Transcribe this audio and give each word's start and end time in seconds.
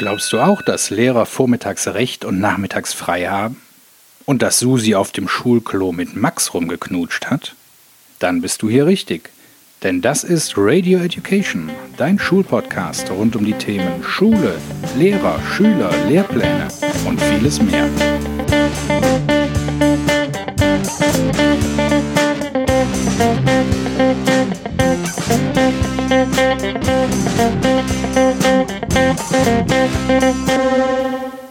Glaubst 0.00 0.32
du 0.32 0.40
auch, 0.40 0.62
dass 0.62 0.88
Lehrer 0.88 1.26
vormittags 1.26 1.86
recht 1.86 2.24
und 2.24 2.40
nachmittags 2.40 2.94
frei 2.94 3.26
haben? 3.26 3.60
Und 4.24 4.40
dass 4.40 4.58
Susi 4.58 4.94
auf 4.94 5.12
dem 5.12 5.28
Schulklo 5.28 5.92
mit 5.92 6.16
Max 6.16 6.54
rumgeknutscht 6.54 7.26
hat? 7.26 7.54
Dann 8.18 8.40
bist 8.40 8.62
du 8.62 8.70
hier 8.70 8.86
richtig. 8.86 9.28
Denn 9.82 10.00
das 10.00 10.24
ist 10.24 10.54
Radio 10.56 11.00
Education, 11.00 11.68
dein 11.98 12.18
Schulpodcast 12.18 13.10
rund 13.10 13.36
um 13.36 13.44
die 13.44 13.52
Themen 13.52 14.02
Schule, 14.02 14.54
Lehrer, 14.96 15.38
Schüler, 15.54 15.90
Lehrpläne 16.08 16.68
und 17.04 17.20
vieles 17.20 17.60
mehr. 17.60 17.86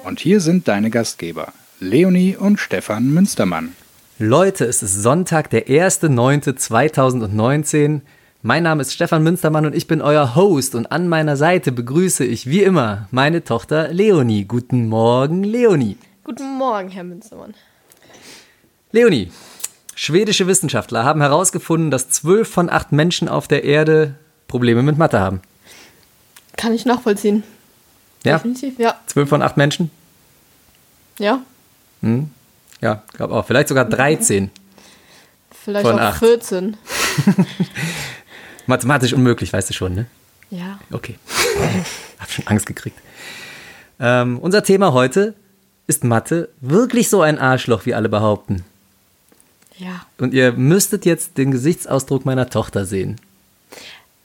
Und 0.04 0.20
hier 0.20 0.42
sind 0.42 0.68
deine 0.68 0.90
Gastgeber, 0.90 1.54
Leonie 1.80 2.36
und 2.36 2.60
Stefan 2.60 3.14
Münstermann. 3.14 3.72
Leute, 4.18 4.66
es 4.66 4.84
ist 4.84 5.02
Sonntag, 5.02 5.50
der 5.50 5.68
1.9.2019. 5.68 8.02
Mein 8.42 8.64
Name 8.64 8.82
ist 8.82 8.94
Stefan 8.94 9.24
Münstermann 9.24 9.66
und 9.66 9.74
ich 9.74 9.88
bin 9.88 10.02
euer 10.02 10.36
Host 10.36 10.76
und 10.76 10.92
an 10.92 11.08
meiner 11.08 11.38
Seite 11.38 11.72
begrüße 11.72 12.26
ich 12.26 12.50
wie 12.50 12.64
immer 12.64 13.08
meine 13.12 13.46
Tochter 13.46 13.94
Leonie. 13.94 14.44
Guten 14.46 14.90
Morgen, 14.90 15.44
Leonie. 15.44 15.96
Guten 16.26 16.58
Morgen, 16.58 16.90
Herr 16.90 17.06
Münstermann. 17.06 17.54
Leonie, 18.92 19.32
schwedische 19.96 20.48
Wissenschaftler 20.48 21.06
haben 21.06 21.22
herausgefunden, 21.22 21.92
dass 21.92 22.10
zwölf 22.10 22.50
von 22.50 22.70
acht 22.70 22.92
Menschen 22.92 23.30
auf 23.30 23.48
der 23.48 23.64
Erde 23.64 24.16
Probleme 24.48 24.84
mit 24.84 24.98
Mathe 24.98 25.20
haben. 25.20 25.42
Kann 26.58 26.74
ich 26.74 26.86
nachvollziehen. 26.86 27.44
Ja? 28.24 28.38
Definitiv, 28.38 28.78
ja. 28.80 29.00
Zwölf 29.08 29.30
von 29.30 29.42
acht 29.42 29.58
Menschen? 29.58 29.92
Ja. 31.18 31.42
Hm? 32.02 32.30
Ja, 32.82 33.04
glaube 33.14 33.34
auch. 33.36 33.46
Vielleicht 33.46 33.68
sogar 33.68 33.86
13. 33.86 34.50
Vielleicht 35.64 35.86
Von 35.86 36.00
auch 36.00 36.04
acht. 36.04 36.20
14. 36.20 36.78
Mathematisch 38.66 39.14
unmöglich, 39.14 39.52
weißt 39.52 39.70
du 39.70 39.74
schon, 39.74 39.94
ne? 39.96 40.06
Ja. 40.50 40.80
Okay. 40.92 41.16
Hab 42.20 42.32
schon 42.32 42.48
Angst 42.48 42.66
gekriegt. 42.66 42.98
Ähm, 44.00 44.40
unser 44.40 44.64
Thema 44.64 44.94
heute 44.94 45.36
ist 45.88 46.04
Mathe 46.04 46.50
wirklich 46.62 47.10
so 47.10 47.22
ein 47.22 47.38
Arschloch, 47.38 47.86
wie 47.86 47.94
alle 47.94 48.10
behaupten. 48.10 48.64
Ja. 49.78 50.06
Und 50.18 50.34
ihr 50.34 50.54
müsstet 50.54 51.06
jetzt 51.06 51.38
den 51.38 51.52
Gesichtsausdruck 51.52 52.26
meiner 52.26 52.50
Tochter 52.50 52.86
sehen. 52.86 53.20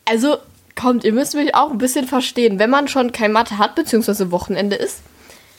Also, 0.05 0.39
kommt, 0.77 1.05
ihr 1.05 1.13
müsst 1.13 1.35
mich 1.35 1.55
auch 1.55 1.71
ein 1.71 1.79
bisschen 1.79 2.07
verstehen. 2.07 2.59
Wenn 2.59 2.71
man 2.71 2.89
schon 2.89 3.13
kein 3.13 3.33
Mathe 3.33 3.59
hat, 3.59 3.75
beziehungsweise 3.75 4.31
Wochenende 4.31 4.77
ist, 4.77 5.01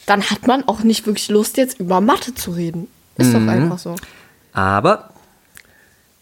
dann 0.05 0.23
hat 0.29 0.45
man 0.47 0.67
auch 0.67 0.81
nicht 0.81 1.05
wirklich 1.07 1.29
Lust, 1.29 1.57
jetzt 1.57 1.79
über 1.79 2.01
Mathe 2.01 2.33
zu 2.35 2.51
reden. 2.51 2.87
Ist 3.17 3.33
Mhm. 3.33 3.45
doch 3.47 3.53
einfach 3.53 3.79
so. 3.79 3.95
Aber 4.53 5.09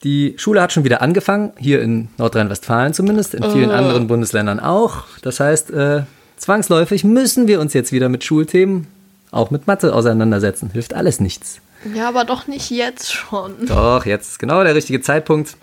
die 0.04 0.36
Schule 0.38 0.62
hat 0.62 0.72
schon 0.74 0.84
wieder 0.84 1.02
angefangen, 1.02 1.54
hier 1.58 1.82
in 1.82 2.10
Nordrhein-Westfalen 2.18 2.94
zumindest, 2.94 3.34
in 3.34 3.44
vielen 3.52 3.70
Äh. 3.72 3.74
anderen 3.74 4.08
Bundesländern 4.08 4.60
auch. 4.60 5.04
Das 5.22 5.40
heißt, 5.40 5.72
äh, 5.72 6.04
zwangsläufig 6.38 7.04
müssen 7.04 7.48
wir 7.48 7.60
uns 7.62 7.74
jetzt 7.74 7.92
wieder 7.92 8.10
mit 8.10 8.24
Schulthemen, 8.24 8.88
auch 9.32 9.50
mit 9.50 9.66
Mathe 9.68 9.94
auseinandersetzen. 9.94 10.70
Hilft 10.72 10.94
alles 10.94 11.20
nichts. 11.20 11.60
Ja, 11.96 12.08
aber 12.10 12.26
doch 12.26 12.48
nicht 12.48 12.70
jetzt 12.70 13.12
schon. 13.12 13.66
Doch, 13.66 14.06
jetzt 14.06 14.30
ist 14.32 14.40
genau 14.40 14.64
der 14.64 14.76
richtige 14.76 15.02
Zeitpunkt. 15.02 15.56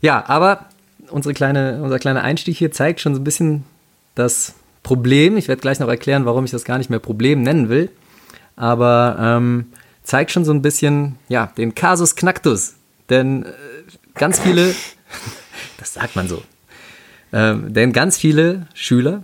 Ja, 0.00 0.24
aber 0.26 0.66
unsere 1.12 1.34
kleine, 1.34 1.80
unser 1.82 1.98
kleiner 1.98 2.22
Einstieg 2.22 2.56
hier 2.56 2.72
zeigt 2.72 3.00
schon 3.00 3.14
so 3.14 3.20
ein 3.20 3.24
bisschen 3.24 3.64
das 4.14 4.54
Problem. 4.82 5.36
Ich 5.36 5.48
werde 5.48 5.60
gleich 5.60 5.78
noch 5.78 5.88
erklären, 5.88 6.24
warum 6.24 6.44
ich 6.44 6.50
das 6.50 6.64
gar 6.64 6.78
nicht 6.78 6.90
mehr 6.90 6.98
Problem 6.98 7.42
nennen 7.42 7.68
will. 7.68 7.90
Aber 8.56 9.16
ähm, 9.18 9.66
zeigt 10.02 10.30
schon 10.30 10.44
so 10.44 10.52
ein 10.52 10.62
bisschen, 10.62 11.16
ja, 11.28 11.52
den 11.56 11.74
Kasus 11.74 12.16
Knacktus. 12.16 12.74
Denn 13.08 13.44
äh, 13.44 13.48
ganz 14.14 14.40
viele, 14.40 14.74
das 15.78 15.94
sagt 15.94 16.16
man 16.16 16.28
so, 16.28 16.42
ähm, 17.32 17.72
denn 17.72 17.92
ganz 17.92 18.18
viele 18.18 18.66
Schüler 18.74 19.22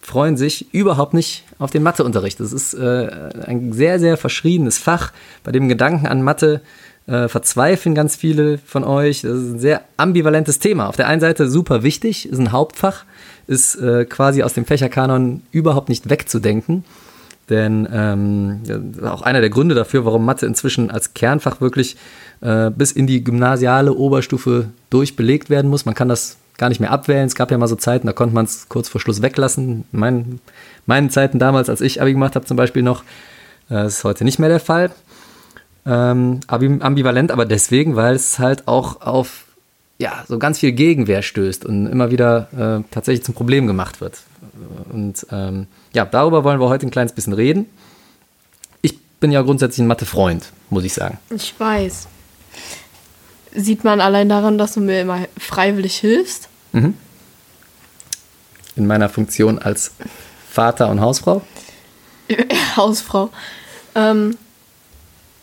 freuen 0.00 0.36
sich 0.36 0.72
überhaupt 0.72 1.14
nicht 1.14 1.44
auf 1.58 1.70
den 1.70 1.82
Matheunterricht. 1.82 2.40
Das 2.40 2.52
ist 2.52 2.74
äh, 2.74 3.30
ein 3.46 3.72
sehr, 3.72 3.98
sehr 3.98 4.16
verschriebenes 4.16 4.78
Fach. 4.78 5.12
Bei 5.44 5.52
dem 5.52 5.68
Gedanken 5.68 6.06
an 6.06 6.22
Mathe 6.22 6.60
äh, 7.08 7.28
verzweifeln 7.28 7.94
ganz 7.94 8.16
viele 8.16 8.58
von 8.58 8.84
euch. 8.84 9.22
Das 9.22 9.32
ist 9.32 9.50
ein 9.54 9.58
sehr 9.58 9.82
ambivalentes 9.96 10.58
Thema. 10.58 10.88
Auf 10.88 10.96
der 10.96 11.08
einen 11.08 11.20
Seite 11.20 11.48
super 11.48 11.82
wichtig, 11.82 12.28
ist 12.28 12.38
ein 12.38 12.52
Hauptfach, 12.52 13.04
ist 13.46 13.76
äh, 13.76 14.04
quasi 14.04 14.42
aus 14.42 14.52
dem 14.52 14.66
Fächerkanon 14.66 15.42
überhaupt 15.50 15.88
nicht 15.88 16.10
wegzudenken. 16.10 16.84
Denn 17.48 17.88
ähm, 17.90 18.60
auch 19.04 19.22
einer 19.22 19.40
der 19.40 19.48
Gründe 19.48 19.74
dafür, 19.74 20.04
warum 20.04 20.26
Mathe 20.26 20.44
inzwischen 20.44 20.90
als 20.90 21.14
Kernfach 21.14 21.62
wirklich 21.62 21.96
äh, 22.42 22.70
bis 22.70 22.92
in 22.92 23.06
die 23.06 23.24
gymnasiale 23.24 23.94
Oberstufe 23.94 24.68
durchbelegt 24.90 25.48
werden 25.48 25.70
muss. 25.70 25.86
Man 25.86 25.94
kann 25.94 26.10
das 26.10 26.36
gar 26.58 26.68
nicht 26.68 26.80
mehr 26.80 26.90
abwählen. 26.90 27.26
Es 27.26 27.34
gab 27.34 27.50
ja 27.50 27.56
mal 27.56 27.68
so 27.68 27.76
Zeiten, 27.76 28.06
da 28.06 28.12
konnte 28.12 28.34
man 28.34 28.44
es 28.44 28.68
kurz 28.68 28.90
vor 28.90 29.00
Schluss 29.00 29.22
weglassen. 29.22 29.84
In 29.92 29.98
meinen, 29.98 30.40
meinen 30.84 31.08
Zeiten 31.08 31.38
damals, 31.38 31.70
als 31.70 31.80
ich 31.80 32.02
Abi 32.02 32.12
gemacht 32.12 32.34
habe 32.36 32.44
zum 32.44 32.58
Beispiel 32.58 32.82
noch, 32.82 33.02
äh, 33.70 33.74
das 33.74 33.98
ist 33.98 34.04
heute 34.04 34.24
nicht 34.24 34.38
mehr 34.38 34.50
der 34.50 34.60
Fall. 34.60 34.90
Ähm, 35.90 36.40
ambi- 36.48 36.82
ambivalent, 36.82 37.30
aber 37.30 37.46
deswegen, 37.46 37.96
weil 37.96 38.14
es 38.14 38.38
halt 38.38 38.68
auch 38.68 39.00
auf 39.00 39.46
ja, 40.00 40.22
so 40.28 40.38
ganz 40.38 40.58
viel 40.60 40.72
Gegenwehr 40.72 41.22
stößt 41.22 41.64
und 41.64 41.86
immer 41.86 42.10
wieder 42.10 42.48
äh, 42.52 42.84
tatsächlich 42.92 43.24
zum 43.24 43.34
Problem 43.34 43.66
gemacht 43.66 44.00
wird. 44.00 44.20
Und 44.92 45.26
ähm, 45.32 45.66
ja, 45.94 46.04
darüber 46.04 46.44
wollen 46.44 46.60
wir 46.60 46.68
heute 46.68 46.86
ein 46.86 46.90
kleines 46.90 47.12
bisschen 47.12 47.32
reden. 47.32 47.66
Ich 48.82 48.96
bin 49.18 49.32
ja 49.32 49.42
grundsätzlich 49.42 49.82
ein 49.82 49.88
Mathe-Freund, 49.88 50.52
muss 50.70 50.84
ich 50.84 50.92
sagen. 50.94 51.18
Ich 51.30 51.52
weiß. 51.58 52.06
Sieht 53.54 53.82
man 53.82 54.00
allein 54.00 54.28
daran, 54.28 54.58
dass 54.58 54.74
du 54.74 54.80
mir 54.80 55.00
immer 55.00 55.20
freiwillig 55.38 55.96
hilfst? 55.96 56.48
In 56.72 56.94
meiner 58.76 59.08
Funktion 59.08 59.58
als 59.58 59.92
Vater 60.48 60.90
und 60.90 61.00
Hausfrau. 61.00 61.42
Hausfrau. 62.76 63.30
Ähm, 63.96 64.36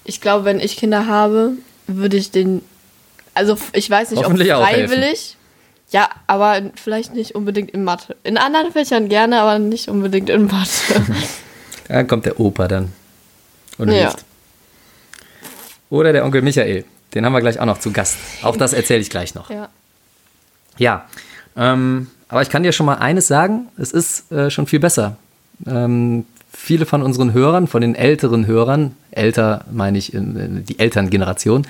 ich 0.06 0.22
glaube, 0.22 0.46
wenn 0.46 0.60
ich 0.60 0.78
Kinder 0.78 1.08
habe, 1.08 1.52
würde 1.88 2.16
ich 2.18 2.32
den. 2.32 2.62
Also, 3.34 3.58
ich 3.74 3.90
weiß 3.90 4.12
nicht, 4.12 4.26
ob 4.26 4.38
freiwillig. 4.38 5.36
Ja, 5.92 6.10
aber 6.28 6.62
vielleicht 6.76 7.14
nicht 7.14 7.36
unbedingt 7.36 7.72
in 7.72 7.84
Mathe. 7.84 8.16
In 8.24 8.38
anderen 8.38 8.72
Fächern 8.72 9.08
gerne, 9.10 9.40
aber 9.42 9.60
nicht 9.60 9.88
unbedingt 9.90 10.30
in 10.30 10.46
Mathe. 10.46 11.02
Da 11.88 12.04
kommt 12.04 12.26
der 12.26 12.40
Opa 12.40 12.68
dann 12.68 12.92
und 13.78 13.90
Ja. 13.92 13.96
hilft. 14.10 14.26
Oder 15.92 16.14
der 16.14 16.26
Onkel 16.26 16.42
Michael. 16.42 16.84
Den 17.14 17.24
haben 17.26 17.34
wir 17.34 17.42
gleich 17.42 17.60
auch 17.60 17.66
noch 17.66 17.78
zu 17.80 17.92
Gast. 17.92 18.18
Auch 18.42 18.58
das 18.58 18.74
erzähle 18.74 19.02
ich 19.02 19.10
gleich 19.12 19.36
noch. 19.36 19.50
ja. 19.52 19.70
Ja, 20.78 21.06
ähm, 21.56 22.10
aber 22.28 22.42
ich 22.42 22.50
kann 22.50 22.64
dir 22.64 22.74
schon 22.74 22.86
mal 22.88 22.96
eines 22.96 23.28
sagen, 23.28 23.68
es 23.78 23.92
ist 23.92 24.30
äh, 24.32 24.50
schon 24.50 24.68
viel 24.68 24.80
besser. 24.80 25.16
Ähm, 25.66 26.26
viele 26.56 26.86
von 26.86 27.02
unseren 27.02 27.34
Hörern, 27.34 27.68
von 27.68 27.82
den 27.82 27.96
älteren 27.96 28.48
Hörern, 28.48 28.96
älter 29.12 29.66
meine 29.72 29.98
ich 29.98 30.14
äh, 30.14 30.20
die 30.22 30.80
Elterngeneration, 30.80 31.66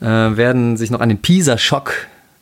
äh, 0.00 0.04
werden 0.04 0.76
sich 0.76 0.90
noch 0.90 1.00
an 1.00 1.08
den 1.08 1.18
Pisa-Schock 1.18 1.92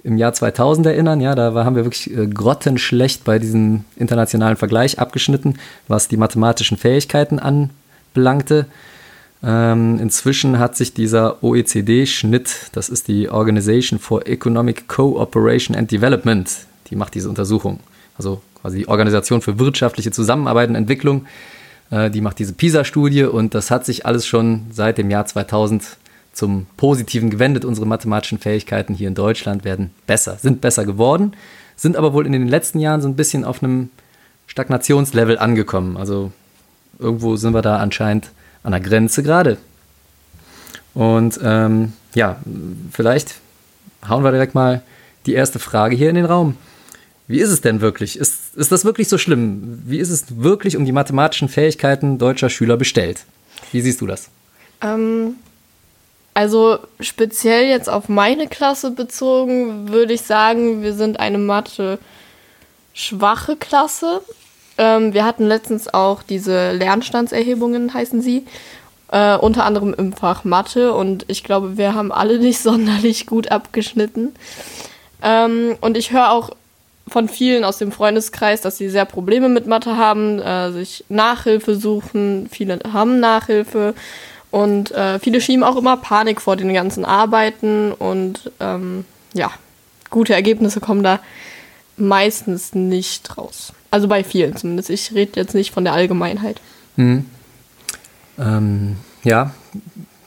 im 0.03 0.17
Jahr 0.17 0.33
2000 0.33 0.87
erinnern. 0.87 1.21
Ja, 1.21 1.35
da 1.35 1.53
haben 1.65 1.77
wir 1.77 1.85
wirklich 1.85 2.17
äh, 2.17 2.27
grottenschlecht 2.27 3.25
bei 3.25 3.39
diesem 3.39 3.85
internationalen 3.97 4.57
Vergleich 4.57 4.99
abgeschnitten, 4.99 5.59
was 5.89 6.09
die 6.09 6.17
mathematischen 6.17 6.77
Fähigkeiten 6.79 7.39
anbelangte. 7.39 8.67
Ähm, 9.43 9.99
inzwischen 9.99 10.59
hat 10.59 10.77
sich 10.77 10.93
dieser 10.93 11.43
OECD-Schnitt, 11.43 12.71
das 12.73 12.89
ist 12.89 13.09
die 13.09 13.31
Organization 13.31 13.99
for 13.99 14.27
Economic 14.27 14.87
Cooperation 14.87 15.75
and 15.77 15.91
Development, 15.91 16.51
die 16.91 16.97
macht 16.97 17.15
diese 17.15 17.29
Untersuchung. 17.29 17.81
Also 18.19 18.43
quasi 18.61 18.79
die 18.79 18.89
Organisation 18.89 19.43
für 19.43 19.59
wirtschaftliche 19.59 20.11
Zusammenarbeit 20.11 20.69
und 20.69 20.75
Entwicklung, 20.75 21.27
äh, 21.91 22.11
die 22.11 22.21
macht 22.21 22.39
diese 22.39 22.53
PISA-Studie 22.53 23.25
und 23.25 23.55
das 23.55 23.71
hat 23.71 23.85
sich 23.85 24.07
alles 24.07 24.27
schon 24.27 24.67
seit 24.71 24.99
dem 24.99 25.11
Jahr 25.11 25.27
2000 25.27 25.97
zum 26.33 26.67
Positiven 26.77 27.31
gewendet. 27.31 27.65
Unsere 27.65 27.87
mathematischen 27.87 28.39
Fähigkeiten 28.39 28.95
hier 28.95 29.09
in 29.09 29.15
Deutschland 29.15 29.65
werden 29.65 29.91
besser, 30.07 30.37
sind 30.37 30.61
besser 30.61 30.85
geworden, 30.85 31.33
sind 31.77 31.97
aber 31.97 32.13
wohl 32.13 32.27
in 32.27 32.33
den 32.33 32.49
letzten 32.49 32.79
Jahren 32.79 33.01
so 33.01 33.09
ein 33.09 33.17
bisschen 33.17 33.45
auf 33.45 33.63
einem 33.63 33.91
Stagnationslevel 34.47 35.39
angekommen. 35.39 35.97
Also 35.97 36.33
irgendwo 36.99 37.37
sind 37.37 37.55
wir 37.55 37.63
da 37.63 37.79
anscheinend 37.79 38.31
an 38.63 38.73
der 38.73 38.81
Grenze 38.81 39.23
gerade. 39.23 39.59
Und 40.95 41.39
ähm, 41.43 41.93
ja, 42.15 42.37
vielleicht 42.93 43.37
hauen 44.09 44.25
wir 44.25 44.33
direkt 44.33 44.55
mal 44.55 44.83
die 45.27 45.35
erste 45.35 45.59
Frage 45.59 45.97
hier 45.97 46.09
in 46.09 46.17
den 46.17 46.25
Raum. 46.25 46.57
Wie 47.31 47.39
ist 47.39 47.51
es 47.51 47.61
denn 47.61 47.81
wirklich? 47.81 48.19
Ist, 48.19 48.57
ist 48.57 48.73
das 48.73 48.85
wirklich 48.85 49.09
so 49.09 49.17
schlimm? 49.17 49.81
Wie 49.87 49.99
ist 49.99 50.11
es 50.11 50.43
wirklich 50.43 50.77
um 50.77 50.85
die 50.85 50.91
mathematischen 50.91 51.49
Fähigkeiten 51.49 52.19
deutscher 52.19 52.51
Schüler 52.51 52.77
bestellt? 52.77 53.25
Wie 53.71 53.81
siehst 53.81 54.01
du 54.01 54.09
das? 54.09 54.31
Ähm, 54.83 55.37
also 56.35 56.81
speziell 56.99 57.69
jetzt 57.69 57.89
auf 57.89 58.09
meine 58.09 58.49
Klasse 58.49 58.91
bezogen, 58.91 59.91
würde 59.91 60.13
ich 60.13 60.23
sagen, 60.23 60.83
wir 60.83 60.93
sind 60.93 61.21
eine 61.21 61.39
Mathe 61.39 62.01
schwache 62.95 63.55
Klasse. 63.55 64.23
ähm, 64.77 65.15
wir 65.15 65.25
hatten 65.25 65.47
letztens 65.47 65.87
auch 65.87 66.25
diese 66.25 66.73
Lernstandserhebungen, 66.73 67.95
heißen 67.95 68.23
sie. 68.23 68.45
Äh, 69.13 69.37
unter 69.37 69.65
anderem 69.65 69.95
im 69.95 70.13
Fach 70.15 70.43
Mathe 70.43 70.95
und 70.95 71.27
ich 71.29 71.45
glaube, 71.45 71.77
wir 71.77 71.95
haben 71.95 72.11
alle 72.11 72.41
nicht 72.41 72.59
sonderlich 72.61 73.27
gut 73.27 73.53
abgeschnitten. 73.53 74.35
Ähm, 75.23 75.77
und 75.81 75.97
ich 75.97 76.11
höre 76.11 76.33
auch 76.33 76.51
von 77.11 77.29
vielen 77.29 77.65
aus 77.65 77.79
dem 77.79 77.93
Freundeskreis, 77.93 78.61
dass 78.61 78.79
sie 78.79 78.89
sehr 78.89 79.05
Probleme 79.05 79.49
mit 79.49 79.67
Mathe 79.67 79.97
haben, 79.97 80.39
äh, 80.39 80.71
sich 80.73 81.05
Nachhilfe 81.09 81.75
suchen. 81.75 82.49
Viele 82.51 82.79
haben 82.93 83.21
Nachhilfe 83.21 83.95
und 84.51 84.93
äh, 84.93 85.19
viele 85.19 85.41
schieben 85.41 85.65
auch 85.65 85.77
immer 85.77 85.97
Panik 85.97 86.41
vor 86.41 86.57
den 86.57 86.73
ganzen 86.73 87.05
Arbeiten 87.05 87.93
und 87.93 88.53
ähm, 88.61 89.05
ja, 89.35 89.51
gute 90.09 90.35
Ergebnisse 90.35 90.81
kommen 90.81 91.03
da 91.03 91.21
meistens 91.97 92.75
nicht 92.75 93.37
raus. 93.37 93.73
Also 93.91 94.09
bei 94.09 94.25
vielen 94.25 94.57
zumindest. 94.57 94.91
Ich 94.91 95.13
rede 95.13 95.33
jetzt 95.35 95.55
nicht 95.55 95.73
von 95.73 95.85
der 95.85 95.93
Allgemeinheit. 95.93 96.61
Hm. 96.97 97.27
Ähm, 98.39 98.97
ja, 99.25 99.53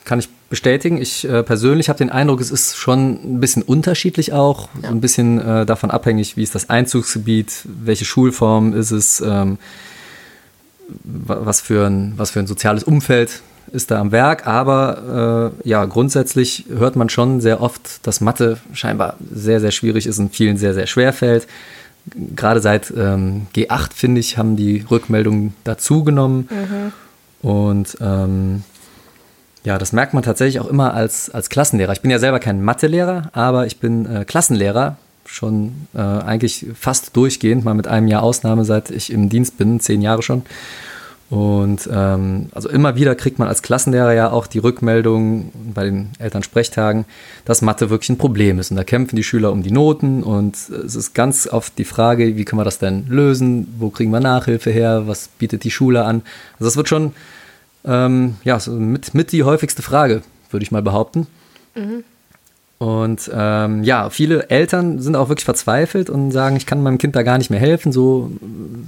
kann 0.06 0.20
ich 0.20 0.30
bestätigen. 0.54 1.02
Ich 1.02 1.28
äh, 1.28 1.42
persönlich 1.42 1.90
habe 1.90 1.98
den 1.98 2.12
Eindruck, 2.12 2.40
es 2.40 2.52
ist 2.52 2.78
schon 2.78 3.14
ein 3.24 3.40
bisschen 3.40 3.64
unterschiedlich 3.64 4.34
auch, 4.34 4.70
ja. 4.76 4.90
so 4.90 4.94
ein 4.94 5.02
bisschen 5.02 5.42
äh, 5.42 5.66
davon 5.66 5.90
abhängig, 5.90 6.38
wie 6.38 6.44
ist 6.44 6.54
das 6.54 6.70
Einzugsgebiet, 6.70 7.66
welche 7.66 8.06
Schulform 8.06 8.76
ist 8.76 8.92
es, 8.92 9.20
ähm, 9.20 9.58
was, 11.04 11.60
für 11.60 11.88
ein, 11.88 12.14
was 12.18 12.30
für 12.30 12.40
ein 12.40 12.46
soziales 12.46 12.84
Umfeld 12.84 13.42
ist 13.72 13.90
da 13.90 14.00
am 14.00 14.12
Werk. 14.12 14.46
Aber 14.46 15.52
äh, 15.64 15.68
ja, 15.68 15.86
grundsätzlich 15.86 16.66
hört 16.70 16.96
man 16.98 17.10
schon 17.10 17.42
sehr 17.42 17.60
oft, 17.60 18.06
dass 18.06 18.22
Mathe 18.22 18.60
scheinbar 18.74 19.16
sehr, 19.34 19.60
sehr 19.60 19.72
schwierig 19.72 20.06
ist 20.06 20.20
und 20.20 20.36
vielen 20.36 20.58
sehr, 20.58 20.76
sehr 20.76 20.86
schwer 20.86 21.14
fällt. 21.14 21.48
Gerade 22.36 22.60
seit 22.60 22.94
ähm, 22.96 23.48
G8, 23.56 23.90
finde 23.96 24.20
ich, 24.20 24.38
haben 24.38 24.56
die 24.56 24.86
Rückmeldungen 24.92 25.56
dazugenommen. 25.64 26.48
Mhm. 26.52 27.50
Und 27.50 27.98
ähm, 28.02 28.64
ja, 29.64 29.78
das 29.78 29.94
merkt 29.94 30.14
man 30.14 30.24
tatsächlich 30.24 30.60
auch 30.60 30.68
immer 30.68 30.94
als, 30.94 31.30
als 31.30 31.50
Klassenlehrer. 31.50 31.94
Ich 31.94 32.02
bin 32.02 32.12
ja 32.12 32.20
selber 32.20 32.40
kein 32.40 32.62
Mathelehrer, 32.62 33.30
aber 33.34 33.66
ich 33.66 33.80
bin 33.80 34.06
äh, 34.06 34.26
Klassenlehrer, 34.26 34.98
schon 35.26 35.88
äh, 35.94 36.00
eigentlich 36.00 36.66
fast 36.78 37.16
durchgehend, 37.16 37.64
mal 37.64 37.74
mit 37.74 37.88
einem 37.88 38.08
Jahr 38.08 38.24
Ausnahme, 38.24 38.66
seit 38.66 38.92
ich 38.92 39.12
im 39.12 39.30
Dienst 39.30 39.58
bin, 39.58 39.80
zehn 39.80 40.02
Jahre 40.02 40.22
schon. 40.22 40.44
Und 41.30 41.90
ähm, 41.92 42.50
also 42.52 42.70
immer 42.70 42.96
wieder 42.96 43.16
kriegt 43.16 43.40
man 43.40 43.48
als 43.48 43.64
Klassenlehrer 43.64 44.14
ja 44.14 44.30
auch 44.30 44.46
die 44.46 44.60
Rückmeldung 44.60 45.52
bei 45.74 45.86
den 45.86 46.10
Elternsprechtagen, 46.20 47.06
dass 47.46 47.64
Mathe 47.64 47.90
wirklich 47.90 48.10
ein 48.10 48.20
Problem 48.20 48.60
ist. 48.60 48.70
Und 48.70 48.78
da 48.78 48.84
kämpfen 48.84 49.16
die 49.16 49.24
Schüler 49.24 49.52
um 49.52 49.64
die 49.64 49.72
Noten 49.72 50.22
und 50.22 50.56
es 50.56 50.96
ist 50.96 51.16
ganz 51.16 51.48
oft 51.48 51.76
die 51.80 51.86
Frage, 51.86 52.36
wie 52.36 52.46
kann 52.46 52.58
man 52.58 52.66
das 52.66 52.78
denn 52.78 53.08
lösen? 53.08 53.74
Wo 53.80 53.90
kriegen 53.90 54.12
wir 54.12 54.20
Nachhilfe 54.20 54.70
her? 54.70 55.04
Was 55.08 55.28
bietet 55.28 55.64
die 55.64 55.72
Schule 55.72 56.04
an? 56.04 56.22
Also 56.60 56.66
das 56.66 56.78
wird 56.78 56.90
schon 56.90 57.14
ähm, 57.86 58.36
ja, 58.44 58.60
so 58.60 58.72
mit, 58.72 59.14
mit 59.14 59.32
die 59.32 59.44
häufigste 59.44 59.82
Frage, 59.82 60.22
würde 60.52 60.64
ich 60.64 60.72
mal 60.72 60.82
behaupten. 60.82 61.28
Mhm. 61.76 62.04
Und 62.80 63.32
ähm, 63.34 63.84
ja, 63.84 64.10
viele 64.10 64.50
Eltern 64.50 65.00
sind 65.00 65.16
auch 65.16 65.30
wirklich 65.30 65.46
verzweifelt 65.46 66.10
und 66.10 66.32
sagen, 66.32 66.58
ich 66.58 66.66
kann 66.66 66.84
meinem 66.84 66.98
Kind 66.98 67.16
da 67.16 67.24
gar 67.24 67.38
nicht 67.38 67.50
mehr 67.50 67.60
helfen. 67.60 67.94
So, 67.94 68.32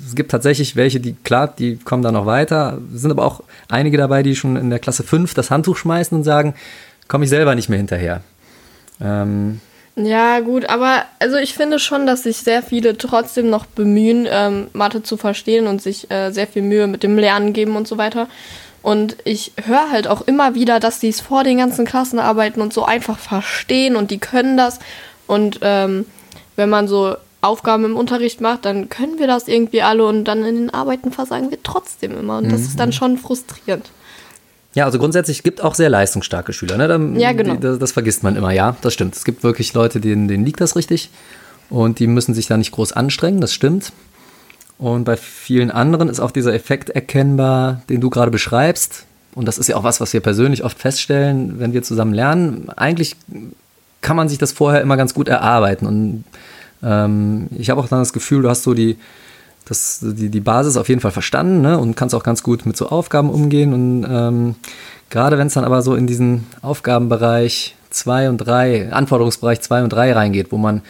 es 0.05 0.15
gibt 0.15 0.31
tatsächlich 0.31 0.75
welche, 0.75 0.99
die, 0.99 1.13
klar, 1.13 1.47
die 1.47 1.77
kommen 1.77 2.03
da 2.03 2.11
noch 2.11 2.25
weiter. 2.25 2.79
Es 2.93 3.01
sind 3.01 3.11
aber 3.11 3.23
auch 3.23 3.41
einige 3.69 3.97
dabei, 3.97 4.21
die 4.21 4.35
schon 4.35 4.57
in 4.57 4.69
der 4.69 4.79
Klasse 4.79 5.03
5 5.03 5.33
das 5.33 5.49
Handtuch 5.49 5.77
schmeißen 5.77 6.17
und 6.17 6.25
sagen, 6.25 6.55
komme 7.07 7.23
ich 7.23 7.29
selber 7.29 7.55
nicht 7.55 7.69
mehr 7.69 7.77
hinterher. 7.77 8.21
Ähm, 8.99 9.61
ja, 9.95 10.41
gut, 10.41 10.65
aber 10.65 11.03
also 11.19 11.37
ich 11.37 11.53
finde 11.53 11.79
schon, 11.79 12.05
dass 12.05 12.23
sich 12.23 12.37
sehr 12.37 12.61
viele 12.61 12.97
trotzdem 12.97 13.49
noch 13.49 13.65
bemühen, 13.65 14.27
ähm, 14.29 14.67
Mathe 14.73 15.03
zu 15.03 15.15
verstehen 15.15 15.67
und 15.67 15.81
sich 15.81 16.11
äh, 16.11 16.31
sehr 16.31 16.47
viel 16.47 16.63
Mühe 16.63 16.87
mit 16.87 17.01
dem 17.01 17.17
Lernen 17.17 17.53
geben 17.53 17.77
und 17.77 17.87
so 17.87 17.97
weiter. 17.97 18.27
Und 18.85 19.17
ich 19.23 19.51
höre 19.65 19.89
halt 19.89 20.07
auch 20.07 20.21
immer 20.21 20.53
wieder, 20.53 20.79
dass 20.79 20.99
die 20.99 21.09
es 21.09 21.19
vor 21.19 21.43
den 21.43 21.57
ganzen 21.57 21.85
Klassenarbeiten 21.85 22.61
und 22.61 22.71
so 22.71 22.85
einfach 22.85 23.17
verstehen 23.17 23.95
und 23.95 24.11
die 24.11 24.19
können 24.19 24.57
das. 24.57 24.77
Und 25.25 25.57
ähm, 25.63 26.05
wenn 26.55 26.69
man 26.69 26.87
so 26.87 27.15
Aufgaben 27.41 27.83
im 27.83 27.97
Unterricht 27.97 28.41
macht, 28.41 28.63
dann 28.63 28.87
können 28.87 29.17
wir 29.17 29.25
das 29.25 29.47
irgendwie 29.47 29.81
alle 29.81 30.05
und 30.05 30.25
dann 30.25 30.45
in 30.45 30.55
den 30.55 30.69
Arbeiten 30.69 31.11
versagen 31.11 31.49
wir 31.49 31.57
trotzdem 31.63 32.15
immer. 32.15 32.37
Und 32.37 32.51
das 32.51 32.59
mhm. 32.59 32.67
ist 32.67 32.79
dann 32.79 32.93
schon 32.93 33.17
frustrierend. 33.17 33.89
Ja, 34.75 34.85
also 34.85 34.99
grundsätzlich 34.99 35.41
gibt 35.41 35.63
auch 35.63 35.73
sehr 35.73 35.89
leistungsstarke 35.89 36.53
Schüler. 36.53 36.77
Ne? 36.77 36.87
Dann, 36.87 37.19
ja, 37.19 37.33
genau. 37.33 37.55
Die, 37.55 37.61
das, 37.61 37.79
das, 37.79 37.91
vergisst 37.91 38.21
man 38.21 38.35
immer, 38.35 38.51
ja, 38.51 38.77
das 38.83 38.93
stimmt. 38.93 39.15
Es 39.15 39.25
gibt 39.25 39.41
wirklich 39.41 39.73
Leute, 39.73 39.99
denen, 39.99 40.27
denen 40.27 40.45
liegt 40.45 40.61
das 40.61 40.75
richtig 40.75 41.09
und 41.71 41.97
die 41.97 42.05
müssen 42.05 42.35
sich 42.35 42.45
da 42.45 42.55
nicht 42.55 42.71
groß 42.71 42.91
anstrengen, 42.91 43.41
das 43.41 43.51
stimmt. 43.51 43.91
Und 44.77 45.05
bei 45.05 45.15
vielen 45.15 45.71
anderen 45.71 46.09
ist 46.09 46.19
auch 46.19 46.31
dieser 46.31 46.53
Effekt 46.53 46.89
erkennbar, 46.89 47.81
den 47.89 48.01
du 48.01 48.09
gerade 48.09 48.31
beschreibst. 48.31 49.05
Und 49.33 49.47
das 49.47 49.57
ist 49.57 49.67
ja 49.67 49.75
auch 49.75 49.83
was, 49.83 50.01
was 50.01 50.13
wir 50.13 50.21
persönlich 50.21 50.63
oft 50.63 50.77
feststellen, 50.77 51.59
wenn 51.59 51.73
wir 51.73 51.83
zusammen 51.83 52.13
lernen. 52.13 52.69
Eigentlich 52.75 53.15
kann 54.01 54.15
man 54.15 54.29
sich 54.29 54.37
das 54.37 54.51
vorher 54.51 54.81
immer 54.81 54.97
ganz 54.97 55.13
gut 55.13 55.27
erarbeiten. 55.27 55.85
Und 55.85 56.23
ähm, 56.83 57.47
ich 57.57 57.69
habe 57.69 57.81
auch 57.81 57.87
dann 57.87 57.99
das 57.99 58.13
Gefühl, 58.13 58.41
du 58.41 58.49
hast 58.49 58.63
so 58.63 58.73
die, 58.73 58.97
das, 59.65 59.99
die, 60.01 60.29
die 60.29 60.39
Basis 60.41 60.77
auf 60.77 60.89
jeden 60.89 61.01
Fall 61.01 61.11
verstanden 61.11 61.61
ne? 61.61 61.79
und 61.79 61.95
kannst 61.95 62.13
auch 62.15 62.23
ganz 62.23 62.43
gut 62.43 62.65
mit 62.65 62.77
so 62.77 62.89
Aufgaben 62.89 63.29
umgehen. 63.29 63.73
Und 63.73 64.05
ähm, 64.09 64.55
gerade 65.09 65.37
wenn 65.37 65.47
es 65.47 65.53
dann 65.53 65.65
aber 65.65 65.81
so 65.81 65.95
in 65.95 66.07
diesen 66.07 66.47
Aufgabenbereich 66.61 67.75
2 67.89 68.29
und 68.29 68.37
3, 68.37 68.91
Anforderungsbereich 68.91 69.61
2 69.61 69.83
und 69.83 69.89
3 69.89 70.13
reingeht, 70.13 70.51
wo 70.51 70.57
man 70.57 70.81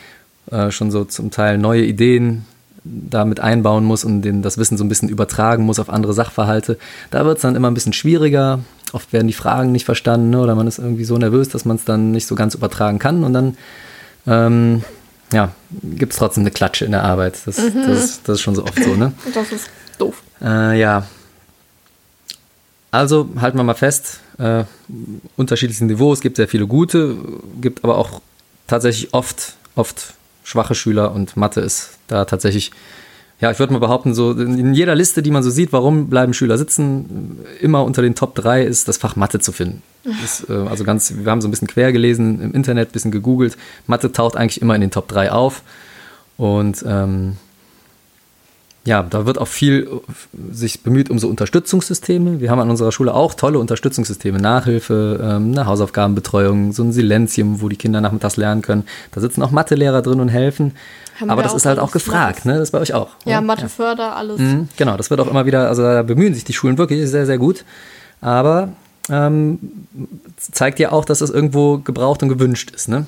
äh, 0.51 0.71
schon 0.71 0.91
so 0.91 1.05
zum 1.05 1.31
Teil 1.31 1.57
neue 1.57 1.83
Ideen 1.83 2.45
damit 2.85 3.39
einbauen 3.39 3.83
muss 3.83 4.05
und 4.05 4.21
den, 4.21 4.41
das 4.41 4.57
Wissen 4.57 4.77
so 4.77 4.83
ein 4.83 4.89
bisschen 4.89 5.09
übertragen 5.09 5.65
muss 5.65 5.79
auf 5.79 5.89
andere 5.89 6.13
Sachverhalte. 6.13 6.77
Da 7.09 7.25
wird 7.25 7.37
es 7.37 7.41
dann 7.41 7.55
immer 7.55 7.69
ein 7.69 7.73
bisschen 7.73 7.93
schwieriger. 7.93 8.59
Oft 8.93 9.11
werden 9.11 9.27
die 9.27 9.33
Fragen 9.33 9.71
nicht 9.71 9.85
verstanden 9.85 10.29
ne? 10.29 10.39
oder 10.39 10.55
man 10.55 10.67
ist 10.67 10.77
irgendwie 10.77 11.03
so 11.03 11.17
nervös, 11.17 11.49
dass 11.49 11.65
man 11.65 11.77
es 11.77 11.85
dann 11.85 12.11
nicht 12.11 12.27
so 12.27 12.35
ganz 12.35 12.53
übertragen 12.53 12.99
kann 12.99 13.23
und 13.23 13.33
dann 13.33 13.57
ähm, 14.27 14.83
ja, 15.33 15.51
gibt 15.83 16.13
es 16.13 16.19
trotzdem 16.19 16.43
eine 16.43 16.51
Klatsche 16.51 16.85
in 16.85 16.91
der 16.91 17.03
Arbeit. 17.03 17.39
Das, 17.45 17.57
mhm. 17.57 17.87
das, 17.87 18.21
das, 18.23 18.35
ist 18.35 18.41
schon 18.41 18.55
so 18.55 18.63
oft 18.63 18.81
so, 18.83 18.95
ne? 18.95 19.11
Das 19.33 19.51
ist 19.51 19.67
doof. 19.97 20.21
Äh, 20.41 20.79
ja. 20.79 21.07
Also 22.91 23.27
halten 23.41 23.57
wir 23.57 23.63
mal 23.63 23.73
fest, 23.73 24.19
äh, 24.37 24.63
unterschiedliche 25.35 25.83
Niveaus, 25.83 26.19
es 26.19 26.21
gibt 26.21 26.37
sehr 26.37 26.47
viele 26.47 26.67
gute, 26.67 27.17
gibt 27.59 27.83
aber 27.83 27.97
auch 27.97 28.21
tatsächlich 28.67 29.13
oft, 29.13 29.55
oft 29.75 30.13
schwache 30.45 30.75
Schüler 30.75 31.11
und 31.11 31.35
Mathe 31.35 31.59
ist 31.59 31.97
da 32.07 32.23
tatsächlich, 32.23 32.71
ja, 33.41 33.51
ich 33.51 33.59
würde 33.59 33.73
mal 33.73 33.79
behaupten, 33.79 34.13
so 34.13 34.31
in 34.31 34.73
jeder 34.73 34.95
Liste, 34.95 35.21
die 35.21 35.31
man 35.31 35.43
so 35.43 35.49
sieht, 35.49 35.73
warum 35.73 36.07
bleiben 36.07 36.33
Schüler 36.33 36.57
sitzen, 36.57 37.39
immer 37.59 37.83
unter 37.83 38.01
den 38.01 38.15
Top 38.15 38.35
3 38.35 38.63
ist 38.63 38.87
das 38.87 38.97
Fach 38.97 39.17
Mathe 39.17 39.39
zu 39.39 39.51
finden. 39.51 39.81
Ist, 40.23 40.49
äh, 40.49 40.53
also 40.53 40.83
ganz, 40.83 41.13
wir 41.17 41.29
haben 41.31 41.41
so 41.41 41.47
ein 41.47 41.51
bisschen 41.51 41.67
quer 41.67 41.91
gelesen 41.91 42.39
im 42.39 42.53
Internet, 42.53 42.89
ein 42.89 42.91
bisschen 42.93 43.11
gegoogelt. 43.11 43.57
Mathe 43.87 44.11
taucht 44.11 44.37
eigentlich 44.37 44.61
immer 44.61 44.75
in 44.75 44.81
den 44.81 44.91
Top 44.91 45.07
3 45.07 45.31
auf. 45.31 45.63
Und 46.37 46.85
ähm, 46.87 47.37
ja, 48.85 49.01
da 49.01 49.25
wird 49.25 49.39
auch 49.39 49.47
viel 49.47 49.89
äh, 49.89 50.53
sich 50.53 50.81
bemüht 50.81 51.09
um 51.09 51.17
so 51.17 51.27
Unterstützungssysteme. 51.27 52.39
Wir 52.39 52.51
haben 52.51 52.59
an 52.59 52.69
unserer 52.69 52.91
Schule 52.91 53.13
auch 53.13 53.33
tolle 53.33 53.57
Unterstützungssysteme, 53.57 54.39
Nachhilfe, 54.39 55.19
ähm, 55.21 55.51
eine 55.51 55.65
Hausaufgabenbetreuung, 55.65 56.71
so 56.71 56.83
ein 56.83 56.91
Silenzium, 56.91 57.61
wo 57.61 57.67
die 57.67 57.77
Kinder 57.77 57.99
nachmittags 57.99 58.37
lernen 58.37 58.61
können. 58.61 58.83
Da 59.11 59.21
sitzen 59.21 59.41
auch 59.41 59.51
Mathelehrer 59.51 60.03
drin 60.03 60.19
und 60.19 60.29
helfen. 60.29 60.73
Haben 61.19 61.31
Aber 61.31 61.41
das 61.41 61.53
ist 61.53 61.65
halt 61.65 61.79
auch 61.79 61.91
gefragt, 61.91 62.45
ne? 62.45 62.53
Das 62.53 62.63
ist 62.63 62.71
bei 62.71 62.79
euch 62.79 62.93
auch. 62.93 63.09
Ja, 63.25 63.41
Mathe 63.41 63.63
ja. 63.63 63.67
Förder, 63.69 64.15
alles. 64.15 64.39
Mhm, 64.39 64.69
genau, 64.77 64.97
das 64.97 65.09
wird 65.09 65.19
auch 65.19 65.27
immer 65.27 65.45
wieder, 65.45 65.67
also 65.67 65.81
da 65.81 66.03
bemühen 66.03 66.33
sich 66.33 66.43
die 66.43 66.53
Schulen 66.53 66.77
wirklich 66.77 67.09
sehr, 67.09 67.25
sehr 67.25 67.37
gut. 67.37 67.63
Aber 68.21 68.69
ähm, 69.09 69.59
zeigt 70.37 70.79
ja 70.79 70.91
auch, 70.91 71.05
dass 71.05 71.19
das 71.19 71.29
irgendwo 71.29 71.77
gebraucht 71.79 72.21
und 72.21 72.29
gewünscht 72.29 72.71
ist, 72.71 72.89
ne? 72.89 73.07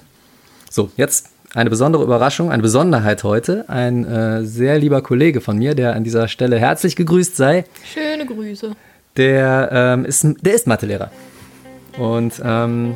So, 0.70 0.92
jetzt 0.98 1.30
eine 1.58 1.72
besondere 1.72 2.04
Überraschung, 2.04 2.52
eine 2.52 2.62
Besonderheit 2.62 3.24
heute. 3.24 3.66
Ein 3.68 4.06
äh, 4.06 4.44
sehr 4.44 4.78
lieber 4.78 5.02
Kollege 5.02 5.42
von 5.42 5.58
mir, 5.58 5.74
der 5.74 5.96
an 5.96 6.04
dieser 6.04 6.28
Stelle 6.28 6.60
herzlich 6.60 6.96
gegrüßt 6.96 7.36
sei. 7.36 7.66
Schöne 7.84 8.28
Grüße. 8.28 8.76
Der, 9.18 9.70
ähm, 9.72 10.06
ist, 10.06 10.24
der 10.42 10.54
ist 10.54 10.68
Mathelehrer. 10.68 11.10
Und 11.98 12.40
ähm, 12.46 12.96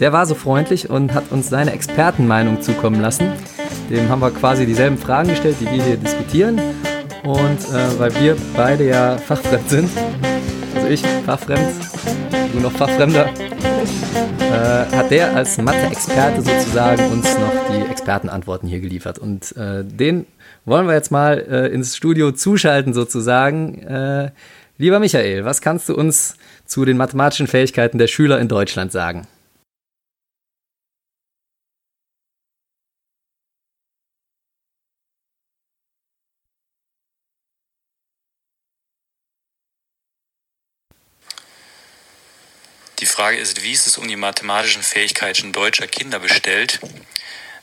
der 0.00 0.14
war 0.14 0.24
so 0.24 0.34
freundlich 0.34 0.88
und 0.88 1.12
hat 1.12 1.24
uns 1.30 1.50
seine 1.50 1.72
Expertenmeinung 1.72 2.62
zukommen 2.62 2.98
lassen. 3.02 3.30
Dem 3.90 4.08
haben 4.08 4.22
wir 4.22 4.30
quasi 4.30 4.64
dieselben 4.64 4.96
Fragen 4.96 5.28
gestellt, 5.28 5.56
die 5.60 5.66
wir 5.66 5.84
hier 5.84 5.96
diskutieren. 5.98 6.58
Und 7.24 7.60
äh, 7.74 7.98
weil 7.98 8.14
wir 8.22 8.36
beide 8.56 8.88
ja 8.88 9.18
fachfremd 9.18 9.68
sind, 9.68 9.90
ich 10.90 11.02
fachfremd, 11.26 11.74
du 12.52 12.60
noch 12.60 12.72
fachfremder, 12.72 13.26
äh, 13.26 14.96
hat 14.96 15.10
der 15.10 15.34
als 15.36 15.58
Mathe-Experte 15.58 16.42
sozusagen 16.42 17.10
uns 17.10 17.26
noch 17.38 17.52
die 17.70 17.90
Expertenantworten 17.90 18.68
hier 18.68 18.80
geliefert. 18.80 19.18
Und 19.18 19.56
äh, 19.56 19.84
den 19.84 20.26
wollen 20.64 20.86
wir 20.86 20.94
jetzt 20.94 21.10
mal 21.10 21.38
äh, 21.38 21.68
ins 21.68 21.96
Studio 21.96 22.32
zuschalten 22.32 22.94
sozusagen. 22.94 23.82
Äh, 23.82 24.30
lieber 24.78 24.98
Michael, 24.98 25.44
was 25.44 25.60
kannst 25.60 25.88
du 25.88 25.94
uns 25.94 26.36
zu 26.64 26.84
den 26.84 26.96
mathematischen 26.96 27.46
Fähigkeiten 27.46 27.98
der 27.98 28.06
Schüler 28.06 28.38
in 28.40 28.48
Deutschland 28.48 28.92
sagen? 28.92 29.26
Frage 43.18 43.38
ist, 43.38 43.64
wie 43.64 43.72
ist 43.72 43.88
es 43.88 43.98
um 43.98 44.06
die 44.06 44.14
mathematischen 44.14 44.80
Fähigkeiten 44.80 45.50
deutscher 45.50 45.88
Kinder 45.88 46.20
bestellt? 46.20 46.78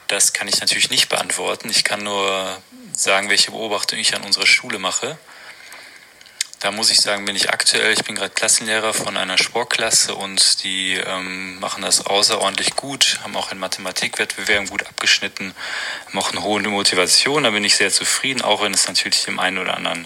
Das 0.10 0.34
kann 0.34 0.50
ich 0.50 0.60
natürlich 0.60 0.90
nicht 0.90 1.08
beantworten. 1.08 1.70
Ich 1.70 1.86
kann 1.86 2.04
nur 2.04 2.62
sagen, 2.92 3.30
welche 3.30 3.52
Beobachtung 3.52 3.98
ich 3.98 4.14
an 4.14 4.24
unserer 4.24 4.48
Schule 4.48 4.80
mache. 4.80 5.18
Da 6.60 6.72
muss 6.72 6.92
ich 6.92 7.00
sagen, 7.00 7.24
bin 7.24 7.38
ich 7.38 7.52
aktuell, 7.52 7.94
ich 7.94 8.04
bin 8.04 8.16
gerade 8.16 8.32
Klassenlehrer 8.32 8.94
von 8.94 9.16
einer 9.16 9.38
Sportklasse 9.38 10.16
und 10.16 10.62
die 10.66 10.96
ähm, 10.96 11.58
machen 11.62 11.84
das 11.84 12.06
außerordentlich 12.06 12.76
gut, 12.76 13.20
haben 13.24 13.38
auch 13.38 13.54
in 13.54 13.58
Mathematikwettbewerben 13.58 14.68
gut 14.68 14.86
abgeschnitten, 14.86 15.56
haben 16.08 16.20
auch 16.20 16.34
eine 16.34 16.44
hohe 16.44 16.60
Motivation, 16.64 17.44
da 17.44 17.52
bin 17.52 17.64
ich 17.64 17.78
sehr 17.78 17.92
zufrieden, 17.92 18.42
auch 18.42 18.62
wenn 18.62 18.74
es 18.74 18.90
natürlich 18.90 19.24
dem 19.24 19.40
einen 19.40 19.60
oder 19.60 19.78
anderen 19.78 20.06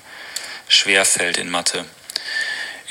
schwer 0.67 1.05
fällt 1.05 1.37
in 1.37 1.49
Mathe. 1.49 1.85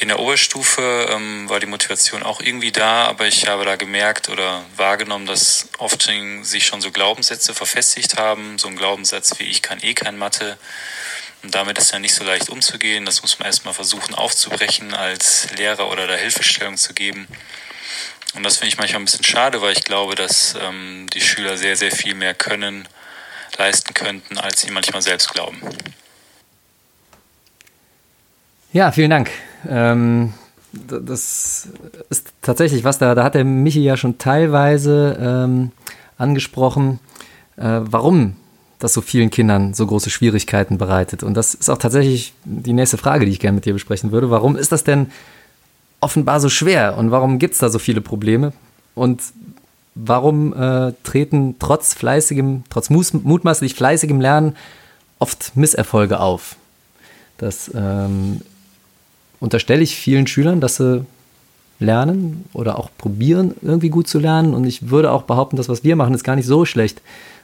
In 0.01 0.07
der 0.09 0.21
Oberstufe 0.21 1.09
ähm, 1.11 1.49
war 1.49 1.59
die 1.59 1.67
Motivation 1.67 2.23
auch 2.23 2.41
irgendwie 2.41 2.71
da, 2.71 3.07
aber 3.07 3.27
ich 3.27 3.49
habe 3.49 3.65
da 3.65 3.75
gemerkt 3.75 4.29
oder 4.29 4.65
wahrgenommen, 4.77 5.27
dass 5.27 5.69
oft 5.79 6.09
sich 6.43 6.67
schon 6.67 6.81
so 6.81 6.93
Glaubenssätze 6.93 7.53
verfestigt 7.53 8.17
haben. 8.17 8.59
So 8.59 8.69
ein 8.69 8.77
Glaubenssatz 8.77 9.39
wie 9.41 9.45
ich 9.45 9.61
kann 9.61 9.83
eh 9.83 9.95
kein 9.95 10.17
Mathe. 10.17 10.57
Und 11.43 11.55
damit 11.55 11.79
ist 11.79 11.93
ja 11.93 11.99
nicht 11.99 12.15
so 12.15 12.23
leicht 12.23 12.49
umzugehen. 12.49 13.07
Das 13.07 13.23
muss 13.23 13.41
man 13.41 13.47
erstmal 13.47 13.75
versuchen 13.75 14.15
aufzubrechen, 14.15 14.95
als 14.95 15.49
Lehrer 15.57 15.91
oder 15.91 16.07
da 16.07 16.15
Hilfestellung 16.15 16.77
zu 16.77 16.95
geben. 16.95 17.27
Und 18.35 18.45
das 18.45 18.59
finde 18.59 18.69
ich 18.69 18.79
manchmal 18.79 19.03
ein 19.03 19.07
bisschen 19.07 19.25
schade, 19.25 19.63
weil 19.63 19.73
ich 19.73 19.83
glaube, 19.83 20.15
dass 20.15 20.55
ähm, 20.61 21.09
die 21.13 21.21
Schüler 21.21 21.57
sehr, 21.57 21.77
sehr 21.77 21.91
viel 21.91 22.15
mehr 22.15 22.35
können, 22.35 22.87
leisten 23.57 23.95
könnten, 23.95 24.39
als 24.39 24.61
sie 24.61 24.71
manchmal 24.71 25.03
selbst 25.03 25.33
glauben. 25.33 25.61
Ja, 28.73 28.93
vielen 28.93 29.11
Dank. 29.11 29.31
Ähm, 29.67 30.35
das 30.73 31.69
ist 32.11 32.33
tatsächlich 32.43 32.85
was, 32.85 32.99
da, 32.99 33.15
da 33.15 33.25
hat 33.25 33.35
der 33.35 33.45
Michi 33.45 33.81
ja 33.81 33.97
schon 33.97 34.19
teilweise 34.19 35.17
ähm, 35.21 35.73
angesprochen, 36.19 37.01
äh, 37.57 37.81
warum 37.83 38.37
das 38.79 38.93
so 38.93 39.01
vielen 39.01 39.31
Kindern 39.31 39.75
so 39.75 39.87
große 39.87 40.11
Schwierigkeiten 40.11 40.79
bereitet. 40.79 41.23
Und 41.23 41.35
das 41.35 41.55
ist 41.55 41.69
auch 41.69 41.79
tatsächlich 41.79 42.35
die 42.45 42.73
nächste 42.73 42.97
Frage, 42.97 43.25
die 43.25 43.33
ich 43.33 43.41
gerne 43.41 43.57
mit 43.57 43.65
dir 43.65 43.73
besprechen 43.73 44.13
würde. 44.13 44.31
Warum 44.31 44.57
ist 44.57 44.73
das 44.73 44.85
denn 44.85 45.11
offenbar 46.01 46.41
so 46.41 46.49
schwer 46.49 46.97
und 46.97 47.11
warum 47.11 47.39
gibt 47.39 47.55
es 47.55 47.61
da 47.61 47.71
so 47.71 47.79
viele 47.79 48.01
Probleme? 48.01 48.53
Und 48.95 49.23
warum 49.95 50.53
äh, 50.53 50.93
treten 51.03 51.57
trotz 51.59 51.95
fleißigem, 51.95 52.65
trotz 52.71 52.91
mutmaßlich 52.91 53.75
fleißigem 53.75 54.21
Lernen 54.21 54.57
oft 55.19 55.57
Misserfolge 55.57 56.21
auf? 56.21 56.57
Das 57.39 57.71
ähm, 57.75 58.43
unterstelle 59.41 59.83
ich 59.83 59.97
vielen 59.97 60.27
Schülern, 60.27 60.61
dass 60.61 60.77
sie 60.77 61.05
lernen 61.81 62.45
oder 62.53 62.79
auch 62.79 62.91
probieren, 62.99 63.55
irgendwie 63.63 63.89
gut 63.89 64.09
zu 64.09 64.19
lernen. 64.19 64.55
Und 64.55 64.65
ich 64.65 64.91
würde 64.91 65.13
auch 65.13 65.23
behaupten, 65.23 65.57
das, 65.57 65.69
was 65.69 65.85
wir 65.85 65.97
machen, 65.97 66.15
ist 66.15 66.25
gar 66.25 66.37
nicht 66.37 66.47
so 66.47 66.65
schlecht. 66.65 67.01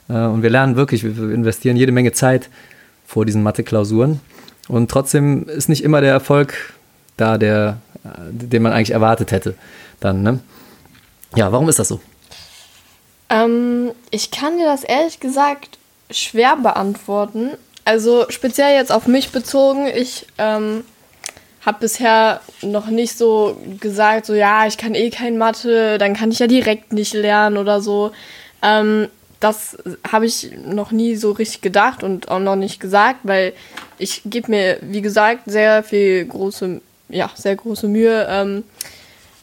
Äh, 0.08 0.14
und 0.14 0.42
wir 0.42 0.50
lernen 0.50 0.76
wirklich, 0.76 1.04
wir 1.04 1.30
investieren 1.30 1.76
jede 1.76 1.92
Menge 1.92 2.12
Zeit 2.12 2.48
vor 3.06 3.24
diesen 3.24 3.42
Mathe-Klausuren. 3.42 4.20
Und 4.68 4.90
trotzdem 4.90 5.48
ist 5.48 5.68
nicht 5.68 5.84
immer 5.84 6.00
der 6.00 6.12
Erfolg 6.12 6.74
da, 7.16 7.38
der, 7.38 7.78
äh, 8.04 8.08
den 8.30 8.62
man 8.62 8.72
eigentlich 8.72 8.90
erwartet 8.90 9.30
hätte. 9.30 9.54
Dann, 10.00 10.22
ne? 10.22 10.40
Ja, 11.36 11.52
warum 11.52 11.68
ist 11.68 11.78
das 11.78 11.88
so? 11.88 12.00
Ähm, 13.28 13.92
ich 14.10 14.30
kann 14.30 14.58
dir 14.58 14.66
das 14.66 14.84
ehrlich 14.84 15.20
gesagt 15.20 15.78
schwer 16.10 16.56
beantworten. 16.56 17.50
Also 17.84 18.26
speziell 18.28 18.76
jetzt 18.76 18.92
auf 18.92 19.06
mich 19.06 19.30
bezogen. 19.30 19.86
Ich 19.86 20.26
ähm, 20.38 20.84
habe 21.64 21.78
bisher 21.80 22.40
noch 22.62 22.88
nicht 22.88 23.16
so 23.16 23.56
gesagt, 23.80 24.26
so 24.26 24.34
ja, 24.34 24.66
ich 24.66 24.76
kann 24.76 24.94
eh 24.94 25.10
kein 25.10 25.38
Mathe, 25.38 25.98
dann 25.98 26.14
kann 26.14 26.30
ich 26.30 26.38
ja 26.38 26.46
direkt 26.46 26.92
nicht 26.92 27.14
lernen 27.14 27.56
oder 27.56 27.80
so. 27.80 28.12
Ähm, 28.62 29.08
das 29.40 29.76
habe 30.10 30.26
ich 30.26 30.50
noch 30.64 30.90
nie 30.90 31.16
so 31.16 31.32
richtig 31.32 31.60
gedacht 31.60 32.02
und 32.02 32.30
auch 32.30 32.38
noch 32.38 32.56
nicht 32.56 32.80
gesagt, 32.80 33.20
weil 33.24 33.52
ich 33.98 34.22
gebe 34.24 34.50
mir, 34.50 34.78
wie 34.80 35.02
gesagt, 35.02 35.42
sehr 35.46 35.82
viel 35.82 36.24
große, 36.24 36.80
ja, 37.08 37.30
sehr 37.34 37.56
große 37.56 37.86
Mühe, 37.86 38.26
ähm, 38.28 38.64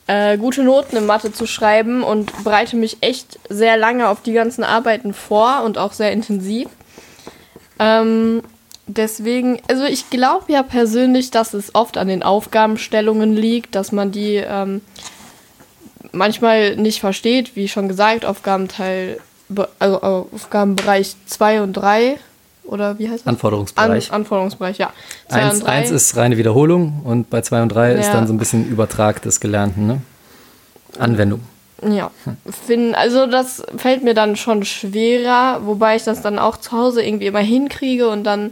äh, 0.08 0.38
gute 0.38 0.64
Noten 0.64 0.98
in 0.98 1.06
Mathe 1.06 1.32
zu 1.32 1.46
schreiben 1.46 2.04
und 2.04 2.44
bereite 2.44 2.76
mich 2.76 2.98
echt 3.02 3.40
sehr 3.50 3.78
lange 3.78 4.10
auf 4.10 4.22
die 4.22 4.34
ganzen 4.34 4.64
Arbeiten 4.64 5.14
vor 5.14 5.64
und 5.64 5.78
auch 5.78 5.94
sehr 5.94 6.12
intensiv. 6.12 6.68
Ähm, 7.80 8.42
deswegen, 8.98 9.60
also 9.68 9.84
ich 9.84 10.10
glaube 10.10 10.52
ja 10.52 10.64
persönlich, 10.64 11.32
dass 11.32 11.54
es 11.54 11.74
oft 11.76 11.98
an 11.98 12.08
den 12.08 12.24
Aufgabenstellungen 12.24 13.36
liegt, 13.36 13.76
dass 13.76 13.92
man 13.92 14.12
die 14.12 14.36
ähm, 14.36 14.82
manchmal 16.12 16.76
nicht 16.76 17.00
versteht, 17.00 17.56
wie 17.56 17.68
schon 17.68 17.88
gesagt, 17.88 18.26
Aufgabenteil, 18.26 19.20
also 19.80 20.02
Aufgabenbereich 20.02 21.16
2 21.26 21.62
und 21.62 21.74
3 21.74 22.18
oder 22.64 23.00
wie 23.00 23.10
heißt 23.10 23.22
das? 23.22 23.28
Anforderungsbereich. 23.28 24.12
An, 24.12 24.22
Anforderungsbereich, 24.22 24.78
ja. 24.78 24.94
1 25.30 25.92
ist 25.92 26.16
reine 26.16 26.38
Wiederholung 26.38 27.02
und 27.04 27.30
bei 27.30 27.42
2 27.42 27.64
und 27.64 27.70
3 27.70 27.92
ja. 27.92 27.98
ist 27.98 28.12
dann 28.12 28.28
so 28.28 28.34
ein 28.34 28.38
bisschen 28.38 28.68
Übertrag 28.68 29.22
des 29.22 29.40
Gelernten, 29.40 29.88
ne? 29.88 30.02
Anwendung. 31.00 31.42
Ja, 31.90 32.12
find, 32.68 32.96
also 32.96 33.26
das 33.26 33.64
fällt 33.76 34.04
mir 34.04 34.14
dann 34.14 34.36
schon 34.36 34.64
schwerer, 34.66 35.62
wobei 35.66 35.96
ich 35.96 36.04
das 36.04 36.22
dann 36.22 36.38
auch 36.38 36.58
zu 36.58 36.74
Hause 36.74 37.04
irgendwie 37.04 37.26
immer 37.26 37.40
hinkriege 37.40 38.08
und 38.08 38.24
dann 38.24 38.52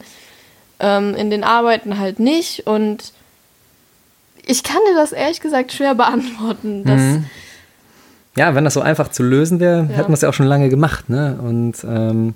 ähm, 0.79 1.15
in 1.15 1.29
den 1.29 1.43
Arbeiten 1.43 1.99
halt 1.99 2.19
nicht. 2.19 2.67
Und 2.67 3.13
ich 4.45 4.63
kann 4.63 4.79
dir 4.89 4.95
das 4.95 5.11
ehrlich 5.11 5.41
gesagt 5.41 5.71
schwer 5.73 5.95
beantworten. 5.95 6.83
Mhm. 6.83 7.25
Ja, 8.35 8.55
wenn 8.55 8.63
das 8.63 8.75
so 8.75 8.81
einfach 8.81 9.09
zu 9.09 9.23
lösen 9.23 9.59
wäre, 9.59 9.87
ja. 9.89 9.97
hätten 9.97 10.09
wir 10.09 10.13
es 10.13 10.21
ja 10.21 10.29
auch 10.29 10.33
schon 10.33 10.45
lange 10.45 10.69
gemacht. 10.69 11.09
Ne? 11.09 11.37
Und 11.41 11.75
ähm, 11.83 12.35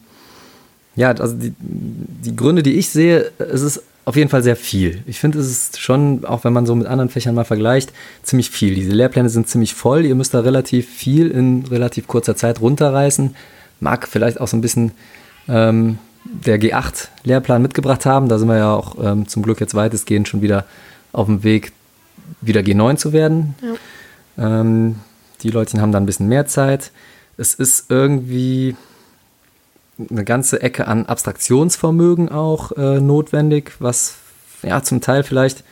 ja, 0.96 1.12
also 1.12 1.36
die, 1.36 1.54
die 1.58 2.36
Gründe, 2.36 2.64
die 2.64 2.74
ich 2.74 2.90
sehe, 2.90 3.32
es 3.40 3.62
ist 3.62 3.84
auf 4.06 4.16
jeden 4.16 4.30
Fall 4.30 4.44
sehr 4.44 4.56
viel. 4.56 5.02
Ich 5.08 5.20
finde, 5.20 5.40
es 5.40 5.50
ist 5.50 5.80
schon, 5.80 6.26
auch 6.26 6.44
wenn 6.44 6.52
man 6.52 6.66
so 6.66 6.76
mit 6.76 6.88
anderen 6.88 7.10
Fächern 7.10 7.36
mal 7.36 7.46
vergleicht, 7.46 7.94
ziemlich 8.22 8.50
viel. 8.50 8.76
Diese 8.76 8.92
Lehrpläne 8.92 9.30
sind 9.30 9.48
ziemlich 9.48 9.74
voll. 9.74 10.06
Ihr 10.06 10.16
müsst 10.16 10.34
da 10.34 10.42
relativ 10.42 10.90
viel 10.90 11.32
in 11.32 11.66
relativ 11.68 12.08
kurzer 12.08 12.36
Zeit 12.36 12.60
runterreißen. 12.60 13.36
Mag 13.80 14.08
vielleicht 14.08 14.42
auch 14.42 14.48
so 14.48 14.58
ein 14.58 14.62
bisschen 14.62 14.92
ähm, 15.48 16.00
der 16.26 16.60
G8-Lehrplan 16.60 17.62
mitgebracht 17.62 18.06
haben. 18.06 18.30
Da 18.30 18.38
sind 18.38 18.48
wir 18.48 18.58
ja 18.58 18.74
auch 18.74 18.96
ähm, 19.04 19.28
zum 19.28 19.44
Glück 19.44 19.60
jetzt 19.60 19.76
weitestgehend 19.76 20.28
schon 20.28 20.42
wieder 20.42 20.66
auf 21.12 21.28
dem 21.28 21.44
Weg, 21.44 21.74
wieder 22.42 22.62
G9 22.62 22.98
zu 22.98 23.14
werden. 23.14 23.56
Ja. 24.38 24.62
Ähm, 24.62 24.96
die 25.42 25.50
Leute 25.50 25.80
haben 25.82 25.92
da 25.92 26.00
ein 26.00 26.06
bisschen 26.06 26.28
mehr 26.28 26.46
Zeit. 26.48 26.92
Es 27.38 27.54
ist 27.54 27.86
irgendwie 27.90 28.76
eine 30.10 30.24
ganze 30.24 30.62
Ecke 30.62 30.88
an 30.88 31.06
Abstraktionsvermögen 31.06 32.30
auch 32.30 32.72
äh, 32.74 33.00
notwendig, 33.00 33.74
was 33.80 34.16
ja 34.64 34.82
zum 34.82 35.02
Teil 35.02 35.24
vielleicht 35.24 35.64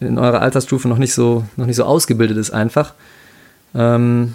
in 0.00 0.18
eurer 0.18 0.40
Altersstufe 0.40 0.88
noch 0.88 0.98
nicht 0.98 1.14
so, 1.14 1.44
noch 1.56 1.66
nicht 1.66 1.76
so 1.76 1.84
ausgebildet 1.84 2.36
ist 2.36 2.50
einfach. 2.50 2.94
Ähm, 3.74 4.34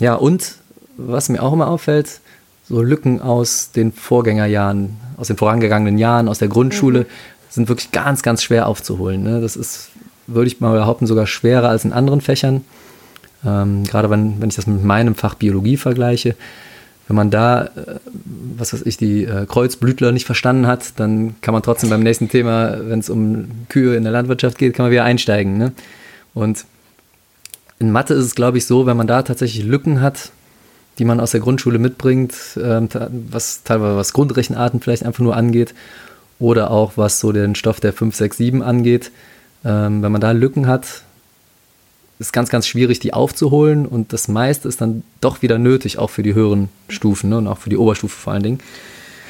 ja, 0.00 0.14
und 0.14 0.56
was 0.96 1.28
mir 1.28 1.42
auch 1.42 1.52
immer 1.52 1.68
auffällt, 1.68 2.20
so 2.68 2.82
Lücken 2.82 3.20
aus 3.20 3.70
den 3.72 3.92
Vorgängerjahren, 3.92 4.96
aus 5.16 5.28
den 5.28 5.36
vorangegangenen 5.36 5.98
Jahren, 5.98 6.28
aus 6.28 6.38
der 6.38 6.48
Grundschule, 6.48 7.00
mhm. 7.00 7.06
sind 7.50 7.68
wirklich 7.68 7.92
ganz, 7.92 8.22
ganz 8.22 8.42
schwer 8.42 8.66
aufzuholen. 8.66 9.22
Ne? 9.22 9.40
Das 9.40 9.56
ist, 9.56 9.90
würde 10.26 10.46
ich 10.46 10.60
mal 10.60 10.72
behaupten, 10.72 11.06
sogar 11.06 11.26
schwerer 11.26 11.68
als 11.68 11.84
in 11.84 11.92
anderen 11.92 12.20
Fächern. 12.20 12.64
Ähm, 13.44 13.84
gerade 13.84 14.08
wenn, 14.10 14.40
wenn 14.40 14.48
ich 14.48 14.56
das 14.56 14.66
mit 14.66 14.82
meinem 14.82 15.14
Fach 15.14 15.34
Biologie 15.34 15.76
vergleiche. 15.76 16.34
Wenn 17.06 17.16
man 17.16 17.30
da, 17.30 17.64
äh, 17.64 17.70
was 18.56 18.72
weiß 18.72 18.82
ich, 18.86 18.96
die 18.96 19.24
äh, 19.24 19.44
Kreuzblütler 19.46 20.12
nicht 20.12 20.24
verstanden 20.24 20.66
hat, 20.66 20.98
dann 20.98 21.34
kann 21.42 21.52
man 21.52 21.62
trotzdem 21.62 21.90
beim 21.90 22.02
nächsten 22.02 22.30
Thema, 22.30 22.78
wenn 22.88 23.00
es 23.00 23.10
um 23.10 23.48
Kühe 23.68 23.94
in 23.94 24.04
der 24.04 24.12
Landwirtschaft 24.12 24.56
geht, 24.56 24.74
kann 24.74 24.84
man 24.84 24.92
wieder 24.92 25.04
einsteigen. 25.04 25.58
Ne? 25.58 25.72
Und 26.32 26.64
in 27.78 27.92
Mathe 27.92 28.14
ist 28.14 28.24
es, 28.24 28.34
glaube 28.34 28.56
ich, 28.56 28.64
so, 28.64 28.86
wenn 28.86 28.96
man 28.96 29.06
da 29.06 29.22
tatsächlich 29.22 29.64
Lücken 29.64 30.00
hat, 30.00 30.30
die 30.98 31.04
man 31.04 31.20
aus 31.20 31.32
der 31.32 31.40
Grundschule 31.40 31.78
mitbringt, 31.78 32.34
ähm, 32.56 32.88
was 33.30 33.62
teilweise 33.64 33.96
was 33.96 34.12
Grundrechenarten 34.12 34.80
vielleicht 34.80 35.04
einfach 35.04 35.22
nur 35.22 35.36
angeht 35.36 35.74
oder 36.38 36.70
auch 36.70 36.92
was 36.96 37.20
so 37.20 37.32
den 37.32 37.54
Stoff 37.54 37.80
der 37.80 37.92
5, 37.92 38.14
6, 38.14 38.36
7 38.36 38.62
angeht. 38.62 39.10
Ähm, 39.64 40.02
wenn 40.02 40.12
man 40.12 40.20
da 40.20 40.32
Lücken 40.32 40.66
hat, 40.66 41.02
ist 42.18 42.32
ganz, 42.32 42.48
ganz 42.48 42.66
schwierig, 42.66 43.00
die 43.00 43.12
aufzuholen 43.12 43.86
und 43.86 44.12
das 44.12 44.28
meiste 44.28 44.68
ist 44.68 44.80
dann 44.80 45.02
doch 45.20 45.42
wieder 45.42 45.58
nötig, 45.58 45.98
auch 45.98 46.10
für 46.10 46.22
die 46.22 46.34
höheren 46.34 46.68
Stufen 46.88 47.30
ne, 47.30 47.38
und 47.38 47.48
auch 47.48 47.58
für 47.58 47.70
die 47.70 47.76
Oberstufe 47.76 48.16
vor 48.16 48.32
allen 48.32 48.42
Dingen. 48.42 48.60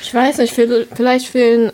Ich 0.03 0.13
weiß 0.13 0.39
nicht, 0.39 0.53
vielleicht 0.53 1.29
fehlen, 1.29 1.73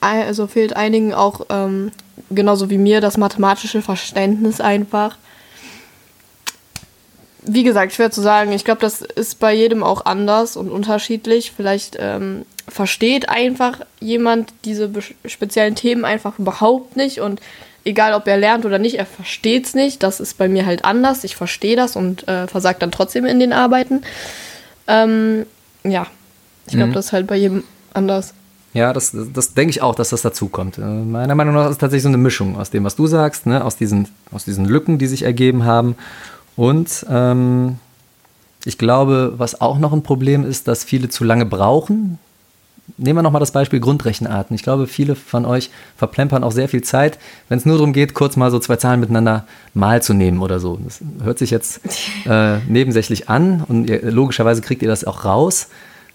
also 0.00 0.46
fehlt 0.46 0.76
einigen 0.76 1.14
auch 1.14 1.46
ähm, 1.50 1.90
genauso 2.30 2.70
wie 2.70 2.78
mir 2.78 3.00
das 3.00 3.16
mathematische 3.16 3.82
Verständnis 3.82 4.60
einfach 4.60 5.18
wie 7.46 7.62
gesagt, 7.62 7.92
schwer 7.92 8.10
zu 8.10 8.20
sagen. 8.20 8.52
Ich 8.52 8.64
glaube, 8.64 8.80
das 8.80 9.00
ist 9.00 9.38
bei 9.38 9.54
jedem 9.54 9.82
auch 9.82 10.04
anders 10.04 10.56
und 10.56 10.70
unterschiedlich. 10.70 11.52
Vielleicht 11.56 11.96
ähm, 11.98 12.44
versteht 12.68 13.28
einfach 13.28 13.80
jemand 14.00 14.52
diese 14.64 14.90
speziellen 15.24 15.76
Themen 15.76 16.04
einfach 16.04 16.38
überhaupt 16.38 16.96
nicht 16.96 17.20
und 17.20 17.40
egal 17.84 18.14
ob 18.14 18.26
er 18.26 18.36
lernt 18.36 18.66
oder 18.66 18.78
nicht, 18.78 18.98
er 18.98 19.06
versteht 19.06 19.66
es 19.66 19.74
nicht. 19.74 20.02
Das 20.02 20.18
ist 20.18 20.36
bei 20.36 20.48
mir 20.48 20.66
halt 20.66 20.84
anders. 20.84 21.24
Ich 21.24 21.36
verstehe 21.36 21.76
das 21.76 21.94
und 21.96 22.26
äh, 22.26 22.48
versage 22.48 22.78
dann 22.80 22.90
trotzdem 22.90 23.24
in 23.24 23.38
den 23.38 23.52
Arbeiten. 23.52 24.02
Ähm, 24.88 25.46
ja, 25.84 26.06
ich 26.66 26.72
glaube, 26.72 26.88
mhm. 26.88 26.94
das 26.94 27.06
ist 27.06 27.12
halt 27.12 27.28
bei 27.28 27.36
jedem 27.36 27.62
anders. 27.94 28.34
Ja, 28.74 28.92
das, 28.92 29.16
das, 29.32 29.54
denke 29.54 29.70
ich 29.70 29.80
auch, 29.80 29.94
dass 29.94 30.10
das 30.10 30.20
dazu 30.20 30.48
kommt. 30.48 30.76
Äh, 30.76 30.82
meiner 30.82 31.34
Meinung 31.34 31.54
nach 31.54 31.66
ist 31.66 31.72
es 31.72 31.78
tatsächlich 31.78 32.02
so 32.02 32.08
eine 32.08 32.18
Mischung 32.18 32.58
aus 32.58 32.70
dem, 32.70 32.84
was 32.84 32.96
du 32.96 33.06
sagst, 33.06 33.46
ne? 33.46 33.64
aus, 33.64 33.76
diesen, 33.76 34.08
aus 34.32 34.44
diesen 34.44 34.66
Lücken, 34.66 34.98
die 34.98 35.06
sich 35.06 35.22
ergeben 35.22 35.64
haben. 35.64 35.94
Und 36.56 37.06
ähm, 37.08 37.78
ich 38.64 38.78
glaube, 38.78 39.34
was 39.36 39.60
auch 39.60 39.78
noch 39.78 39.92
ein 39.92 40.02
Problem 40.02 40.44
ist, 40.44 40.66
dass 40.68 40.84
viele 40.84 41.08
zu 41.08 41.22
lange 41.22 41.46
brauchen, 41.46 42.18
nehmen 42.98 43.18
wir 43.18 43.22
nochmal 43.22 43.40
das 43.40 43.50
Beispiel 43.50 43.80
Grundrechenarten. 43.80 44.54
Ich 44.54 44.62
glaube, 44.62 44.86
viele 44.86 45.14
von 45.16 45.44
euch 45.44 45.70
verplempern 45.96 46.44
auch 46.44 46.52
sehr 46.52 46.68
viel 46.68 46.82
Zeit, 46.82 47.18
wenn 47.48 47.58
es 47.58 47.66
nur 47.66 47.76
darum 47.76 47.92
geht, 47.92 48.14
kurz 48.14 48.36
mal 48.36 48.50
so 48.50 48.58
zwei 48.58 48.76
Zahlen 48.76 49.00
miteinander 49.00 49.46
mal 49.74 50.02
zu 50.02 50.14
nehmen 50.14 50.40
oder 50.40 50.60
so. 50.60 50.78
Das 50.84 51.00
hört 51.22 51.38
sich 51.38 51.50
jetzt 51.50 51.80
äh, 52.26 52.58
nebensächlich 52.68 53.28
an 53.28 53.64
und 53.66 53.88
ihr, 53.88 54.10
logischerweise 54.10 54.62
kriegt 54.62 54.82
ihr 54.82 54.88
das 54.88 55.04
auch 55.04 55.24
raus. 55.24 55.68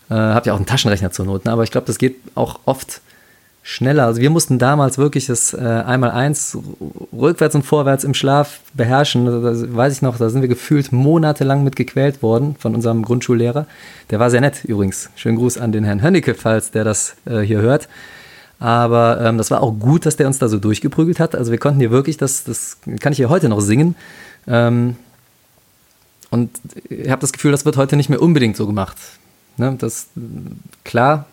Äh, 0.09 0.15
habt 0.15 0.45
ja 0.45 0.53
auch 0.53 0.57
einen 0.57 0.65
Taschenrechner 0.65 1.11
zur 1.11 1.25
Not, 1.25 1.45
ne? 1.45 1.51
aber 1.51 1.63
ich 1.63 1.71
glaube, 1.71 1.87
das 1.87 1.97
geht 1.97 2.17
auch 2.35 2.59
oft 2.65 3.01
schneller. 3.63 4.05
Also 4.05 4.21
wir 4.21 4.29
mussten 4.29 4.57
damals 4.57 4.97
wirklich 4.97 5.27
das 5.27 5.53
äh, 5.53 5.59
Einmal-Eins 5.59 6.57
rückwärts 7.13 7.55
und 7.55 7.63
vorwärts 7.63 8.03
im 8.03 8.13
Schlaf 8.13 8.59
beherrschen. 8.73 9.25
Das 9.43 9.73
weiß 9.73 9.93
ich 9.93 10.01
noch, 10.01 10.17
da 10.17 10.29
sind 10.29 10.41
wir 10.41 10.49
gefühlt 10.49 10.91
monatelang 10.91 11.63
mit 11.63 11.75
gequält 11.75 12.23
worden 12.23 12.55
von 12.57 12.73
unserem 12.73 13.03
Grundschullehrer. 13.03 13.67
Der 14.09 14.19
war 14.19 14.31
sehr 14.31 14.41
nett 14.41 14.65
übrigens. 14.65 15.09
Schönen 15.15 15.37
Gruß 15.37 15.57
an 15.57 15.71
den 15.71 15.83
Herrn 15.83 16.01
Hönnecke, 16.01 16.33
falls 16.33 16.71
der 16.71 16.83
das 16.83 17.15
äh, 17.25 17.39
hier 17.39 17.59
hört. 17.59 17.87
Aber 18.59 19.21
ähm, 19.21 19.37
das 19.37 19.51
war 19.51 19.61
auch 19.61 19.71
gut, 19.71 20.05
dass 20.05 20.17
der 20.17 20.27
uns 20.27 20.39
da 20.39 20.47
so 20.47 20.59
durchgeprügelt 20.59 21.19
hat. 21.19 21.35
Also 21.35 21.51
wir 21.51 21.57
konnten 21.57 21.79
hier 21.79 21.91
wirklich, 21.91 22.17
das, 22.17 22.43
das 22.43 22.77
kann 22.99 23.11
ich 23.11 23.17
hier 23.17 23.29
heute 23.29 23.49
noch 23.49 23.59
singen. 23.59 23.95
Ähm, 24.47 24.95
und 26.29 26.49
ich 26.89 27.09
habe 27.09 27.21
das 27.21 27.33
Gefühl, 27.33 27.51
das 27.51 27.65
wird 27.65 27.77
heute 27.77 27.95
nicht 27.95 28.09
mehr 28.09 28.21
unbedingt 28.21 28.55
so 28.55 28.65
gemacht. 28.65 28.97
Ne, 29.57 29.75
das, 29.77 30.07
klar, 30.83 31.25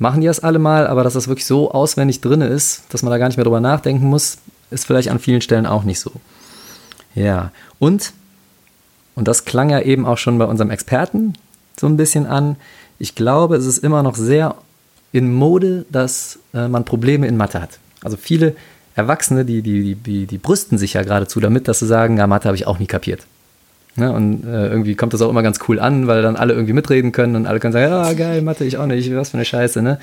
machen 0.00 0.22
die 0.22 0.26
das 0.26 0.40
alle 0.40 0.58
mal, 0.58 0.86
aber 0.86 1.04
dass 1.04 1.12
das 1.12 1.28
wirklich 1.28 1.46
so 1.46 1.70
auswendig 1.70 2.20
drin 2.20 2.40
ist, 2.40 2.82
dass 2.88 3.02
man 3.02 3.12
da 3.12 3.18
gar 3.18 3.28
nicht 3.28 3.36
mehr 3.36 3.44
drüber 3.44 3.60
nachdenken 3.60 4.06
muss, 4.06 4.38
ist 4.70 4.86
vielleicht 4.86 5.10
an 5.10 5.20
vielen 5.20 5.42
Stellen 5.42 5.66
auch 5.66 5.84
nicht 5.84 6.00
so. 6.00 6.10
Ja, 7.14 7.52
und, 7.78 8.12
und 9.14 9.28
das 9.28 9.44
klang 9.44 9.70
ja 9.70 9.80
eben 9.80 10.06
auch 10.06 10.18
schon 10.18 10.38
bei 10.38 10.46
unserem 10.46 10.70
Experten 10.70 11.34
so 11.78 11.86
ein 11.86 11.96
bisschen 11.96 12.26
an, 12.26 12.56
ich 12.98 13.14
glaube, 13.14 13.56
es 13.56 13.66
ist 13.66 13.78
immer 13.78 14.02
noch 14.02 14.16
sehr 14.16 14.56
in 15.12 15.32
Mode, 15.32 15.84
dass 15.90 16.38
äh, 16.54 16.68
man 16.68 16.84
Probleme 16.84 17.26
in 17.26 17.36
Mathe 17.36 17.60
hat. 17.60 17.78
Also 18.02 18.16
viele 18.16 18.56
Erwachsene, 18.94 19.44
die, 19.44 19.62
die, 19.62 19.94
die, 19.94 20.26
die 20.26 20.38
brüsten 20.38 20.78
sich 20.78 20.94
ja 20.94 21.02
geradezu 21.02 21.40
damit, 21.40 21.68
dass 21.68 21.78
sie 21.78 21.86
sagen, 21.86 22.16
ja, 22.16 22.26
Mathe 22.26 22.48
habe 22.48 22.56
ich 22.56 22.66
auch 22.66 22.78
nie 22.78 22.86
kapiert. 22.86 23.26
Ne? 23.96 24.12
Und 24.12 24.44
äh, 24.44 24.68
irgendwie 24.68 24.94
kommt 24.94 25.12
das 25.12 25.22
auch 25.22 25.30
immer 25.30 25.42
ganz 25.42 25.58
cool 25.68 25.80
an, 25.80 26.06
weil 26.06 26.22
dann 26.22 26.36
alle 26.36 26.54
irgendwie 26.54 26.72
mitreden 26.72 27.12
können 27.12 27.36
und 27.36 27.46
alle 27.46 27.60
können 27.60 27.72
sagen, 27.72 27.90
ja, 27.90 28.12
geil, 28.12 28.42
Mathe, 28.42 28.64
ich 28.64 28.78
auch 28.78 28.86
nicht, 28.86 29.14
was 29.14 29.30
für 29.30 29.36
eine 29.36 29.44
Scheiße. 29.44 29.82
Ne? 29.82 29.98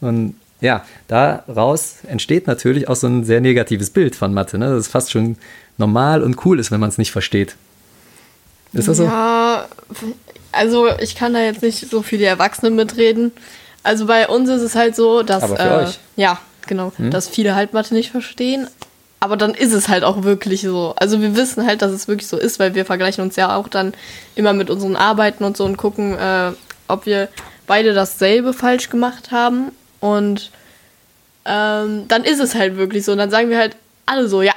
Und 0.00 0.34
ja, 0.60 0.84
daraus 1.08 1.96
entsteht 2.06 2.46
natürlich 2.46 2.88
auch 2.88 2.96
so 2.96 3.08
ein 3.08 3.24
sehr 3.24 3.40
negatives 3.40 3.90
Bild 3.90 4.14
von 4.14 4.32
Mathe, 4.32 4.58
ne? 4.58 4.68
dass 4.68 4.78
es 4.78 4.88
fast 4.88 5.10
schon 5.10 5.36
normal 5.76 6.22
und 6.22 6.44
cool 6.46 6.60
ist, 6.60 6.70
wenn 6.70 6.80
man 6.80 6.88
es 6.88 6.98
nicht 6.98 7.10
versteht. 7.10 7.56
Ist 8.72 8.88
das 8.88 8.96
so? 8.98 9.04
Ja, 9.04 9.66
also 10.52 10.88
ich 10.98 11.14
kann 11.14 11.34
da 11.34 11.40
jetzt 11.40 11.62
nicht 11.62 11.90
so 11.90 12.02
viele 12.02 12.24
Erwachsene 12.24 12.70
mitreden. 12.70 13.32
Also 13.82 14.06
bei 14.06 14.28
uns 14.28 14.48
ist 14.48 14.62
es 14.62 14.74
halt 14.74 14.96
so, 14.96 15.22
dass. 15.22 15.42
Aber 15.42 15.56
für 15.56 15.62
äh, 15.62 15.84
euch. 15.84 15.98
Ja, 16.16 16.38
genau. 16.66 16.92
Hm? 16.96 17.10
Dass 17.10 17.28
viele 17.28 17.54
halt 17.54 17.72
Mathe 17.72 17.94
nicht 17.94 18.10
verstehen. 18.10 18.68
Aber 19.22 19.36
dann 19.36 19.54
ist 19.54 19.72
es 19.72 19.88
halt 19.88 20.02
auch 20.02 20.24
wirklich 20.24 20.62
so. 20.62 20.94
Also 20.96 21.20
wir 21.20 21.36
wissen 21.36 21.64
halt, 21.64 21.80
dass 21.80 21.92
es 21.92 22.08
wirklich 22.08 22.26
so 22.26 22.36
ist, 22.36 22.58
weil 22.58 22.74
wir 22.74 22.84
vergleichen 22.84 23.22
uns 23.22 23.36
ja 23.36 23.54
auch 23.54 23.68
dann 23.68 23.94
immer 24.34 24.52
mit 24.52 24.68
unseren 24.68 24.96
Arbeiten 24.96 25.44
und 25.44 25.56
so 25.56 25.64
und 25.64 25.76
gucken, 25.76 26.18
äh, 26.18 26.50
ob 26.88 27.06
wir 27.06 27.28
beide 27.68 27.94
dasselbe 27.94 28.52
falsch 28.52 28.90
gemacht 28.90 29.30
haben. 29.30 29.70
Und 30.00 30.50
ähm, 31.44 32.06
dann 32.08 32.24
ist 32.24 32.40
es 32.40 32.56
halt 32.56 32.76
wirklich 32.76 33.04
so. 33.04 33.12
Und 33.12 33.18
dann 33.18 33.30
sagen 33.30 33.48
wir 33.48 33.58
halt 33.58 33.76
alle 34.06 34.26
so, 34.26 34.42
ja, 34.42 34.54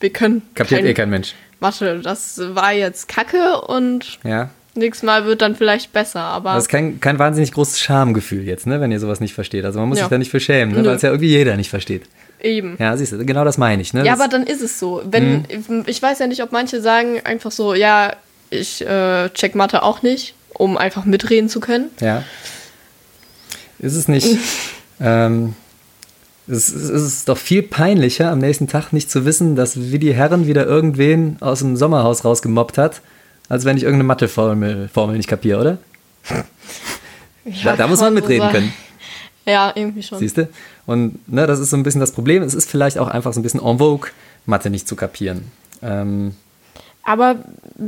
wir 0.00 0.08
können. 0.08 0.40
Kapiert 0.54 0.80
kein, 0.80 0.88
eh 0.88 0.94
kein 0.94 1.10
Mensch. 1.10 1.34
Mathe, 1.60 2.00
das 2.02 2.40
war 2.54 2.72
jetzt 2.72 3.08
Kacke 3.08 3.60
und 3.60 4.20
ja. 4.24 4.48
nächstes 4.74 5.02
Mal 5.06 5.26
wird 5.26 5.42
dann 5.42 5.54
vielleicht 5.54 5.92
besser. 5.92 6.22
Aber 6.22 6.54
das 6.54 6.64
ist 6.64 6.70
kein, 6.70 6.98
kein 6.98 7.18
wahnsinnig 7.18 7.52
großes 7.52 7.78
Schamgefühl 7.78 8.44
jetzt, 8.44 8.66
ne, 8.66 8.80
wenn 8.80 8.90
ihr 8.90 9.00
sowas 9.00 9.20
nicht 9.20 9.34
versteht. 9.34 9.66
Also 9.66 9.80
man 9.80 9.90
muss 9.90 9.98
ja. 9.98 10.04
sich 10.04 10.10
da 10.10 10.16
nicht 10.16 10.30
für 10.30 10.40
schämen, 10.40 10.74
ne, 10.74 10.82
weil 10.82 10.96
es 10.96 11.02
ja 11.02 11.10
irgendwie 11.10 11.28
jeder 11.28 11.58
nicht 11.58 11.68
versteht. 11.68 12.04
Eben. 12.40 12.76
Ja, 12.78 12.96
siehst 12.96 13.12
du, 13.12 13.24
genau 13.24 13.44
das 13.44 13.58
meine 13.58 13.82
ich. 13.82 13.92
Ne? 13.94 14.04
Ja, 14.04 14.12
das 14.12 14.20
aber 14.20 14.30
dann 14.30 14.44
ist 14.44 14.62
es 14.62 14.78
so. 14.78 15.02
Wenn, 15.04 15.44
hm. 15.48 15.84
Ich 15.86 16.00
weiß 16.00 16.18
ja 16.20 16.26
nicht, 16.26 16.42
ob 16.42 16.52
manche 16.52 16.80
sagen 16.80 17.20
einfach 17.24 17.50
so, 17.50 17.74
ja, 17.74 18.14
ich 18.50 18.86
äh, 18.86 19.28
check 19.30 19.54
Mathe 19.54 19.82
auch 19.82 20.02
nicht, 20.02 20.34
um 20.54 20.76
einfach 20.76 21.04
mitreden 21.04 21.48
zu 21.48 21.60
können. 21.60 21.90
Ja. 22.00 22.22
Ist 23.78 23.94
es 23.94 24.08
nicht. 24.08 24.38
ähm, 25.00 25.54
es, 26.46 26.68
es 26.70 27.02
ist 27.02 27.28
doch 27.28 27.36
viel 27.36 27.62
peinlicher, 27.62 28.30
am 28.30 28.38
nächsten 28.38 28.68
Tag 28.68 28.92
nicht 28.92 29.10
zu 29.10 29.24
wissen, 29.24 29.54
dass 29.54 29.92
wie 29.92 29.98
die 29.98 30.14
Herren 30.14 30.46
wieder 30.46 30.66
irgendwen 30.66 31.36
aus 31.40 31.58
dem 31.58 31.76
Sommerhaus 31.76 32.24
rausgemobbt 32.24 32.78
hat, 32.78 33.02
als 33.48 33.64
wenn 33.64 33.76
ich 33.76 33.82
irgendeine 33.82 34.04
Matheformel 34.04 34.88
Formel 34.92 35.16
nicht 35.16 35.28
kapiere, 35.28 35.60
oder? 35.60 35.78
Ja, 37.44 37.70
da, 37.70 37.76
da 37.76 37.86
muss 37.86 38.00
man 38.00 38.12
mitreden 38.12 38.46
so 38.46 38.52
können. 38.52 38.74
Ja, 39.48 39.72
irgendwie 39.74 40.02
schon. 40.02 40.18
Siehst 40.18 40.36
du? 40.36 40.48
Und 40.86 41.26
ne, 41.28 41.46
das 41.46 41.58
ist 41.58 41.70
so 41.70 41.76
ein 41.76 41.82
bisschen 41.82 42.00
das 42.00 42.12
Problem. 42.12 42.42
Es 42.42 42.54
ist 42.54 42.70
vielleicht 42.70 42.98
auch 42.98 43.08
einfach 43.08 43.32
so 43.32 43.40
ein 43.40 43.42
bisschen 43.42 43.64
en 43.64 43.78
vogue, 43.78 44.10
Mathe 44.46 44.70
nicht 44.70 44.86
zu 44.86 44.96
kapieren. 44.96 45.50
Ähm, 45.82 46.34
Aber 47.04 47.36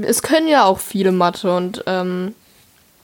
es 0.03 0.23
können 0.23 0.49
ja 0.49 0.65
auch 0.65 0.79
viele 0.79 1.13
Mathe 1.13 1.55
und 1.55 1.85
ähm, 1.87 2.35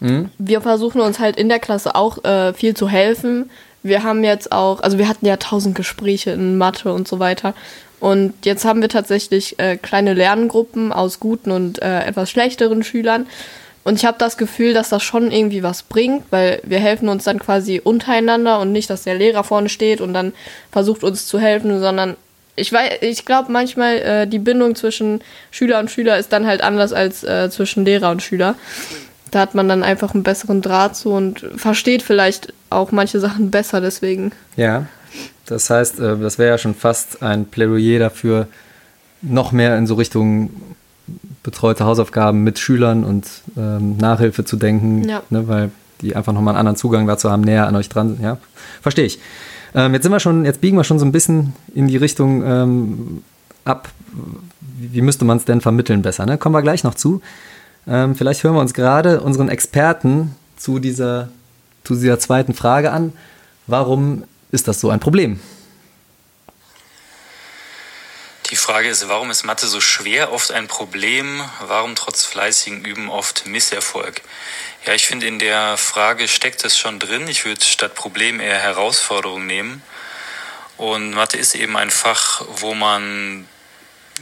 mhm. 0.01 0.31
wir 0.39 0.61
versuchen 0.61 1.01
uns 1.01 1.19
halt 1.19 1.37
in 1.37 1.49
der 1.49 1.59
Klasse 1.59 1.95
auch 1.95 2.25
äh, 2.25 2.55
viel 2.55 2.75
zu 2.75 2.89
helfen. 2.89 3.51
Wir 3.83 4.03
haben 4.03 4.25
jetzt 4.25 4.53
auch, 4.53 4.81
also 4.81 4.99
wir 4.99 5.09
hatten 5.09 5.27
ja 5.27 5.37
tausend 5.37 5.75
Gespräche 5.75 6.31
in 6.31 6.59
Mathe 6.59 6.93
und 6.93 7.07
so 7.07 7.19
weiter. 7.19 7.55
Und 8.01 8.35
jetzt 8.45 8.65
haben 8.65 8.83
wir 8.83 8.89
tatsächlich 8.89 9.59
äh, 9.59 9.77
kleine 9.77 10.15
Lerngruppen 10.15 10.93
aus 10.93 11.21
guten 11.21 11.51
und 11.51 11.81
äh, 11.83 12.05
etwas 12.05 12.31
schlechteren 12.31 12.83
Schülern. 12.83 13.27
Und 13.87 13.95
ich 13.95 14.05
habe 14.05 14.19
das 14.19 14.37
Gefühl, 14.37 14.75
dass 14.75 14.89
das 14.89 15.05
schon 15.05 15.31
irgendwie 15.31 15.63
was 15.63 15.85
bringt, 15.85 16.25
weil 16.31 16.61
wir 16.65 16.81
helfen 16.81 17.09
uns 17.09 17.23
dann 17.23 17.39
quasi 17.39 17.81
untereinander 17.83 18.59
und 18.59 18.73
nicht, 18.73 18.91
dass 18.91 19.05
der 19.05 19.15
Lehrer 19.15 19.45
vorne 19.45 19.69
steht 19.69 20.01
und 20.01 20.13
dann 20.13 20.33
versucht 20.73 21.05
uns 21.05 21.29
zu 21.29 21.39
helfen, 21.39 21.79
sondern 21.79 22.17
ich 22.57 22.73
weiß, 22.73 22.95
ich 23.03 23.25
glaube 23.25 23.53
manchmal 23.53 23.99
äh, 23.99 24.27
die 24.27 24.41
Bindung 24.41 24.75
zwischen 24.75 25.21
Schüler 25.53 25.79
und 25.79 25.89
Schüler 25.89 26.19
ist 26.19 26.33
dann 26.33 26.49
halt 26.49 26.63
anders 26.63 26.93
als 26.93 27.23
äh, 27.23 27.49
zwischen 27.49 27.85
Lehrer 27.85 28.11
und 28.11 28.25
Schüler. 28.25 28.57
Da 29.31 29.39
hat 29.39 29.55
man 29.55 29.69
dann 29.69 29.85
einfach 29.85 30.15
einen 30.15 30.25
besseren 30.25 30.63
Draht 30.63 30.97
zu 30.97 31.13
und 31.13 31.47
versteht 31.55 32.03
vielleicht 32.03 32.53
auch 32.71 32.91
manche 32.91 33.21
Sachen 33.21 33.53
besser 33.53 33.81
deswegen. 33.81 34.33
Ja, 34.57 34.87
das 35.45 35.71
heißt, 35.71 36.01
äh, 36.01 36.17
das 36.17 36.41
wäre 36.41 36.51
ja 36.51 36.59
schon 36.59 36.75
fast 36.75 37.23
ein 37.23 37.45
Plädoyer 37.47 38.01
dafür, 38.01 38.49
noch 39.23 39.53
mehr 39.53 39.79
in 39.79 39.87
so 39.87 39.95
Richtung 39.95 40.51
betreute 41.47 41.85
Hausaufgaben 41.85 42.43
mit 42.43 42.59
Schülern 42.59 43.05
und 43.05 43.25
ähm, 43.57 43.97
Nachhilfe 43.99 44.45
zu 44.45 44.57
denken, 44.57 45.09
ja. 45.09 45.23
ne, 45.31 45.47
weil 45.47 45.71
die 46.01 46.17
einfach 46.17 46.33
nochmal 46.33 46.55
einen 46.55 46.59
anderen 46.59 46.77
Zugang 46.77 47.07
dazu 47.07 47.31
haben, 47.31 47.43
näher 47.43 47.69
an 47.69 47.77
euch 47.77 47.89
dran. 47.89 48.19
Ja, 48.21 48.39
verstehe 48.83 49.05
ich. 49.05 49.21
Ähm, 49.73 49.95
jetzt 49.95 50.03
sind 50.03 50.11
wir 50.11 50.19
schon, 50.19 50.45
jetzt 50.45 50.61
biegen 50.61 50.77
wir 50.77 50.83
schon 50.83 50.99
so 50.99 51.07
ein 51.07 51.13
bisschen 51.13 51.53
in 51.73 51.87
die 51.87 51.97
Richtung 51.97 52.43
ähm, 52.45 53.23
ab. 53.65 53.91
Wie, 54.77 54.93
wie 54.93 55.01
müsste 55.01 55.25
man 55.25 55.37
es 55.37 55.45
denn 55.45 55.61
vermitteln 55.61 56.03
besser? 56.03 56.27
Ne? 56.27 56.37
Kommen 56.37 56.55
wir 56.55 56.63
gleich 56.63 56.83
noch 56.83 56.95
zu. 56.95 57.23
Ähm, 57.87 58.17
vielleicht 58.17 58.43
hören 58.43 58.55
wir 58.55 58.61
uns 58.61 58.75
gerade 58.75 59.21
unseren 59.21 59.49
Experten 59.49 60.35
zu 60.57 60.81
dieser, 60.81 61.29
zu 61.85 61.95
dieser 61.95 62.19
zweiten 62.19 62.55
Frage 62.55 62.91
an. 62.91 63.13
Warum 63.69 64.25
ist 64.51 64.67
das 64.67 64.81
so 64.81 64.91
ein 64.91 64.99
Problem? 64.99 65.39
Die 68.51 68.57
Frage 68.57 68.89
ist, 68.89 69.09
warum 69.09 69.33
ist 69.33 69.43
Mathe 69.43 69.67
so 69.67 69.81
schwer, 69.81 70.33
oft 70.33 70.53
ein 70.53 70.69
Problem? 70.69 71.43
Warum 71.61 71.97
trotz 71.97 72.25
fleißigen 72.25 72.85
Üben 72.85 73.09
oft 73.09 73.47
Misserfolg? 73.47 74.23
Ja, 74.85 74.95
ich 74.95 75.09
finde, 75.09 75.27
in 75.27 75.41
der 75.41 75.77
Frage 75.77 76.29
steckt 76.29 76.65
es 76.65 76.79
schon 76.79 77.01
drin. 77.01 77.27
Ich 77.27 77.45
würde 77.45 77.65
statt 77.65 77.97
Problem 77.97 78.39
eher 78.39 78.59
Herausforderung 78.59 79.47
nehmen. 79.47 79.83
Und 80.77 81.11
Mathe 81.11 81.39
ist 81.39 81.57
eben 81.57 81.77
ein 81.77 81.91
Fach, 81.91 82.43
wo 82.49 82.75
man 82.75 83.49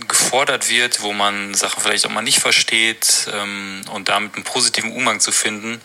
gefordert 0.09 0.71
wird, 0.71 1.03
wo 1.03 1.13
man 1.13 1.53
Sachen 1.53 1.83
vielleicht 1.83 2.07
auch 2.07 2.11
mal 2.11 2.23
nicht 2.23 2.41
versteht 2.41 3.29
ähm, 3.31 3.83
und 3.93 4.09
damit 4.09 4.37
einen 4.37 4.45
positiven 4.45 4.93
Umgang 4.93 5.21
zu 5.21 5.33
finden, 5.33 5.81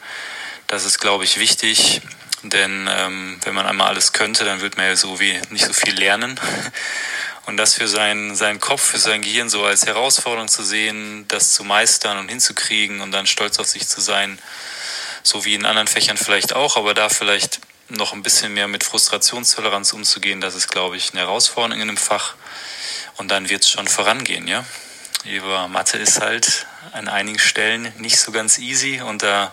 das 0.67 0.85
ist, 0.85 0.99
glaube 0.99 1.25
ich, 1.25 1.39
wichtig. 1.39 2.01
Denn 2.43 2.87
ähm, 2.89 3.37
wenn 3.43 3.53
man 3.53 3.65
einmal 3.65 3.89
alles 3.89 4.13
könnte, 4.13 4.45
dann 4.45 4.61
wird 4.61 4.77
man 4.77 4.85
ja 4.85 4.95
so 4.95 5.19
wie 5.19 5.39
nicht 5.49 5.65
so 5.65 5.73
viel 5.73 5.93
lernen. 5.93 6.39
Und 7.49 7.57
das 7.57 7.73
für 7.73 7.87
seinen, 7.87 8.35
seinen 8.35 8.59
Kopf, 8.59 8.91
für 8.91 8.99
sein 8.99 9.23
Gehirn 9.23 9.49
so 9.49 9.65
als 9.65 9.87
Herausforderung 9.87 10.47
zu 10.47 10.61
sehen, 10.61 11.25
das 11.29 11.51
zu 11.51 11.63
meistern 11.63 12.19
und 12.19 12.29
hinzukriegen 12.29 13.01
und 13.01 13.11
dann 13.11 13.25
stolz 13.25 13.57
auf 13.57 13.65
sich 13.65 13.87
zu 13.87 14.01
sein, 14.01 14.37
so 15.23 15.45
wie 15.45 15.55
in 15.55 15.65
anderen 15.65 15.87
Fächern 15.87 16.15
vielleicht 16.15 16.53
auch, 16.53 16.77
aber 16.77 16.93
da 16.93 17.09
vielleicht 17.09 17.59
noch 17.87 18.13
ein 18.13 18.21
bisschen 18.21 18.53
mehr 18.53 18.67
mit 18.67 18.83
Frustrationstoleranz 18.83 19.93
umzugehen, 19.93 20.41
das 20.41 20.53
ist, 20.53 20.67
glaube 20.67 20.95
ich, 20.95 21.09
eine 21.09 21.21
Herausforderung 21.21 21.81
in 21.81 21.89
einem 21.89 21.97
Fach. 21.97 22.35
Und 23.17 23.31
dann 23.31 23.49
wird 23.49 23.63
es 23.63 23.71
schon 23.71 23.87
vorangehen, 23.87 24.47
ja. 24.47 24.63
Über 25.25 25.67
Mathe 25.67 25.97
ist 25.97 26.21
halt 26.21 26.67
an 26.91 27.07
einigen 27.07 27.39
Stellen 27.39 27.91
nicht 27.97 28.19
so 28.19 28.31
ganz 28.31 28.59
easy 28.59 29.01
und 29.01 29.23
da 29.23 29.51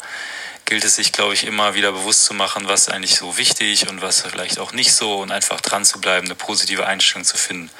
gilt 0.66 0.84
es 0.84 0.96
sich, 0.96 1.12
glaube 1.12 1.32
ich, 1.32 1.46
immer 1.46 1.74
wieder 1.74 1.92
bewusst 1.92 2.24
zu 2.24 2.34
machen, 2.34 2.64
was 2.66 2.88
eigentlich 2.88 3.14
so 3.14 3.38
wichtig 3.38 3.88
und 3.88 4.02
was 4.02 4.22
vielleicht 4.22 4.58
auch 4.58 4.72
nicht 4.72 4.92
so 4.92 5.22
und 5.22 5.30
einfach 5.30 5.60
dran 5.60 5.84
zu 5.84 6.00
bleiben, 6.00 6.26
eine 6.26 6.34
positive 6.34 6.86
Einstellung 6.86 7.24
zu 7.24 7.38
finden. 7.38 7.70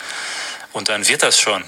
Und 0.73 0.89
dann 0.89 1.07
wird 1.07 1.23
das 1.23 1.39
schon. 1.39 1.63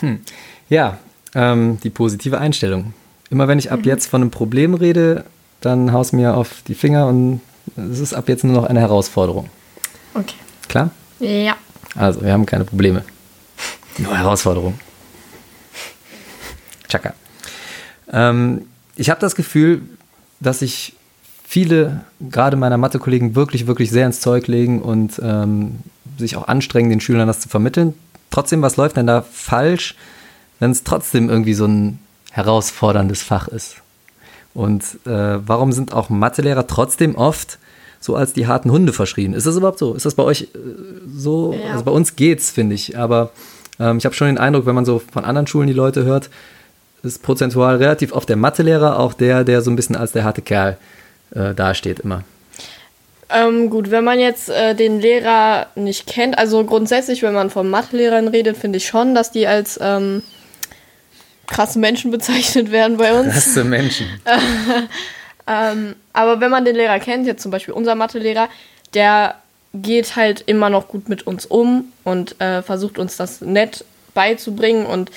Hm. 0.00 0.20
Ja, 0.68 0.98
ähm, 1.34 1.80
die 1.82 1.90
positive 1.90 2.38
Einstellung. 2.38 2.94
Immer 3.30 3.48
wenn 3.48 3.58
ich 3.58 3.72
ab 3.72 3.80
mhm. 3.80 3.86
jetzt 3.86 4.06
von 4.06 4.22
einem 4.22 4.30
Problem 4.30 4.74
rede, 4.74 5.24
dann 5.60 5.92
haust 5.92 6.12
mir 6.12 6.36
auf 6.36 6.62
die 6.68 6.74
Finger 6.74 7.06
und 7.06 7.40
es 7.76 7.98
ist 7.98 8.12
ab 8.12 8.28
jetzt 8.28 8.44
nur 8.44 8.54
noch 8.54 8.64
eine 8.64 8.80
Herausforderung. 8.80 9.48
Okay. 10.12 10.36
Klar? 10.68 10.90
Ja. 11.20 11.56
Also, 11.96 12.22
wir 12.22 12.32
haben 12.32 12.44
keine 12.44 12.64
Probleme. 12.64 13.04
Nur 13.98 14.16
Herausforderungen. 14.16 14.78
Chaka. 16.88 17.14
Ähm, 18.12 18.66
ich 18.96 19.10
habe 19.10 19.20
das 19.20 19.34
Gefühl, 19.34 19.82
dass 20.40 20.60
sich 20.60 20.94
viele, 21.46 22.04
gerade 22.20 22.56
meiner 22.56 22.78
Mathe-Kollegen, 22.78 23.34
wirklich, 23.34 23.66
wirklich 23.66 23.90
sehr 23.90 24.06
ins 24.06 24.20
Zeug 24.20 24.46
legen 24.46 24.82
und 24.82 25.20
ähm, 25.22 25.80
sich 26.18 26.36
auch 26.36 26.48
anstrengen, 26.48 26.90
den 26.90 27.00
Schülern 27.00 27.26
das 27.26 27.40
zu 27.40 27.48
vermitteln. 27.48 27.94
Trotzdem, 28.30 28.62
was 28.62 28.76
läuft 28.76 28.96
denn 28.96 29.06
da 29.06 29.22
falsch, 29.22 29.94
wenn 30.58 30.70
es 30.70 30.84
trotzdem 30.84 31.28
irgendwie 31.28 31.54
so 31.54 31.66
ein 31.66 31.98
herausforderndes 32.32 33.22
Fach 33.22 33.48
ist? 33.48 33.76
Und 34.54 34.84
äh, 35.04 35.38
warum 35.46 35.72
sind 35.72 35.92
auch 35.92 36.10
Mathelehrer 36.10 36.66
trotzdem 36.66 37.16
oft 37.16 37.58
so 38.00 38.16
als 38.16 38.32
die 38.32 38.46
harten 38.46 38.70
Hunde 38.70 38.92
verschrien? 38.92 39.32
Ist 39.32 39.46
das 39.46 39.56
überhaupt 39.56 39.78
so? 39.78 39.94
Ist 39.94 40.06
das 40.06 40.14
bei 40.14 40.22
euch 40.22 40.42
äh, 40.42 40.46
so? 41.14 41.52
Ja. 41.52 41.72
Also 41.72 41.84
bei 41.84 41.90
uns 41.90 42.16
geht's, 42.16 42.50
finde 42.50 42.74
ich. 42.74 42.96
Aber 42.96 43.30
ähm, 43.78 43.98
ich 43.98 44.04
habe 44.04 44.14
schon 44.14 44.28
den 44.28 44.38
Eindruck, 44.38 44.66
wenn 44.66 44.74
man 44.74 44.84
so 44.84 45.00
von 45.12 45.24
anderen 45.24 45.46
Schulen 45.46 45.66
die 45.66 45.72
Leute 45.72 46.04
hört, 46.04 46.30
ist 47.04 47.22
prozentual 47.22 47.76
relativ 47.76 48.12
oft 48.12 48.28
der 48.28 48.36
Mathelehrer 48.36 48.98
auch 48.98 49.12
der, 49.14 49.44
der 49.44 49.62
so 49.62 49.70
ein 49.70 49.76
bisschen 49.76 49.96
als 49.96 50.12
der 50.12 50.24
harte 50.24 50.42
Kerl 50.42 50.76
äh, 51.34 51.54
dasteht 51.54 52.00
immer. 52.00 52.24
Ähm, 53.30 53.70
gut, 53.70 53.90
wenn 53.90 54.04
man 54.04 54.20
jetzt 54.20 54.50
äh, 54.50 54.74
den 54.74 55.00
Lehrer 55.00 55.66
nicht 55.74 56.06
kennt, 56.06 56.38
also 56.38 56.64
grundsätzlich, 56.64 57.22
wenn 57.22 57.34
man 57.34 57.50
von 57.50 57.68
Mathelehrern 57.68 58.28
redet, 58.28 58.56
finde 58.56 58.76
ich 58.76 58.86
schon, 58.86 59.14
dass 59.14 59.30
die 59.30 59.46
als 59.46 59.78
ähm, 59.82 60.22
krasse 61.46 61.78
Menschen 61.78 62.10
bezeichnet 62.12 62.70
werden 62.70 62.96
bei 62.96 63.12
uns. 63.12 63.32
Krasse 63.32 63.64
Menschen. 63.64 64.06
ähm, 65.46 65.96
aber 66.12 66.40
wenn 66.40 66.50
man 66.50 66.64
den 66.64 66.76
Lehrer 66.76 67.00
kennt, 67.00 67.26
jetzt 67.26 67.42
zum 67.42 67.50
Beispiel 67.50 67.74
unser 67.74 67.94
Mathelehrer, 67.94 68.48
der 68.92 69.36
geht 69.72 70.14
halt 70.14 70.42
immer 70.46 70.70
noch 70.70 70.86
gut 70.86 71.08
mit 71.08 71.26
uns 71.26 71.46
um 71.46 71.92
und 72.04 72.40
äh, 72.40 72.62
versucht 72.62 72.98
uns 72.98 73.16
das 73.16 73.40
nett 73.40 73.84
beizubringen 74.14 74.86
und 74.86 75.10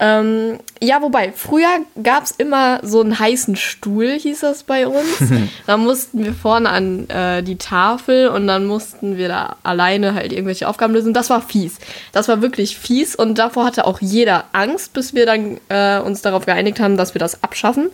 ähm, 0.00 0.60
ja, 0.80 1.02
wobei, 1.02 1.32
früher 1.32 1.68
gab 2.02 2.22
es 2.24 2.30
immer 2.30 2.80
so 2.84 3.00
einen 3.00 3.18
heißen 3.18 3.56
Stuhl, 3.56 4.10
hieß 4.10 4.40
das 4.40 4.62
bei 4.62 4.86
uns. 4.86 5.18
da 5.66 5.76
mussten 5.76 6.24
wir 6.24 6.34
vorne 6.34 6.68
an 6.68 7.08
äh, 7.10 7.42
die 7.42 7.56
Tafel 7.56 8.28
und 8.28 8.46
dann 8.46 8.66
mussten 8.66 9.16
wir 9.16 9.28
da 9.28 9.56
alleine 9.64 10.14
halt 10.14 10.32
irgendwelche 10.32 10.68
Aufgaben 10.68 10.94
lösen. 10.94 11.14
Das 11.14 11.30
war 11.30 11.42
fies. 11.42 11.78
Das 12.12 12.28
war 12.28 12.42
wirklich 12.42 12.78
fies 12.78 13.16
und 13.16 13.38
davor 13.38 13.64
hatte 13.64 13.86
auch 13.86 14.00
jeder 14.00 14.44
Angst, 14.52 14.92
bis 14.92 15.14
wir 15.14 15.26
dann 15.26 15.58
äh, 15.68 15.98
uns 15.98 16.22
darauf 16.22 16.46
geeinigt 16.46 16.78
haben, 16.78 16.96
dass 16.96 17.14
wir 17.14 17.18
das 17.18 17.42
abschaffen. 17.42 17.90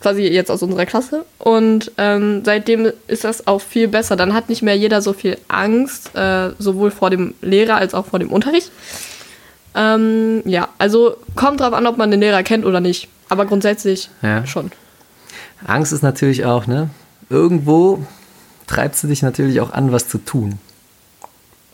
Quasi 0.00 0.22
jetzt 0.22 0.52
aus 0.52 0.62
unserer 0.62 0.86
Klasse. 0.86 1.24
Und 1.38 1.90
ähm, 1.98 2.42
seitdem 2.44 2.92
ist 3.08 3.24
das 3.24 3.48
auch 3.48 3.60
viel 3.60 3.88
besser. 3.88 4.14
Dann 4.14 4.32
hat 4.32 4.48
nicht 4.48 4.62
mehr 4.62 4.76
jeder 4.76 5.02
so 5.02 5.12
viel 5.12 5.38
Angst, 5.48 6.14
äh, 6.14 6.50
sowohl 6.60 6.92
vor 6.92 7.10
dem 7.10 7.34
Lehrer 7.40 7.74
als 7.74 7.94
auch 7.94 8.06
vor 8.06 8.20
dem 8.20 8.30
Unterricht. 8.30 8.70
Ähm, 9.74 10.42
ja, 10.44 10.68
also 10.78 11.16
kommt 11.34 11.60
drauf 11.60 11.72
an, 11.72 11.86
ob 11.86 11.96
man 11.96 12.10
den 12.10 12.20
Lehrer 12.20 12.42
kennt 12.42 12.64
oder 12.64 12.80
nicht. 12.80 13.08
Aber 13.28 13.46
grundsätzlich 13.46 14.10
ja. 14.22 14.46
schon. 14.46 14.70
Angst 15.66 15.92
ist 15.92 16.02
natürlich 16.02 16.44
auch, 16.44 16.66
ne? 16.66 16.90
Irgendwo 17.30 18.04
treibst 18.66 19.02
du 19.02 19.08
dich 19.08 19.22
natürlich 19.22 19.60
auch 19.60 19.72
an, 19.72 19.92
was 19.92 20.08
zu 20.08 20.18
tun. 20.18 20.58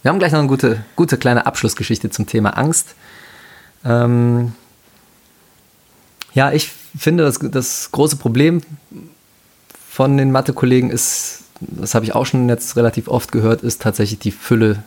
Wir 0.03 0.11
haben 0.11 0.19
gleich 0.19 0.33
noch 0.33 0.41
eine 0.41 0.49
gute, 0.49 0.85
gute 0.97 1.17
kleine 1.17 1.47
Abschlussgeschichte 1.47 2.11
zum 2.11 2.27
Thema 2.27 2.51
Angst. 2.59 2.95
Ähm, 3.85 4.53
ja, 6.35 6.53
ich 6.53 6.71
finde, 6.99 7.25
das, 7.25 7.39
das 7.39 7.91
große 7.93 8.17
Problem 8.17 8.61
von 9.89 10.17
den 10.17 10.33
Mathe-Kollegen 10.33 10.91
ist, 10.91 11.45
das 11.61 11.95
habe 11.95 12.05
ich 12.05 12.15
auch 12.15 12.27
schon 12.27 12.49
jetzt 12.49 12.77
relativ 12.77 13.09
oft 13.09 13.33
gehört, 13.33 13.63
ist 13.63 13.81
tatsächlich 13.81 14.19
die 14.19 14.33
Fülle 14.33 14.83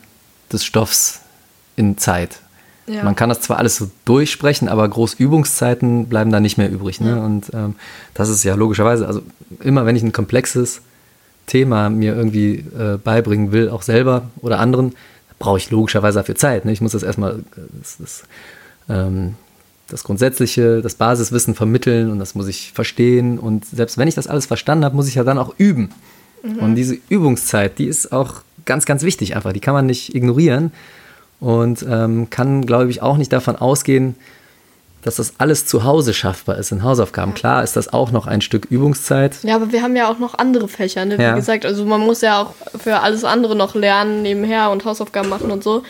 des 0.52 0.66
Stoffs 0.66 1.22
in 1.76 1.98
Zeit. 1.98 2.42
Ja. 2.88 3.04
Man 3.04 3.16
kann 3.16 3.30
das 3.30 3.42
zwar 3.42 3.58
alles 3.58 3.76
so 3.76 3.90
durchsprechen, 4.06 4.70
aber 4.70 4.88
Großübungszeiten 4.88 6.08
bleiben 6.08 6.32
da 6.32 6.40
nicht 6.40 6.58
mehr 6.58 6.72
übrig. 6.72 7.02
Ne? 7.02 7.12
Ja. 7.12 7.26
Und 7.26 7.52
ähm, 7.54 7.76
das 8.14 8.30
ist 8.30 8.44
ja 8.44 8.56
logischerweise, 8.56 9.06
also 9.06 9.22
immer 9.62 9.86
wenn 9.86 9.96
ich 9.96 10.04
ein 10.04 10.14
komplexes 10.14 10.82
Thema 11.48 11.90
mir 11.90 12.16
irgendwie 12.16 12.66
äh, 12.78 12.98
beibringen 12.98 13.52
will, 13.52 13.70
auch 13.70 13.82
selber 13.82 14.30
oder 14.42 14.60
anderen, 14.60 14.96
brauche 15.38 15.58
ich 15.58 15.70
logischerweise 15.70 16.20
dafür 16.20 16.36
Zeit. 16.36 16.64
Ne? 16.64 16.72
Ich 16.72 16.82
muss 16.82 16.94
das 16.94 17.04
erstmal, 17.04 17.44
das, 17.80 17.98
das, 17.98 18.24
ähm, 18.90 19.36
das 19.90 20.04
Grundsätzliche, 20.04 20.82
das 20.82 20.96
Basiswissen 20.96 21.56
vermitteln 21.56 22.10
und 22.10 22.20
das 22.20 22.36
muss 22.36 22.48
ich 22.48 22.72
verstehen. 22.72 23.38
Und 23.38 23.66
selbst 23.66 23.98
wenn 23.98 24.08
ich 24.08 24.16
das 24.16 24.28
alles 24.28 24.46
verstanden 24.46 24.86
habe, 24.86 24.96
muss 24.96 25.10
ich 25.10 25.16
ja 25.16 25.26
dann 25.26 25.38
auch 25.38 25.54
üben. 25.58 25.90
Mhm. 26.42 26.60
Und 26.60 26.76
diese 26.76 26.98
Übungszeit, 27.10 27.80
die 27.80 27.86
ist 27.86 28.14
auch 28.14 28.42
ganz, 28.66 28.86
ganz 28.86 29.04
wichtig 29.04 29.36
einfach. 29.36 29.52
Die 29.52 29.60
kann 29.60 29.74
man 29.74 29.86
nicht 29.86 30.16
ignorieren 30.16 30.72
und 31.40 31.86
ähm, 31.88 32.30
kann, 32.30 32.66
glaube 32.66 32.90
ich, 32.90 33.02
auch 33.02 33.18
nicht 33.18 33.32
davon 33.32 33.56
ausgehen, 33.56 34.16
dass 35.04 35.18
das 35.18 35.36
alles 35.38 35.66
zu 35.66 35.84
Hause 35.84 36.14
schaffbar 36.14 36.58
ist 36.58 36.72
in 36.72 36.84
Hausaufgaben. 36.84 37.34
Klar 37.34 37.64
ist 37.64 37.76
das 37.76 37.94
auch 37.94 38.12
noch 38.12 38.28
ein 38.28 38.42
Stück 38.42 38.66
Übungszeit. 38.70 39.38
Ja, 39.44 39.56
aber 39.56 39.72
wir 39.72 39.82
haben 39.82 39.96
ja 39.96 40.12
auch 40.12 40.20
noch 40.20 40.38
andere 40.38 40.68
Fächer, 40.68 41.06
ne? 41.06 41.18
wie 41.18 41.22
ja. 41.24 41.36
gesagt. 41.36 41.66
Also 41.66 41.86
man 41.86 42.02
muss 42.02 42.22
ja 42.22 42.42
auch 42.42 42.54
für 42.78 43.00
alles 43.00 43.24
andere 43.24 43.56
noch 43.56 43.76
lernen 43.76 44.22
nebenher 44.24 44.70
und 44.70 44.84
Hausaufgaben 44.84 45.30
machen 45.30 45.52
und 45.52 45.64
so. 45.64 45.84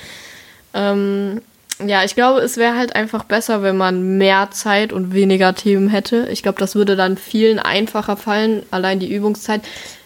Ähm, 0.74 1.42
ja, 1.84 2.04
ich 2.04 2.16
glaube, 2.16 2.42
es 2.42 2.58
wäre 2.58 2.76
halt 2.76 2.96
einfach 2.96 3.24
besser, 3.24 3.62
wenn 3.62 3.78
man 3.78 4.18
mehr 4.18 4.50
Zeit 4.52 4.92
und 4.92 5.14
weniger 5.14 5.56
Themen 5.56 5.90
hätte. 5.90 6.28
Ich 6.30 6.44
glaube, 6.44 6.60
das 6.60 6.76
würde 6.76 6.96
dann 6.96 7.18
vielen 7.18 7.60
einfacher 7.60 8.18
fallen, 8.18 8.64
allein 8.72 9.00
die 9.00 9.14
Übungszeit. 9.14 9.62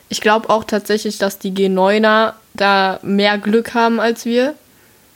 Ich 0.10 0.22
glaube 0.22 0.50
auch 0.50 0.66
tatsächlich, 0.66 1.18
dass 1.18 1.40
die 1.40 1.52
G9er 1.52 2.34
da 2.54 3.00
mehr 3.02 3.38
Glück 3.38 3.74
haben 3.74 4.00
als 4.00 4.26
wir. 4.26 4.56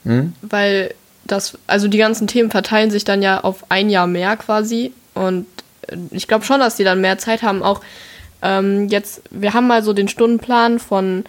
Mhm. 0.06 0.32
Weil 0.40 0.94
das, 1.24 1.58
also 1.66 1.88
die 1.88 1.98
ganzen 1.98 2.26
Themen 2.26 2.50
verteilen 2.50 2.90
sich 2.90 3.04
dann 3.04 3.22
ja 3.22 3.40
auf 3.40 3.64
ein 3.68 3.90
Jahr 3.90 4.06
mehr 4.06 4.36
quasi. 4.36 4.92
Und 5.14 5.46
ich 6.10 6.28
glaube 6.28 6.44
schon, 6.44 6.60
dass 6.60 6.76
die 6.76 6.84
dann 6.84 7.00
mehr 7.00 7.18
Zeit 7.18 7.42
haben. 7.42 7.62
Auch 7.62 7.80
ähm, 8.42 8.88
jetzt, 8.88 9.22
wir 9.30 9.52
haben 9.52 9.66
mal 9.66 9.82
so 9.82 9.92
den 9.92 10.08
Stundenplan 10.08 10.78
von 10.78 11.24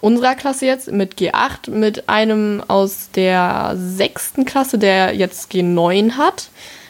unserer 0.00 0.34
Klasse 0.34 0.66
jetzt 0.66 0.92
mit 0.92 1.14
G8 1.14 1.70
mit 1.70 2.08
einem 2.08 2.62
aus 2.68 3.10
der 3.14 3.74
sechsten 3.76 4.44
Klasse, 4.44 4.78
der 4.78 5.14
jetzt 5.14 5.52
G9 5.52 6.12
hat, 6.12 6.48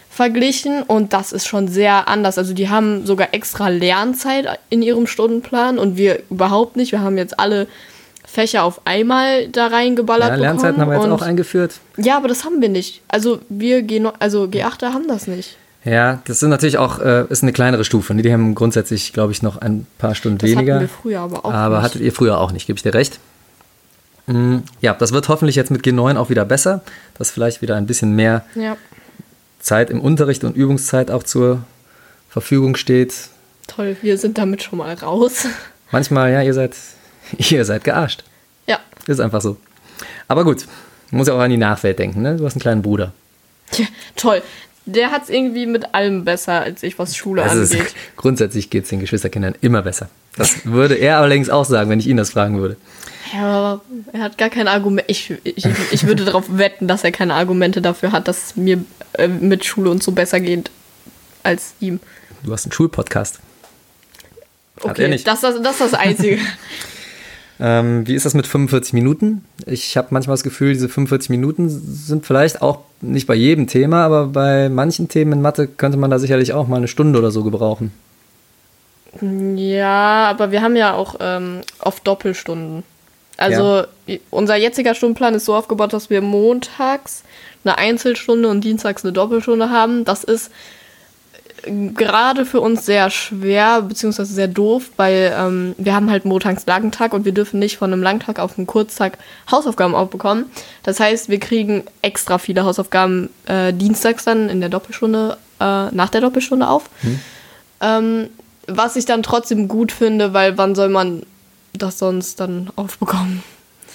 verglichen. 0.09 0.83
Und 0.83 1.13
das 1.13 1.33
ist 1.33 1.47
schon 1.47 1.69
sehr 1.69 2.09
anders. 2.09 2.39
Also 2.39 2.55
die 2.55 2.69
haben 2.69 3.07
sogar 3.07 3.33
extra 3.33 3.69
Lernzeit 3.69 4.59
in 4.69 4.83
ihrem 4.83 5.07
Stundenplan 5.07 5.79
und 5.79 5.97
wir 5.97 6.23
überhaupt 6.31 6.77
nicht. 6.77 6.93
Wir 6.93 7.01
haben 7.01 7.19
jetzt 7.19 7.39
alle 7.39 7.69
Fächer 8.25 8.65
auf 8.65 8.83
einmal 8.85 9.49
da 9.49 9.69
reingeballert 9.69 10.31
ja, 10.31 10.37
Lernzeiten 10.37 10.81
haben 10.81 10.91
wir 10.91 10.99
jetzt 10.99 11.09
auch 11.09 11.23
eingeführt. 11.23 11.75
Ja, 11.97 12.17
aber 12.17 12.29
das 12.29 12.45
haben 12.45 12.61
wir 12.61 12.69
nicht. 12.69 13.03
Also 13.09 13.41
wir 13.49 13.83
G 13.83 14.05
also 14.19 14.45
G8er 14.45 14.93
haben 14.93 15.09
das 15.09 15.27
nicht. 15.27 15.57
Ja, 15.85 16.21
das 16.27 16.41
sind 16.41 16.51
natürlich 16.51 16.79
auch, 16.79 16.99
äh, 16.99 17.25
ist 17.31 17.43
eine 17.43 17.53
kleinere 17.53 17.85
Stufe. 17.85 18.15
Ne? 18.15 18.23
Die 18.23 18.33
haben 18.33 18.55
grundsätzlich, 18.55 19.13
glaube 19.13 19.33
ich, 19.33 19.43
noch 19.43 19.57
ein 19.57 19.87
paar 19.99 20.15
Stunden 20.15 20.39
das 20.39 20.51
weniger. 20.51 20.75
Hatten 20.75 20.85
wir 20.85 20.89
früher 20.89 21.21
aber 21.21 21.45
auch 21.45 21.53
Aber 21.53 21.77
nicht. 21.77 21.85
hattet 21.85 22.03
ihr 22.03 22.13
früher 22.13 22.39
auch 22.39 22.53
nicht, 22.53 22.67
gebe 22.67 22.77
ich 22.77 22.83
dir 22.83 22.93
recht. 22.93 23.19
Mhm. 24.27 24.63
Ja, 24.81 24.95
das 24.95 25.13
wird 25.13 25.29
hoffentlich 25.29 25.57
jetzt 25.57 25.71
mit 25.71 25.83
G9 25.83 26.17
auch 26.17 26.29
wieder 26.29 26.45
besser, 26.45 26.83
dass 27.19 27.31
vielleicht 27.31 27.63
wieder 27.63 27.77
ein 27.77 27.87
bisschen 27.87 28.15
mehr 28.15 28.45
ja. 28.55 28.77
Zeit 29.59 29.91
im 29.91 30.01
Unterricht 30.01 30.45
und 30.45 30.55
Übungszeit 30.55 31.11
auch 31.11 31.23
zur 31.23 31.65
Verfügung 32.29 32.77
steht. 32.77 33.15
Toll, 33.67 33.97
wir 34.03 34.19
sind 34.19 34.37
damit 34.37 34.63
schon 34.63 34.79
mal 34.79 34.95
raus. 34.95 35.47
Manchmal, 35.91 36.33
ja, 36.33 36.43
ihr 36.43 36.55
seid 36.55 36.75
Ihr 37.51 37.65
seid 37.65 37.85
gearscht. 37.85 38.25
Ja. 38.67 38.79
Ist 39.07 39.21
einfach 39.21 39.41
so. 39.41 39.57
Aber 40.29 40.45
gut, 40.45 40.67
muss 41.11 41.29
ja 41.29 41.35
auch 41.35 41.41
an 41.41 41.51
die 41.51 41.57
Nachwelt 41.57 41.99
denken, 41.99 42.23
ne? 42.23 42.37
Du 42.37 42.45
hast 42.45 42.55
einen 42.55 42.61
kleinen 42.61 42.83
Bruder. 42.83 43.13
Ja, 43.73 43.87
toll. 44.17 44.43
Der 44.87 45.11
hat 45.11 45.25
es 45.25 45.29
irgendwie 45.29 45.67
mit 45.67 45.95
allem 45.95 46.25
besser 46.25 46.61
als 46.61 46.83
ich, 46.83 46.99
was 46.99 47.17
Schule 47.17 47.43
das 47.43 47.53
angeht. 47.53 47.87
Ist, 47.87 47.97
grundsätzlich 48.17 48.71
geht 48.71 48.85
es 48.85 48.91
den 48.91 49.01
Geschwisterkindern 49.01 49.55
immer 49.61 49.83
besser. 49.83 50.09
Das 50.37 50.65
würde 50.65 50.95
er 50.95 51.19
allerdings 51.19 51.51
auch 51.51 51.65
sagen, 51.65 51.91
wenn 51.91 52.01
ich 52.01 52.07
ihn 52.07 52.17
das 52.17 52.31
fragen 52.31 52.59
würde. 52.59 52.77
Ja, 53.33 53.43
aber 53.43 53.81
er 54.13 54.21
hat 54.23 54.39
gar 54.39 54.51
keine 54.51 54.71
Argumente. 54.71 55.11
Ich, 55.11 55.33
ich, 55.45 55.65
ich 55.93 56.07
würde 56.07 56.25
darauf 56.25 56.45
wetten, 56.49 56.89
dass 56.89 57.05
er 57.05 57.13
keine 57.13 57.35
Argumente 57.35 57.81
dafür 57.81 58.13
hat, 58.13 58.27
dass 58.27 58.47
es 58.47 58.57
mir 58.57 58.85
äh, 59.13 59.29
mit 59.29 59.65
Schule 59.65 59.91
und 59.91 60.03
so 60.03 60.13
besser 60.13 60.41
geht 60.41 60.71
als 61.43 61.75
ihm. 61.81 62.01
Du 62.43 62.53
hast 62.53 62.65
einen 62.65 62.73
Schulpodcast. 62.73 63.39
Hat 64.79 64.85
okay, 64.85 65.11
das, 65.11 65.41
das, 65.41 65.63
das 65.63 65.73
ist 65.73 65.81
das 65.81 65.95
Einzige. 65.95 66.39
Ähm, 67.61 68.07
wie 68.07 68.15
ist 68.15 68.25
das 68.25 68.35
mit 68.35 68.47
45 68.47 68.95
Minuten? 68.95 69.45
Ich 69.67 69.97
habe 69.97 70.09
manchmal 70.11 70.35
das 70.35 70.43
Gefühl, 70.43 70.73
diese 70.73 70.89
45 70.89 71.29
Minuten 71.29 71.69
sind 71.69 72.25
vielleicht 72.25 72.63
auch 72.63 72.81
nicht 73.03 73.27
bei 73.27 73.35
jedem 73.35 73.67
Thema, 73.67 74.05
aber 74.05 74.27
bei 74.27 74.69
manchen 74.69 75.09
Themen 75.09 75.35
in 75.35 75.43
Mathe 75.43 75.67
könnte 75.67 75.99
man 75.99 76.11
da 76.11 76.19
sicherlich 76.19 76.53
auch 76.53 76.69
mal 76.69 76.77
eine 76.77 76.89
Stunde 76.89 77.19
oder 77.19 77.31
so 77.31 77.45
gebrauchen. 77.45 77.93
Ja, 79.21 80.31
aber 80.31 80.53
wir 80.53 80.63
haben 80.63 80.77
ja 80.77 80.95
auch 80.95 81.17
ähm, 81.21 81.61
oft 81.81 82.07
Doppelstunden. 82.07 82.83
Also 83.37 83.85
ja. 84.07 84.19
unser 84.31 84.57
jetziger 84.57 84.95
Stundenplan 84.95 85.35
ist 85.35 85.47
so 85.47 85.55
aufgebaut, 85.55 85.93
dass 85.93 86.11
wir 86.11 86.21
montags 86.21 87.25
eine 87.65 87.79
Einzelstunde 87.79 88.49
und 88.49 88.63
dienstags 88.63 89.05
eine 89.05 89.13
Doppelstunde 89.13 89.71
haben. 89.71 90.05
Das 90.05 90.25
ist 90.25 90.51
gerade 91.95 92.47
für 92.47 92.61
uns 92.61 92.87
sehr 92.87 93.11
schwer, 93.11 93.83
beziehungsweise 93.83 94.33
sehr 94.33 94.49
doof, 94.49 94.91
weil 94.97 95.35
ähm, 95.37 95.75
wir 95.79 95.95
haben 95.95 96.11
halt 96.11 96.25
montags 96.25 96.67
Langtag 96.67 97.13
und 97.13 97.25
wir 97.25 97.33
dürfen 97.33 97.59
nicht 97.59 97.79
von 97.79 97.93
einem 97.93 98.03
Langtag 98.03 98.39
auf 98.39 98.59
einen 98.59 98.67
Kurztag 98.67 99.19
Hausaufgaben 99.51 99.95
aufbekommen. 99.95 100.47
Das 100.83 101.01
heißt, 101.01 101.29
wir 101.29 101.39
kriegen 101.39 101.85
extra 102.03 102.39
viele 102.39 102.65
Hausaufgaben 102.65 103.31
äh, 103.47 103.73
dienstags 103.73 104.25
dann 104.25 104.49
in 104.49 104.61
der 104.61 104.69
Doppelstunde, 104.69 105.37
äh, 105.61 105.91
nach 105.91 106.11
der 106.11 106.21
Doppelstunde 106.21 106.69
auf. 106.69 106.91
Hm. 107.01 107.21
Ähm, 107.81 108.29
was 108.67 108.97
ich 108.97 109.05
dann 109.05 109.23
trotzdem 109.23 109.69
gut 109.69 109.93
finde, 109.93 110.33
weil 110.33 110.57
wann 110.59 110.75
soll 110.75 110.89
man 110.89 111.23
das 111.73 111.99
sonst 111.99 112.41
dann 112.41 112.71
aufbekommen? 112.77 113.43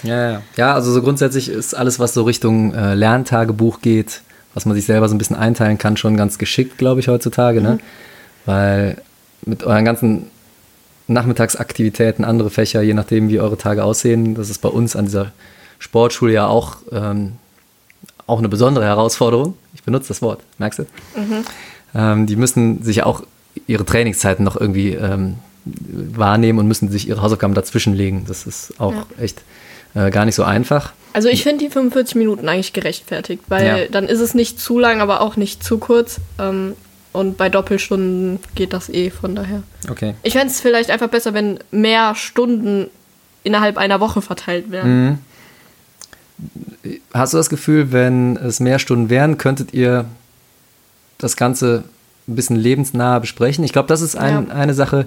Ja, 0.04 0.32
ja. 0.32 0.42
ja 0.56 0.74
also 0.74 0.92
so 0.92 1.02
grundsätzlich 1.02 1.50
ist 1.50 1.74
alles, 1.74 2.00
was 2.00 2.14
so 2.14 2.24
Richtung 2.24 2.74
äh, 2.74 2.94
Lerntagebuch 2.96 3.82
geht, 3.82 4.22
was 4.56 4.66
man 4.66 4.76
sich 4.76 4.86
selber 4.86 5.08
so 5.08 5.14
ein 5.14 5.20
bisschen 5.20 5.36
einteilen 5.36 5.78
kann, 5.78 5.98
schon 5.98 6.18
ganz 6.18 6.40
geschickt, 6.40 6.80
glaube 6.80 7.02
ich, 7.02 7.08
heutzutage. 7.08 7.62
Ne? 7.62 7.74
Mhm. 7.74 7.80
Weil 8.46 8.98
mit 9.46 9.64
euren 9.64 9.86
ganzen 9.86 10.32
Nachmittagsaktivitäten, 11.08 12.26
andere 12.26 12.50
Fächer, 12.50 12.82
je 12.82 12.96
nachdem, 12.96 13.30
wie 13.30 13.40
eure 13.40 13.58
Tage 13.58 13.84
aussehen, 13.84 14.34
das 14.34 14.50
ist 14.50 14.60
bei 14.60 14.70
uns 14.70 14.96
an 14.96 15.06
dieser 15.06 15.34
Sportschule 15.78 16.34
ja 16.34 16.48
auch, 16.48 16.78
ähm, 16.92 17.34
auch 18.26 18.40
eine 18.40 18.50
besondere 18.50 18.86
Herausforderung. 18.86 19.56
Ich 19.76 19.84
benutze 19.84 20.08
das 20.08 20.22
Wort, 20.22 20.42
merkst 20.58 20.80
du? 20.80 20.84
Mhm. 21.16 21.46
Ähm, 21.94 22.26
die 22.26 22.38
müssen 22.38 22.82
sich 22.82 23.04
auch 23.04 23.24
ihre 23.68 23.86
Trainingszeiten 23.86 24.44
noch 24.44 24.60
irgendwie 24.60 24.94
ähm, 24.94 25.36
wahrnehmen 25.66 26.60
und 26.60 26.68
müssen 26.68 26.90
sich 26.90 27.08
ihre 27.08 27.22
Hausaufgaben 27.22 27.54
dazwischen 27.54 27.94
legen. 27.94 28.26
Das 28.28 28.48
ist 28.48 28.80
auch 28.80 28.94
ja. 28.94 29.06
echt 29.20 29.42
äh, 29.96 30.12
gar 30.12 30.26
nicht 30.26 30.36
so 30.36 30.44
einfach. 30.44 30.94
Also 31.16 31.30
ich 31.30 31.44
finde 31.44 31.64
die 31.64 31.72
45 31.72 32.16
Minuten 32.16 32.50
eigentlich 32.50 32.74
gerechtfertigt, 32.74 33.44
weil 33.48 33.66
ja. 33.66 33.86
dann 33.90 34.06
ist 34.06 34.20
es 34.20 34.34
nicht 34.34 34.60
zu 34.60 34.80
lang, 34.80 35.00
aber 35.00 35.22
auch 35.22 35.38
nicht 35.38 35.64
zu 35.64 35.78
kurz. 35.78 36.20
Ähm, 36.38 36.74
und 37.14 37.38
bei 37.38 37.48
Doppelstunden 37.48 38.40
geht 38.54 38.74
das 38.74 38.90
eh, 38.90 39.12
von 39.12 39.34
daher. 39.34 39.64
Okay. 39.90 40.16
Ich 40.24 40.34
fände 40.34 40.48
es 40.48 40.60
vielleicht 40.60 40.92
einfach 40.92 41.08
besser, 41.08 41.34
wenn 41.34 41.60
mehr 41.72 42.16
Stunden 42.16 42.90
innerhalb 43.46 43.78
einer 43.78 44.02
Woche 44.02 44.22
verteilt 44.22 44.72
werden. 44.72 45.22
Mhm. 46.84 47.00
Hast 47.14 47.32
du 47.32 47.38
das 47.38 47.50
Gefühl, 47.50 47.94
wenn 47.94 48.36
es 48.36 48.60
mehr 48.60 48.78
Stunden 48.78 49.10
wären, 49.10 49.38
könntet 49.38 49.74
ihr 49.74 50.04
das 51.18 51.38
Ganze 51.38 51.86
ein 52.28 52.36
bisschen 52.36 52.58
lebensnah 52.58 53.20
besprechen. 53.20 53.64
Ich 53.64 53.72
glaube, 53.72 53.88
das 53.88 54.02
ist 54.02 54.18
ein, 54.18 54.48
ja. 54.50 54.54
eine 54.54 54.74
Sache, 54.74 55.06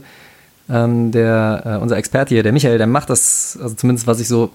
ähm, 0.70 1.12
der, 1.12 1.62
äh, 1.64 1.82
unser 1.82 1.96
Experte 1.96 2.34
hier, 2.34 2.42
der 2.42 2.52
Michael, 2.52 2.78
der 2.78 2.86
macht 2.86 3.10
das, 3.10 3.58
also 3.60 3.74
zumindest 3.74 4.06
was 4.06 4.20
ich 4.20 4.28
so 4.28 4.50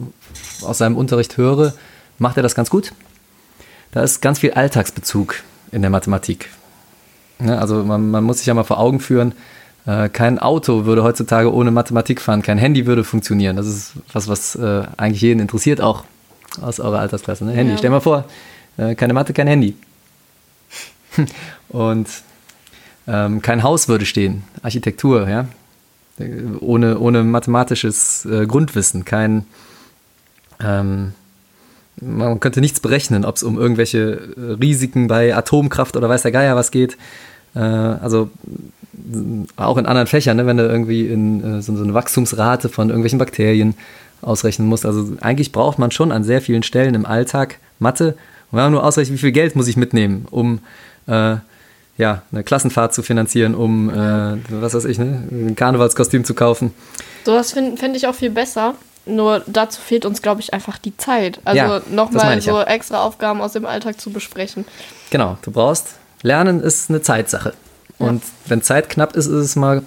aus 0.62 0.78
seinem 0.78 0.96
Unterricht 0.96 1.38
höre, 1.38 1.74
macht 2.20 2.38
er 2.38 2.44
das 2.44 2.56
ganz 2.56 2.70
gut. 2.70 2.94
Da 3.92 4.02
ist 4.02 4.22
ganz 4.22 4.40
viel 4.40 4.52
Alltagsbezug 4.52 5.36
in 5.72 5.82
der 5.82 5.92
Mathematik. 5.92 6.50
Ja, 7.40 7.58
also 7.58 7.84
man, 7.84 8.12
man, 8.12 8.24
muss 8.24 8.38
sich 8.38 8.48
ja 8.48 8.54
mal 8.54 8.64
vor 8.64 8.80
Augen 8.80 9.00
führen, 9.00 9.34
äh, 9.86 10.10
kein 10.10 10.40
Auto 10.40 10.86
würde 10.86 11.04
heutzutage 11.04 11.54
ohne 11.54 11.72
Mathematik 11.72 12.22
fahren, 12.22 12.42
kein 12.42 12.58
Handy 12.58 12.86
würde 12.86 13.04
funktionieren. 13.04 13.56
Das 13.56 13.68
ist 13.68 13.94
was, 14.12 14.28
was 14.28 14.56
äh, 14.56 14.84
eigentlich 14.98 15.22
jeden 15.22 15.40
interessiert, 15.40 15.82
auch 15.82 16.04
aus 16.62 16.80
eurer 16.80 17.00
Altersklasse. 17.00 17.46
Ne? 17.46 17.52
Handy, 17.54 17.74
ja. 17.74 17.78
stell 17.78 17.90
mal 17.90 18.00
vor, 18.00 18.26
äh, 18.78 18.96
keine 18.96 19.14
Mathe, 19.14 19.34
kein 19.34 19.48
Handy. 19.48 19.76
Und 21.70 22.08
ähm, 23.08 23.42
kein 23.42 23.64
Haus 23.64 23.88
würde 23.88 24.06
stehen, 24.06 24.44
Architektur, 24.62 25.28
ja. 25.28 25.48
Ohne, 26.60 27.00
ohne 27.00 27.24
mathematisches 27.24 28.26
äh, 28.26 28.46
Grundwissen, 28.46 29.04
kein, 29.04 29.46
ähm, 30.64 31.14
man 32.00 32.40
könnte 32.40 32.62
nichts 32.62 32.80
berechnen, 32.80 33.26
ob 33.26 33.36
es 33.36 33.44
um 33.44 33.58
irgendwelche 33.58 34.20
äh, 34.38 34.52
Risiken 34.54 35.08
bei 35.08 35.36
Atomkraft 35.36 35.96
oder 35.96 36.10
weiß 36.10 36.22
der 36.22 36.32
Geier 36.32 36.56
was 36.56 36.70
geht. 36.70 36.98
Äh, 37.56 37.60
also 37.60 38.30
auch 39.56 39.78
in 39.78 39.86
anderen 39.86 40.08
Fächern, 40.08 40.38
ne, 40.38 40.46
wenn 40.46 40.58
du 40.58 40.68
irgendwie 40.68 41.08
in 41.08 41.44
äh, 41.44 41.62
so, 41.62 41.76
so, 41.76 41.84
eine 41.84 41.94
Wachstumsrate 41.94 42.70
von 42.70 42.90
irgendwelchen 42.90 43.20
Bakterien 43.20 43.76
ausrechnen 44.22 44.68
musst. 44.68 44.86
Also 44.86 45.14
eigentlich 45.22 45.52
braucht 45.52 45.80
man 45.80 45.92
schon 45.92 46.12
an 46.12 46.24
sehr 46.24 46.42
vielen 46.42 46.64
Stellen 46.64 46.96
im 46.96 47.06
Alltag 47.06 47.60
Mathe. 47.80 48.10
Und 48.52 48.58
wenn 48.58 48.66
man 48.66 48.72
nur 48.72 48.84
ausrechnet, 48.84 49.18
wie 49.18 49.22
viel 49.22 49.32
Geld 49.32 49.56
muss 49.56 49.68
ich 49.68 49.78
mitnehmen, 49.78 50.26
um 50.30 50.60
äh, 51.08 51.38
ja, 51.98 52.24
eine 52.32 52.44
Klassenfahrt 52.44 52.94
zu 52.94 53.04
finanzieren, 53.04 53.56
um, 53.56 53.90
äh, 53.90 54.38
was 54.50 54.74
weiß 54.74 54.86
ich, 54.86 54.98
ne, 54.98 55.24
ein 55.32 55.56
Karnevalskostüm 55.56 56.26
zu 56.26 56.34
kaufen. 56.34 56.74
Sowas 57.26 57.52
finde 57.54 57.78
find 57.78 57.96
ich 57.96 58.08
auch 58.08 58.16
viel 58.16 58.32
besser. 58.32 58.76
Nur 59.06 59.44
dazu 59.48 59.82
fehlt 59.82 60.06
uns, 60.06 60.22
glaube 60.22 60.40
ich, 60.40 60.54
einfach 60.54 60.78
die 60.78 60.96
Zeit. 60.96 61.40
Also 61.44 61.58
ja, 61.58 61.82
nochmal 61.92 62.42
so 62.42 62.52
ja. 62.52 62.64
extra 62.64 63.04
Aufgaben 63.04 63.42
aus 63.42 63.52
dem 63.52 63.66
Alltag 63.66 64.00
zu 64.00 64.12
besprechen. 64.12 64.66
Genau, 65.10 65.38
du 65.42 65.52
brauchst, 65.52 65.96
Lernen 66.22 66.62
ist 66.62 66.90
eine 66.90 67.02
Zeitsache. 67.02 67.54
Und 68.00 68.24
ja. 68.24 68.30
wenn 68.48 68.62
Zeit 68.62 68.90
knapp 68.90 69.16
ist, 69.16 69.28
ist 69.28 69.34
es 69.34 69.56
mal, 69.56 69.84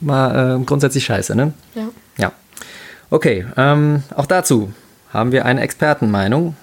mal 0.00 0.60
äh, 0.60 0.64
grundsätzlich 0.64 1.04
scheiße, 1.04 1.34
ne? 1.34 1.52
Ja. 1.74 1.88
Ja. 2.16 2.32
Okay, 3.10 3.44
ähm, 3.56 4.04
auch 4.16 4.26
dazu 4.26 4.72
haben 5.12 5.32
wir 5.32 5.44
eine 5.44 5.60
Expertenmeinung. 5.60 6.56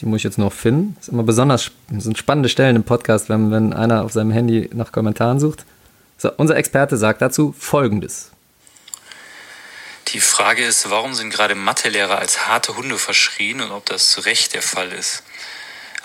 Die 0.00 0.06
muss 0.06 0.18
ich 0.18 0.24
jetzt 0.24 0.38
noch 0.38 0.52
finden. 0.52 0.96
Ist 1.00 1.08
immer 1.08 1.24
besonders 1.24 1.70
sind 1.90 2.18
spannende 2.18 2.48
Stellen 2.48 2.76
im 2.76 2.84
Podcast, 2.84 3.28
wenn, 3.28 3.50
wenn 3.50 3.72
einer 3.72 4.04
auf 4.04 4.12
seinem 4.12 4.30
Handy 4.30 4.70
nach 4.72 4.92
Kommentaren 4.92 5.40
sucht. 5.40 5.64
So, 6.18 6.30
unser 6.36 6.56
Experte 6.56 6.96
sagt 6.96 7.22
dazu 7.22 7.54
Folgendes. 7.58 8.30
Die 10.08 10.20
Frage 10.20 10.64
ist, 10.64 10.88
warum 10.88 11.14
sind 11.14 11.30
gerade 11.30 11.54
Mathelehrer 11.54 12.18
als 12.18 12.46
harte 12.46 12.76
Hunde 12.76 12.96
verschrien 12.96 13.60
und 13.60 13.70
ob 13.72 13.84
das 13.86 14.10
zu 14.10 14.20
Recht 14.22 14.54
der 14.54 14.62
Fall 14.62 14.90
ist. 14.92 15.22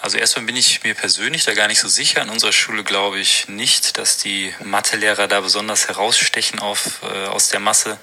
Also 0.02 0.18
erstmal 0.18 0.46
bin 0.46 0.58
ich 0.58 0.84
mir 0.84 0.96
persönlich 0.96 1.46
da 1.46 1.54
gar 1.54 1.70
nicht 1.70 1.80
so 1.80 1.88
sicher. 1.88 2.22
In 2.22 2.30
unserer 2.30 2.52
Schule 2.52 2.84
glaube 2.84 3.20
ich 3.20 3.48
nicht, 3.48 3.98
dass 3.98 4.18
die 4.18 4.54
Mathelehrer 4.62 5.30
da 5.30 5.40
besonders 5.40 5.88
herausstechen 5.88 6.60
auf, 6.60 7.00
äh, 7.04 7.28
aus 7.28 7.48
der 7.48 7.62
Masse 7.62 7.98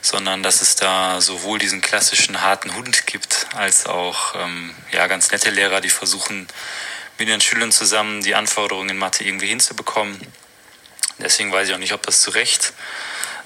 sondern 0.00 0.42
dass 0.42 0.62
es 0.62 0.76
da 0.76 1.20
sowohl 1.20 1.58
diesen 1.58 1.80
klassischen 1.80 2.40
harten 2.40 2.74
Hund 2.74 3.06
gibt, 3.06 3.46
als 3.54 3.86
auch 3.86 4.34
ähm, 4.36 4.74
ja, 4.92 5.06
ganz 5.06 5.30
nette 5.30 5.50
Lehrer, 5.50 5.80
die 5.80 5.90
versuchen, 5.90 6.46
mit 7.18 7.28
ihren 7.28 7.40
Schülern 7.40 7.72
zusammen 7.72 8.22
die 8.22 8.34
Anforderungen 8.34 8.90
in 8.90 8.98
Mathe 8.98 9.24
irgendwie 9.24 9.48
hinzubekommen. 9.48 10.18
Deswegen 11.18 11.52
weiß 11.52 11.68
ich 11.68 11.74
auch 11.74 11.78
nicht, 11.78 11.92
ob 11.92 12.02
das 12.04 12.20
zu 12.20 12.30
Recht 12.30 12.72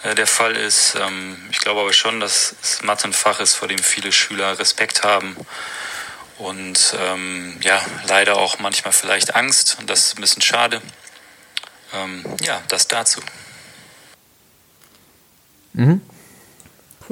äh, 0.03 0.15
der 0.15 0.27
Fall 0.27 0.57
ist. 0.57 0.95
Ähm, 0.95 1.37
ich 1.51 1.59
glaube 1.59 1.81
aber 1.81 1.93
schon, 1.93 2.21
dass 2.21 2.55
es 2.63 2.83
Mathe 2.83 3.09
ein 3.09 3.13
Fach 3.13 3.41
ist, 3.41 3.55
vor 3.55 3.69
dem 3.69 3.79
viele 3.79 4.13
Schüler 4.13 4.59
Respekt 4.59 5.05
haben 5.05 5.37
und 6.39 6.95
ähm, 6.99 7.59
ja, 7.63 7.81
leider 8.09 8.37
auch 8.37 8.59
manchmal 8.59 8.93
vielleicht 8.93 9.35
Angst 9.35 9.77
und 9.79 9.89
das 9.89 10.07
ist 10.07 10.19
ein 10.19 10.21
bisschen 10.21 10.43
schade. 10.43 10.83
Ähm, 11.95 12.25
ja, 12.43 12.61
das 12.69 12.89
dazu. 12.89 13.21
Mhm. 15.75 16.03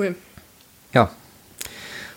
Cool. 0.01 0.15
Ja, 0.95 1.11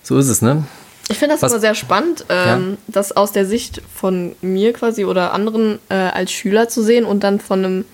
so 0.03 0.17
ist 0.17 0.29
es, 0.29 0.41
ne? 0.41 0.63
Ich 1.09 1.17
finde 1.17 1.35
das 1.35 1.41
Was? 1.41 1.51
immer 1.51 1.59
sehr 1.59 1.75
spannend, 1.75 2.25
ähm, 2.29 2.71
ja. 2.71 2.77
das 2.87 3.11
aus 3.11 3.33
der 3.33 3.45
Sicht 3.45 3.81
von 3.93 4.35
mir 4.41 4.71
quasi 4.71 5.03
oder 5.03 5.33
anderen 5.33 5.79
äh, 5.89 5.95
als 5.95 6.31
Schüler 6.31 6.69
zu 6.69 6.81
sehen 6.81 7.03
und 7.03 7.25
dann 7.25 7.41
von 7.41 7.59
einem 7.59 7.85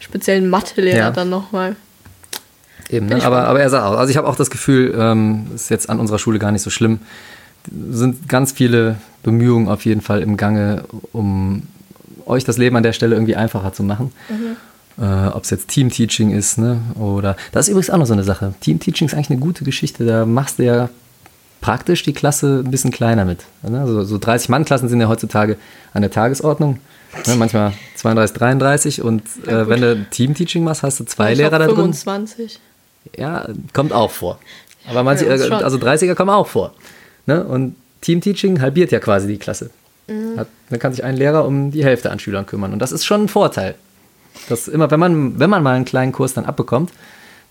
speziellen 0.00 0.50
Mathelehrer 0.50 0.96
ja. 0.96 1.10
dann 1.12 1.30
nochmal. 1.30 1.76
Eben, 2.90 3.06
ne? 3.06 3.24
aber, 3.24 3.46
aber 3.46 3.60
er 3.60 3.70
sagt 3.70 3.84
auch, 3.84 3.96
also 3.96 4.10
ich 4.10 4.16
habe 4.16 4.26
auch 4.26 4.34
das 4.34 4.50
Gefühl, 4.50 4.92
ähm, 4.98 5.46
ist 5.54 5.70
jetzt 5.70 5.88
an 5.88 6.00
unserer 6.00 6.18
Schule 6.18 6.40
gar 6.40 6.50
nicht 6.50 6.62
so 6.62 6.70
schlimm. 6.70 6.98
Sind 7.90 8.28
ganz 8.28 8.50
viele 8.50 8.98
Bemühungen 9.22 9.68
auf 9.68 9.84
jeden 9.84 10.00
Fall 10.00 10.22
im 10.22 10.36
Gange, 10.36 10.84
um 11.12 11.68
euch 12.26 12.44
das 12.44 12.58
Leben 12.58 12.74
an 12.74 12.82
der 12.82 12.92
Stelle 12.92 13.14
irgendwie 13.14 13.36
einfacher 13.36 13.72
zu 13.72 13.84
machen. 13.84 14.12
Mhm. 14.28 14.56
Äh, 14.98 15.28
Ob 15.28 15.44
es 15.44 15.50
jetzt 15.50 15.68
Team-Teaching 15.68 16.30
ist, 16.30 16.58
ne? 16.58 16.80
Oder 16.98 17.36
das 17.52 17.66
ist 17.66 17.72
übrigens 17.72 17.90
auch 17.90 17.98
noch 17.98 18.06
so 18.06 18.14
eine 18.14 18.24
Sache. 18.24 18.54
Team-Teaching 18.60 19.08
ist 19.08 19.14
eigentlich 19.14 19.30
eine 19.30 19.40
gute 19.40 19.64
Geschichte. 19.64 20.06
Da 20.06 20.24
machst 20.24 20.58
du 20.58 20.64
ja 20.64 20.88
praktisch 21.60 22.02
die 22.02 22.12
Klasse 22.12 22.62
ein 22.64 22.70
bisschen 22.70 22.90
kleiner 22.90 23.24
mit. 23.24 23.44
Ne? 23.62 23.80
Also, 23.80 24.04
so 24.04 24.16
30-Mann-Klassen 24.16 24.88
sind 24.88 25.00
ja 25.00 25.08
heutzutage 25.08 25.56
an 25.92 26.02
der 26.02 26.10
Tagesordnung. 26.10 26.78
Ne? 27.26 27.36
Manchmal 27.36 27.72
32, 27.96 28.36
33 28.36 29.02
und 29.02 29.22
ja, 29.46 29.62
äh, 29.62 29.68
wenn 29.68 29.80
du 29.80 30.06
Team-Teaching 30.10 30.64
machst, 30.64 30.82
hast 30.82 31.00
du 31.00 31.04
zwei 31.04 31.32
ich 31.32 31.38
Lehrer 31.38 31.58
da 31.58 31.66
drin. 31.66 31.76
25. 31.76 32.60
Ja, 33.16 33.48
kommt 33.72 33.92
auch 33.92 34.10
vor. 34.10 34.38
Aber 34.88 35.02
manche, 35.02 35.26
äh, 35.26 35.50
also 35.50 35.76
30er 35.78 36.14
kommen 36.14 36.30
auch 36.30 36.46
vor. 36.46 36.72
Ne? 37.26 37.44
Und 37.44 37.76
Team-Teaching 38.00 38.60
halbiert 38.60 38.92
ja 38.92 39.00
quasi 39.00 39.26
die 39.26 39.38
Klasse. 39.38 39.70
Mhm. 40.06 40.38
Hat, 40.38 40.48
dann 40.70 40.78
kann 40.78 40.92
sich 40.92 41.04
ein 41.04 41.16
Lehrer 41.16 41.44
um 41.44 41.70
die 41.70 41.84
Hälfte 41.84 42.10
an 42.10 42.18
Schülern 42.18 42.46
kümmern. 42.46 42.72
Und 42.72 42.78
das 42.78 42.92
ist 42.92 43.04
schon 43.04 43.24
ein 43.24 43.28
Vorteil. 43.28 43.74
Das 44.48 44.68
immer, 44.68 44.90
wenn 44.90 45.00
man, 45.00 45.38
wenn 45.38 45.50
man 45.50 45.62
mal 45.62 45.74
einen 45.74 45.84
kleinen 45.84 46.12
Kurs 46.12 46.34
dann 46.34 46.44
abbekommt, 46.44 46.92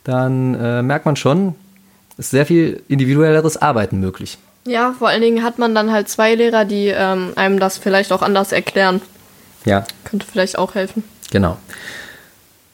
dann 0.03 0.53
äh, 0.55 0.81
merkt 0.81 1.05
man 1.05 1.15
schon, 1.15 1.55
ist 2.17 2.29
sehr 2.31 2.45
viel 2.45 2.81
individuelleres 2.87 3.57
Arbeiten 3.57 3.99
möglich. 3.99 4.37
Ja, 4.65 4.93
vor 4.97 5.09
allen 5.09 5.21
Dingen 5.21 5.43
hat 5.43 5.59
man 5.59 5.75
dann 5.75 5.91
halt 5.91 6.09
zwei 6.09 6.33
Lehrer, 6.35 6.65
die 6.65 6.87
ähm, 6.87 7.33
einem 7.35 7.59
das 7.59 7.77
vielleicht 7.77 8.11
auch 8.11 8.21
anders 8.21 8.51
erklären. 8.51 9.01
Ja, 9.65 9.83
Könnte 10.05 10.25
vielleicht 10.31 10.57
auch 10.57 10.75
helfen. 10.75 11.03
genau. 11.31 11.57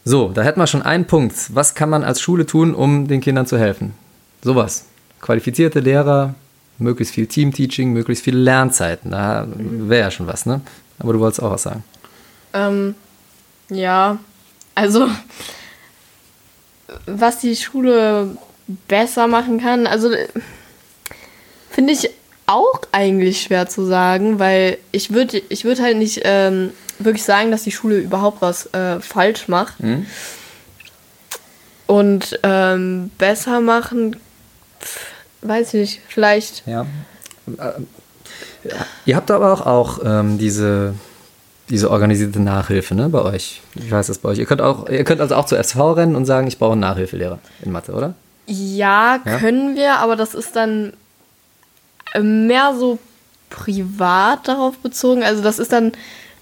So, 0.03 0.29
da 0.29 0.41
hätten 0.41 0.59
wir 0.59 0.65
schon 0.67 0.81
einen 0.81 1.05
Punkt. 1.05 1.35
Was 1.53 1.75
kann 1.75 1.89
man 1.89 2.03
als 2.03 2.19
Schule 2.21 2.45
tun, 2.47 2.73
um 2.73 3.07
den 3.07 3.21
Kindern 3.21 3.45
zu 3.45 3.59
helfen? 3.59 3.93
Sowas. 4.41 4.85
Qualifizierte 5.21 5.79
Lehrer, 5.79 6.33
möglichst 6.79 7.13
viel 7.13 7.27
Teamteaching, 7.27 7.93
möglichst 7.93 8.23
viele 8.23 8.39
Lernzeiten. 8.39 9.11
Da 9.11 9.45
wäre 9.55 10.01
ja 10.05 10.11
schon 10.11 10.25
was, 10.25 10.47
ne? 10.47 10.61
Aber 10.97 11.13
du 11.13 11.19
wolltest 11.19 11.43
auch 11.43 11.51
was 11.51 11.61
sagen. 11.63 11.83
Ähm, 12.53 12.95
ja, 13.71 14.19
also 14.75 15.09
was 17.05 17.39
die 17.39 17.55
Schule 17.55 18.37
besser 18.87 19.27
machen 19.27 19.59
kann, 19.59 19.87
also 19.87 20.11
äh, 20.11 20.27
finde 21.69 21.93
ich 21.93 22.09
auch 22.47 22.81
eigentlich 22.91 23.41
schwer 23.41 23.67
zu 23.67 23.85
sagen, 23.85 24.39
weil 24.39 24.77
ich 24.91 25.13
würde 25.13 25.41
ich 25.49 25.63
würd 25.63 25.79
halt 25.79 25.97
nicht 25.97 26.21
ähm, 26.23 26.71
wirklich 26.99 27.23
sagen, 27.23 27.49
dass 27.49 27.63
die 27.63 27.71
Schule 27.71 27.97
überhaupt 27.97 28.41
was 28.41 28.67
äh, 28.73 28.99
falsch 28.99 29.47
macht. 29.47 29.75
Und 31.87 32.39
ähm, 32.43 33.11
besser 33.17 33.61
machen, 33.61 34.17
weiß 35.41 35.73
ich 35.73 35.79
nicht, 35.79 36.01
vielleicht. 36.07 36.63
Ja. 36.65 36.85
Ja. 38.63 38.85
Ihr 39.05 39.15
habt 39.15 39.31
aber 39.31 39.51
auch, 39.51 39.65
auch 39.65 39.99
ähm, 40.05 40.37
diese, 40.37 40.93
diese 41.71 41.89
organisierte 41.89 42.39
Nachhilfe, 42.39 42.93
ne, 42.93 43.09
bei 43.09 43.21
euch. 43.23 43.61
Ich 43.75 43.89
weiß 43.91 44.07
das 44.07 44.19
bei 44.19 44.29
euch. 44.29 44.37
Ihr 44.37 44.45
könnt, 44.45 44.61
auch, 44.61 44.87
ihr 44.89 45.03
könnt 45.03 45.21
also 45.21 45.35
auch 45.35 45.45
zur 45.45 45.57
SV 45.57 45.93
rennen 45.93 46.15
und 46.15 46.25
sagen, 46.25 46.47
ich 46.47 46.59
brauche 46.59 46.73
einen 46.73 46.81
Nachhilfelehrer 46.81 47.39
in 47.63 47.71
Mathe, 47.71 47.93
oder? 47.93 48.13
Ja, 48.45 49.19
Ja? 49.25 49.37
können 49.39 49.75
wir, 49.75 49.95
aber 49.97 50.15
das 50.15 50.35
ist 50.35 50.55
dann 50.55 50.93
äh, 52.13 52.19
mehr 52.19 52.73
so 52.77 52.99
privat 53.49 54.47
darauf 54.47 54.77
bezogen. 54.77 55.23
Also 55.23 55.41
das 55.41 55.57
ist 55.59 55.71
dann 55.71 55.93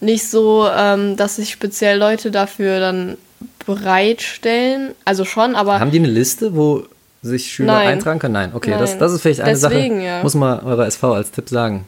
nicht 0.01 0.29
so, 0.29 0.67
ähm, 0.75 1.15
dass 1.17 1.37
sich 1.37 1.49
speziell 1.51 1.97
Leute 1.99 2.31
dafür 2.31 2.79
dann 2.79 3.17
bereitstellen. 3.65 4.93
Also 5.05 5.25
schon, 5.25 5.55
aber 5.55 5.79
Haben 5.79 5.91
die 5.91 5.99
eine 5.99 6.07
Liste, 6.07 6.55
wo 6.55 6.83
sich 7.21 7.51
Schüler 7.51 7.73
Nein. 7.73 7.87
eintragen 7.89 8.19
können? 8.19 8.33
Nein. 8.33 8.51
Okay, 8.53 8.75
Das, 8.79 8.91
Nein. 8.91 8.99
das 8.99 9.13
ist 9.13 9.21
vielleicht 9.21 9.41
eine 9.41 9.51
Deswegen, 9.51 9.95
Sache, 9.97 10.05
ja. 10.05 10.23
muss 10.23 10.35
man 10.35 10.59
eurer 10.61 10.85
SV 10.87 11.13
als 11.13 11.31
Tipp 11.31 11.49
sagen. 11.49 11.85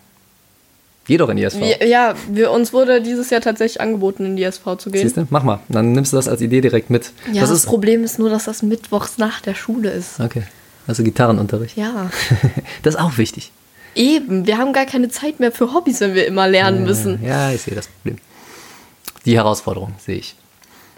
Geh 1.12 1.18
doch 1.18 1.28
in 1.28 1.36
die 1.36 1.44
SV. 1.44 1.60
wir, 1.60 1.86
ja, 1.86 2.16
wir, 2.30 2.52
uns 2.52 2.72
wurde 2.72 3.02
dieses 3.02 3.30
Jahr 3.32 3.42
tatsächlich 3.42 3.82
angeboten, 3.82 4.24
in 4.24 4.38
die 4.38 4.44
SV 4.44 4.78
zu 4.78 4.92
gehen. 4.92 5.02
Siehst 5.02 5.18
du? 5.18 5.28
Mach 5.30 5.44
mal. 5.44 5.60
Dann 5.68 5.92
nimmst 5.92 6.14
du 6.14 6.16
das 6.16 6.30
als 6.30 6.40
Idee 6.40 6.62
direkt 6.62 6.90
mit. 6.90 7.12
Ja, 7.34 7.42
das 7.42 7.50
das. 7.50 7.66
Problem 7.66 8.06
ist 8.06 8.18
nur, 8.18 8.30
dass 8.30 8.46
das 8.46 8.64
mittwochs 8.64 9.18
nach 9.18 9.42
der 9.42 9.54
Schule 9.54 9.90
ist. 9.90 10.22
Okay. 10.22 10.44
Also 10.88 11.04
Gitarrenunterricht. 11.04 11.76
Ja. 11.76 12.10
Das 12.84 12.96
ist 12.96 13.02
auch 13.02 13.18
wichtig. 13.18 13.52
Eben, 13.94 14.48
wir 14.48 14.58
haben 14.58 14.72
gar 14.72 14.86
keine 14.86 15.10
Zeit 15.10 15.42
mehr 15.42 15.52
für 15.52 15.74
Hobbys, 15.74 16.00
wenn 16.00 16.16
wir 16.16 16.26
immer 16.28 16.48
lernen 16.48 16.86
müssen. 16.86 17.22
Ja, 17.22 17.52
ich 17.52 17.64
sehe 17.64 17.76
das 17.76 17.88
Problem. 17.88 18.16
Die 19.26 19.36
Herausforderung 19.36 19.92
sehe 19.98 20.16
ich. 20.16 20.36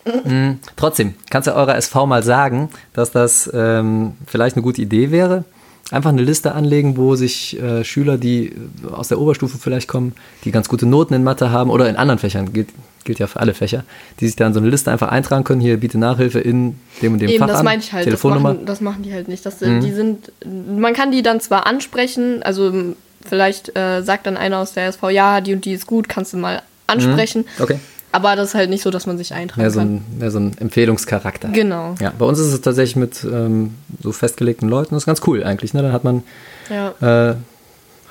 Mhm. 0.06 0.60
Trotzdem, 0.76 1.15
kannst 1.32 1.47
du 1.47 1.56
eurer 1.56 1.76
SV 1.76 2.06
mal 2.06 2.21
sagen, 2.21 2.69
dass 2.93 3.10
das 3.10 3.49
ähm, 3.52 4.13
vielleicht 4.28 4.58
eine 4.58 4.62
gute 4.62 4.84
Idee 4.84 5.10
wäre? 5.10 5.43
Einfach 5.91 6.10
eine 6.10 6.22
Liste 6.22 6.54
anlegen, 6.56 6.98
wo 6.98 7.15
sich 7.15 7.62
äh, 7.62 7.84
Schüler, 7.84 8.17
die 8.17 8.48
äh, 8.48 8.54
aus 8.91 9.10
der 9.10 9.19
Oberstufe 9.19 9.58
vielleicht 9.58 9.88
kommen, 9.88 10.13
die 10.46 10.52
ganz 10.52 10.69
gute 10.69 10.86
Noten 10.86 11.13
in 11.13 11.24
Mathe 11.24 11.52
haben 11.52 11.69
oder 11.69 11.89
in 11.89 11.98
anderen 11.98 12.19
Fächern, 12.19 12.54
gilt, 12.54 12.69
gilt 13.04 13.19
ja 13.19 13.28
für 13.28 13.39
alle 13.39 13.54
Fächer, 13.54 13.84
die 14.19 14.28
sich 14.28 14.36
dann 14.36 14.54
so 14.54 14.60
eine 14.60 14.69
Liste 14.69 14.91
einfach 14.91 15.10
eintragen 15.10 15.43
können, 15.43 15.62
hier 15.62 15.78
biete 15.78 15.98
Nachhilfe 15.98 16.39
in 16.39 16.80
dem 17.02 17.13
und 17.13 17.19
dem 17.19 17.30
Eben, 17.30 17.39
Fach 17.39 17.48
das 17.48 17.60
an, 17.60 17.65
meine 17.65 17.82
ich 17.82 17.91
halt. 17.91 18.06
Das 18.06 18.12
Telefonnummer. 18.12 18.50
Mhm. 18.52 18.56
machen, 18.56 18.65
das 18.65 18.82
machen 18.82 19.04
die 19.04 19.13
halt 19.13 19.28
nicht. 19.28 19.46
Das, 19.46 19.60
Die 19.60 19.91
sind, 19.91 20.32
man 20.46 20.93
kann 20.93 21.12
die 21.12 21.22
dann 21.22 21.41
zwar 21.41 21.67
ansprechen, 21.67 22.41
also 22.43 22.96
vielleicht 23.26 23.76
äh, 23.78 24.02
sagt 24.02 24.26
dann 24.26 24.38
einer 24.38 24.60
aus 24.60 24.74
der 24.74 24.88
SV, 24.88 25.10
ja, 25.10 25.41
die 25.41 25.54
und 25.54 25.65
die 25.65 25.74
ist 25.74 25.86
gut, 25.86 26.10
kannst 26.10 26.34
du 26.34 26.38
mal 26.38 26.62
ansprechen. 26.88 27.46
Okay. 27.60 27.80
Aber 28.13 28.36
das 28.36 28.49
ist 28.49 28.56
halt 28.56 28.69
nicht 28.69 28.84
so, 28.84 28.91
dass 28.91 29.08
man 29.08 29.17
sich 29.17 29.34
eintragen 29.34 29.62
Mehr 29.62 29.71
so 29.71 29.80
kann. 29.80 29.95
ein, 29.95 30.06
mehr 30.19 30.30
so 30.32 30.39
ein 30.39 30.56
Empfehlungscharakter. 30.60 31.49
Genau. 31.49 31.95
Ja, 31.99 32.13
bei 32.17 32.26
uns 32.26 32.38
ist 32.39 32.54
es 32.54 32.62
tatsächlich 32.62 32.95
mit 32.95 33.23
ähm, 33.23 33.73
so 34.02 34.12
festgelegten 34.12 34.69
Leuten, 34.69 34.93
das 34.93 35.04
ist 35.04 35.08
ganz 35.08 35.21
cool 35.28 35.43
eigentlich. 35.43 35.73
Ne? 35.73 35.82
Dann 35.82 35.91
hat 35.91 36.04
man 36.04 36.23
Ja. 36.69 37.32
äh, 37.32 37.36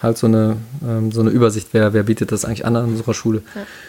halt 0.02 0.18
so 0.18 0.26
eine, 0.26 0.56
ähm, 0.84 1.12
so 1.12 1.20
eine 1.20 1.30
Übersicht, 1.30 1.68
wer, 1.70 1.92
wer 1.92 2.02
bietet 2.02 2.32
das 2.32 2.44
eigentlich 2.44 2.66
an 2.66 2.74
an 2.74 2.86
unserer 2.86 3.14
Schule. 3.14 3.42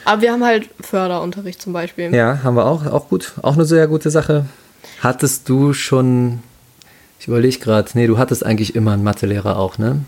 Aber 0.06 0.22
wir 0.22 0.32
haben 0.32 0.44
halt 0.46 0.70
Förderunterricht 0.82 1.60
zum 1.60 1.74
Beispiel. 1.74 2.14
Ja, 2.14 2.40
haben 2.44 2.56
wir 2.56 2.68
auch, 2.68 2.86
auch 2.86 3.10
gut, 3.10 3.34
auch 3.42 3.54
eine 3.56 3.66
sehr 3.66 3.88
gute 3.88 4.12
Sache. 4.12 4.46
Hattest 5.02 5.50
du 5.50 5.74
schon, 5.74 6.40
ich 7.20 7.28
überlege 7.28 7.58
gerade, 7.58 7.90
nee, 7.96 8.06
du 8.06 8.20
hattest 8.20 8.46
eigentlich 8.46 8.76
immer 8.76 8.92
einen 8.92 9.04
Mathelehrer 9.04 9.58
auch, 9.58 9.80
ne? 9.80 10.02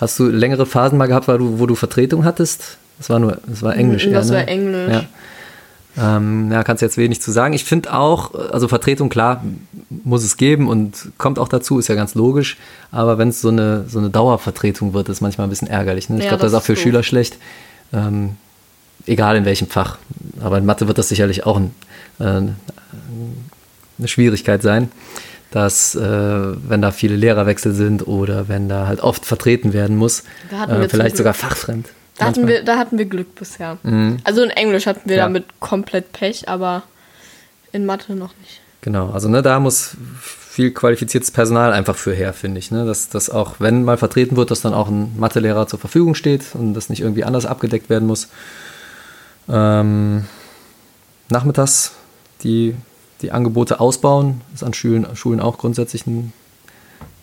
Hast 0.00 0.18
du 0.18 0.26
längere 0.26 0.66
Phasen 0.66 0.98
mal 0.98 1.06
gehabt, 1.06 1.28
weil 1.28 1.38
du, 1.38 1.60
wo 1.60 1.66
du 1.66 1.76
Vertretung 1.76 2.24
hattest? 2.24 2.78
Das 2.98 3.10
war 3.10 3.18
nur, 3.18 3.38
das 3.46 3.62
war 3.62 3.74
Englisch. 3.76 4.06
eher, 4.06 4.12
Das 4.12 4.28
ne? 4.30 4.36
war 4.36 4.48
Englisch. 4.48 4.92
Ja. 4.92 6.16
Ähm, 6.16 6.52
ja, 6.52 6.62
kannst 6.62 6.80
jetzt 6.80 6.96
wenig 6.96 7.20
zu 7.20 7.32
sagen. 7.32 7.54
Ich 7.54 7.64
finde 7.64 7.92
auch, 7.92 8.34
also 8.52 8.68
Vertretung, 8.68 9.08
klar, 9.08 9.42
muss 10.04 10.22
es 10.22 10.36
geben 10.36 10.68
und 10.68 11.08
kommt 11.18 11.38
auch 11.40 11.48
dazu, 11.48 11.78
ist 11.78 11.88
ja 11.88 11.96
ganz 11.96 12.14
logisch. 12.14 12.56
Aber 12.92 13.18
wenn 13.18 13.28
es 13.30 13.40
so 13.40 13.48
eine, 13.48 13.84
so 13.88 13.98
eine 13.98 14.08
Dauervertretung 14.10 14.94
wird, 14.94 15.08
ist 15.08 15.20
manchmal 15.20 15.46
ein 15.46 15.50
bisschen 15.50 15.68
ärgerlich. 15.68 16.08
Ne? 16.08 16.18
Ich 16.18 16.24
Ja, 16.24 16.30
glaube, 16.30 16.42
das 16.42 16.48
ist 16.48 16.52
das 16.54 16.62
auch 16.62 16.66
für 16.66 16.72
ist 16.74 16.78
doof. 16.80 16.84
Schüler 16.84 17.02
schlecht. 17.02 17.36
Ähm, 17.92 18.36
egal 19.06 19.36
in 19.36 19.44
welchem 19.44 19.66
Fach. 19.66 19.98
Aber 20.40 20.58
in 20.58 20.66
Mathe 20.66 20.86
wird 20.86 20.98
das 20.98 21.08
sicherlich 21.08 21.46
auch 21.46 21.56
ein, 21.56 21.74
äh, 22.20 22.24
eine 22.24 22.54
Schwierigkeit 24.06 24.62
sein, 24.62 24.90
dass, 25.50 25.94
äh, 25.96 26.00
wenn 26.00 26.80
da 26.82 26.92
viele 26.92 27.16
Lehrerwechsel 27.16 27.72
sind 27.72 28.06
oder 28.06 28.48
wenn 28.48 28.68
da 28.68 28.86
halt 28.86 29.00
oft 29.00 29.24
vertreten 29.26 29.72
werden 29.72 29.96
muss, 29.96 30.22
äh, 30.68 30.88
vielleicht 30.88 31.16
sogar 31.16 31.34
fachfremd. 31.34 31.88
Da 32.18 32.26
hatten, 32.26 32.46
wir, 32.48 32.64
da 32.64 32.76
hatten 32.78 32.98
wir 32.98 33.04
Glück 33.06 33.34
bisher. 33.36 33.78
Also 34.24 34.42
in 34.42 34.50
Englisch 34.50 34.86
hatten 34.86 35.08
wir 35.08 35.16
Ja. 35.16 35.24
damit 35.24 35.44
komplett 35.60 36.12
Pech, 36.12 36.48
aber 36.48 36.82
in 37.72 37.86
Mathe 37.86 38.14
noch 38.14 38.34
nicht. 38.40 38.60
Genau, 38.80 39.10
also 39.10 39.28
ne, 39.28 39.42
da 39.42 39.60
muss 39.60 39.96
viel 40.20 40.72
qualifiziertes 40.72 41.30
Personal 41.30 41.72
einfach 41.72 41.94
für 41.96 42.12
her, 42.12 42.32
finde 42.32 42.58
ich. 42.58 42.70
Ne? 42.72 42.84
Dass 42.84 43.08
das 43.08 43.30
auch, 43.30 43.56
wenn 43.60 43.84
mal 43.84 43.96
vertreten 43.96 44.36
wird, 44.36 44.50
dass 44.50 44.60
dann 44.60 44.74
auch 44.74 44.88
ein 44.88 45.16
Mathelehrer 45.18 45.66
zur 45.68 45.78
Verfügung 45.78 46.14
steht 46.16 46.54
und 46.54 46.74
das 46.74 46.88
nicht 46.88 47.00
irgendwie 47.00 47.22
anders 47.24 47.46
abgedeckt 47.46 47.88
werden 47.90 48.06
muss. 48.08 48.28
Ähm, 49.48 50.26
nachmittags 51.30 51.92
die, 52.42 52.74
die 53.22 53.30
Angebote 53.32 53.78
ausbauen, 53.80 54.40
ist 54.54 54.62
an 54.64 54.74
Schulen, 54.74 55.06
Schulen 55.14 55.40
auch 55.40 55.58
grundsätzlich 55.58 56.06
ein, 56.06 56.32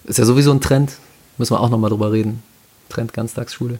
ist 0.05 0.19
ja 0.19 0.25
sowieso 0.25 0.51
ein 0.51 0.61
Trend, 0.61 0.93
müssen 1.37 1.53
wir 1.53 1.59
auch 1.59 1.69
nochmal 1.69 1.89
drüber 1.89 2.11
reden. 2.11 2.41
Trend 2.89 3.13
Ganztagsschule. 3.13 3.79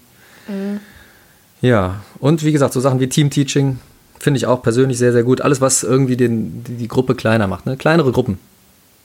Ja, 1.66 2.02
und 2.20 2.44
wie 2.44 2.52
gesagt, 2.52 2.74
so 2.74 2.80
Sachen 2.80 3.00
wie 3.00 3.10
Teamteaching 3.10 3.80
finde 4.20 4.38
ich 4.38 4.46
auch 4.46 4.62
persönlich 4.62 5.00
sehr, 5.00 5.12
sehr 5.12 5.24
gut. 5.24 5.42
Alles, 5.42 5.62
was 5.62 5.82
irgendwie 5.82 6.16
den, 6.16 6.64
die, 6.64 6.76
die 6.76 6.88
Gruppe 6.88 7.16
kleiner 7.16 7.48
macht. 7.48 7.66
Ne? 7.66 7.76
Kleinere 7.76 8.12
Gruppen 8.12 8.38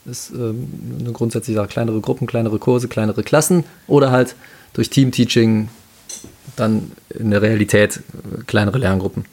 ist 0.05 0.31
ähm, 0.31 0.69
eine 1.01 1.13
grundsätzliche 1.13 1.59
Sache. 1.59 1.69
Kleinere 1.69 2.03
Gruppen, 2.03 2.27
kleinere 2.27 2.59
Kurse, 2.59 2.87
kleinere 2.87 3.23
Klassen 3.23 3.65
oder 3.87 4.11
halt 4.11 4.37
durch 4.75 4.91
Teamteaching 4.91 5.71
dann 6.57 6.93
in 7.09 7.31
der 7.31 7.41
Realität 7.41 7.97
äh, 7.97 8.43
kleinere 8.47 8.77
Lerngruppen. 8.77 9.25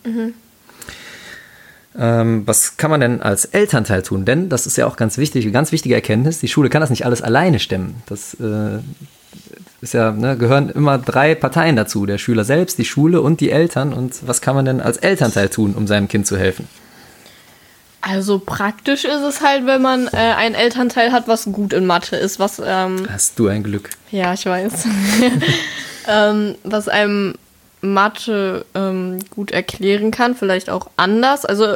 Ähm, 1.99 2.43
was 2.45 2.77
kann 2.77 2.91
man 2.91 3.01
denn 3.01 3.21
als 3.21 3.43
Elternteil 3.43 4.03
tun? 4.03 4.23
Denn 4.23 4.47
das 4.47 4.67
ist 4.67 4.77
ja 4.77 4.87
auch 4.87 4.95
ganz 4.95 5.17
wichtig, 5.17 5.43
eine 5.43 5.51
ganz 5.51 5.73
wichtige 5.73 5.95
Erkenntnis. 5.95 6.39
Die 6.39 6.47
Schule 6.47 6.69
kann 6.69 6.79
das 6.79 6.91
nicht 6.91 7.05
alles 7.05 7.21
alleine 7.21 7.59
stemmen. 7.59 7.95
Das 8.05 8.35
äh, 8.35 8.79
ist 9.81 9.93
ja, 9.93 10.11
ne, 10.11 10.37
gehören 10.37 10.69
immer 10.69 10.97
drei 10.97 11.35
Parteien 11.35 11.75
dazu. 11.75 12.05
Der 12.05 12.17
Schüler 12.17 12.43
selbst, 12.43 12.77
die 12.77 12.85
Schule 12.85 13.21
und 13.21 13.41
die 13.41 13.51
Eltern. 13.51 13.93
Und 13.93 14.27
was 14.27 14.41
kann 14.41 14.55
man 14.55 14.65
denn 14.65 14.81
als 14.81 14.97
Elternteil 14.97 15.49
tun, 15.49 15.75
um 15.75 15.87
seinem 15.87 16.07
Kind 16.07 16.25
zu 16.25 16.37
helfen? 16.37 16.67
Also 18.01 18.39
praktisch 18.39 19.05
ist 19.05 19.21
es 19.21 19.41
halt, 19.41 19.65
wenn 19.65 19.81
man 19.81 20.07
äh, 20.07 20.17
einen 20.17 20.55
Elternteil 20.55 21.11
hat, 21.11 21.27
was 21.27 21.45
gut 21.45 21.73
in 21.73 21.85
Mathe 21.85 22.15
ist, 22.15 22.39
was 22.39 22.61
ähm, 22.63 23.07
Hast 23.11 23.37
du 23.37 23.47
ein 23.47 23.63
Glück. 23.63 23.89
Ja, 24.11 24.33
ich 24.33 24.45
weiß. 24.45 24.85
ähm, 26.07 26.55
was 26.63 26.87
einem 26.87 27.35
Mathe 27.81 28.65
ähm, 28.73 29.19
gut 29.29 29.51
erklären 29.51 30.11
kann, 30.11 30.35
vielleicht 30.35 30.69
auch 30.69 30.89
anders. 30.95 31.45
Also 31.45 31.75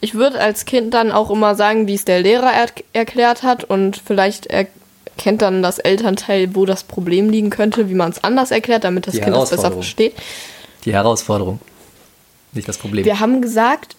ich 0.00 0.14
würde 0.14 0.40
als 0.40 0.64
Kind 0.64 0.94
dann 0.94 1.10
auch 1.10 1.30
immer 1.30 1.54
sagen, 1.54 1.86
wie 1.86 1.94
es 1.94 2.04
der 2.04 2.20
Lehrer 2.20 2.52
er 2.52 2.68
erklärt 2.92 3.42
hat 3.42 3.64
und 3.64 3.96
vielleicht 4.04 4.46
erkennt 5.20 5.42
dann 5.42 5.62
das 5.62 5.78
Elternteil, 5.78 6.54
wo 6.54 6.64
das 6.64 6.82
Problem 6.82 7.28
liegen 7.28 7.50
könnte, 7.50 7.90
wie 7.90 7.94
man 7.94 8.10
es 8.10 8.24
anders 8.24 8.50
erklärt, 8.50 8.84
damit 8.84 9.06
das 9.06 9.14
Die 9.14 9.20
Kind 9.20 9.36
es 9.36 9.50
besser 9.50 9.70
versteht. 9.70 10.14
Die 10.86 10.94
Herausforderung. 10.94 11.60
Nicht 12.52 12.66
das 12.66 12.78
Problem. 12.78 13.04
Wir 13.04 13.20
haben 13.20 13.42
gesagt, 13.42 13.96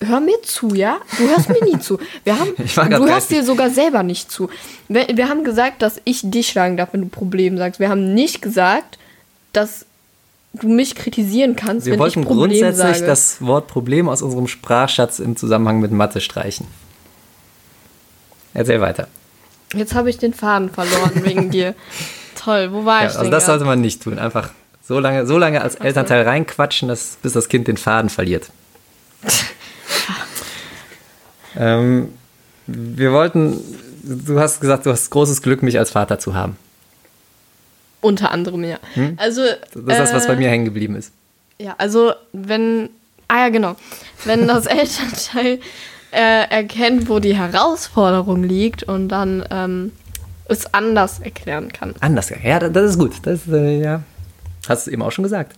hör 0.00 0.18
mir 0.18 0.42
zu, 0.42 0.74
ja? 0.74 0.98
Du 1.16 1.28
hörst 1.28 1.48
mir 1.48 1.64
nie 1.64 1.78
zu. 1.78 1.98
Wir 2.24 2.38
haben, 2.40 2.54
du 2.90 3.06
hörst 3.06 3.30
dir 3.30 3.44
sogar 3.44 3.70
selber 3.70 4.02
nicht 4.02 4.32
zu. 4.32 4.50
Wir, 4.88 5.06
wir 5.14 5.28
haben 5.28 5.44
gesagt, 5.44 5.80
dass 5.80 6.00
ich 6.04 6.22
dich 6.24 6.48
schlagen 6.48 6.76
darf, 6.76 6.88
wenn 6.92 7.02
du 7.02 7.08
Problem 7.08 7.56
sagst. 7.56 7.78
Wir 7.78 7.88
haben 7.88 8.12
nicht 8.12 8.42
gesagt, 8.42 8.98
dass 9.52 9.86
du 10.54 10.68
mich 10.68 10.96
kritisieren 10.96 11.54
kannst, 11.54 11.86
Wir 11.86 11.92
wenn 11.92 12.00
wollten 12.00 12.20
ich 12.20 12.26
Problem 12.26 12.50
grundsätzlich 12.50 12.96
sage. 12.96 13.06
das 13.06 13.40
Wort 13.40 13.68
Problem 13.68 14.08
aus 14.08 14.22
unserem 14.22 14.48
Sprachschatz 14.48 15.20
im 15.20 15.36
Zusammenhang 15.36 15.78
mit 15.78 15.92
Mathe 15.92 16.20
streichen. 16.20 16.66
Erzähl 18.54 18.80
weiter. 18.80 19.06
Jetzt 19.74 19.94
habe 19.94 20.10
ich 20.10 20.18
den 20.18 20.34
Faden 20.34 20.70
verloren 20.70 21.24
wegen 21.24 21.50
dir. 21.50 21.74
Toll, 22.36 22.72
wo 22.72 22.84
war 22.84 23.02
Ja, 23.02 23.08
ich 23.08 23.12
also 23.12 23.22
denn? 23.22 23.30
das 23.30 23.44
gerade? 23.44 23.58
sollte 23.58 23.64
man 23.66 23.80
nicht 23.80 24.02
tun. 24.02 24.18
Einfach 24.18 24.50
so 24.86 24.98
lange, 24.98 25.26
so 25.26 25.38
lange 25.38 25.62
als 25.62 25.76
Elternteil 25.76 26.22
reinquatschen, 26.22 26.88
dass, 26.88 27.16
bis 27.22 27.32
das 27.32 27.48
Kind 27.48 27.68
den 27.68 27.76
Faden 27.76 28.10
verliert. 28.10 28.50
ähm, 31.56 32.12
wir 32.66 33.12
wollten, 33.12 33.60
du 34.02 34.38
hast 34.40 34.60
gesagt, 34.60 34.86
du 34.86 34.90
hast 34.90 35.10
großes 35.10 35.42
Glück, 35.42 35.62
mich 35.62 35.78
als 35.78 35.90
Vater 35.90 36.18
zu 36.18 36.34
haben. 36.34 36.56
Unter 38.00 38.30
anderem, 38.32 38.64
ja. 38.64 38.78
Also, 39.16 39.42
Hm? 39.42 39.48
Das 39.86 39.98
ist 39.98 39.98
das, 40.00 40.12
was 40.14 40.24
äh, 40.26 40.28
bei 40.28 40.36
mir 40.36 40.48
hängen 40.50 40.64
geblieben 40.66 40.96
ist. 40.96 41.12
Ja, 41.58 41.74
also 41.78 42.12
wenn, 42.32 42.90
ah 43.28 43.38
ja 43.44 43.48
genau, 43.48 43.76
wenn 44.24 44.46
das 44.46 44.66
Elternteil 44.66 45.60
äh, 46.14 46.48
erkennt, 46.50 47.08
wo 47.08 47.18
die 47.18 47.36
Herausforderung 47.36 48.42
liegt 48.42 48.84
und 48.84 49.08
dann 49.08 49.44
ähm, 49.50 49.92
es 50.46 50.72
anders 50.72 51.20
erklären 51.20 51.72
kann. 51.72 51.94
Anders, 52.00 52.32
ja, 52.42 52.58
das 52.58 52.90
ist 52.90 52.98
gut. 52.98 53.14
Das, 53.22 53.48
äh, 53.48 53.80
ja. 53.80 54.02
Hast 54.68 54.86
du 54.86 54.90
eben 54.90 55.02
auch 55.02 55.12
schon 55.12 55.24
gesagt. 55.24 55.56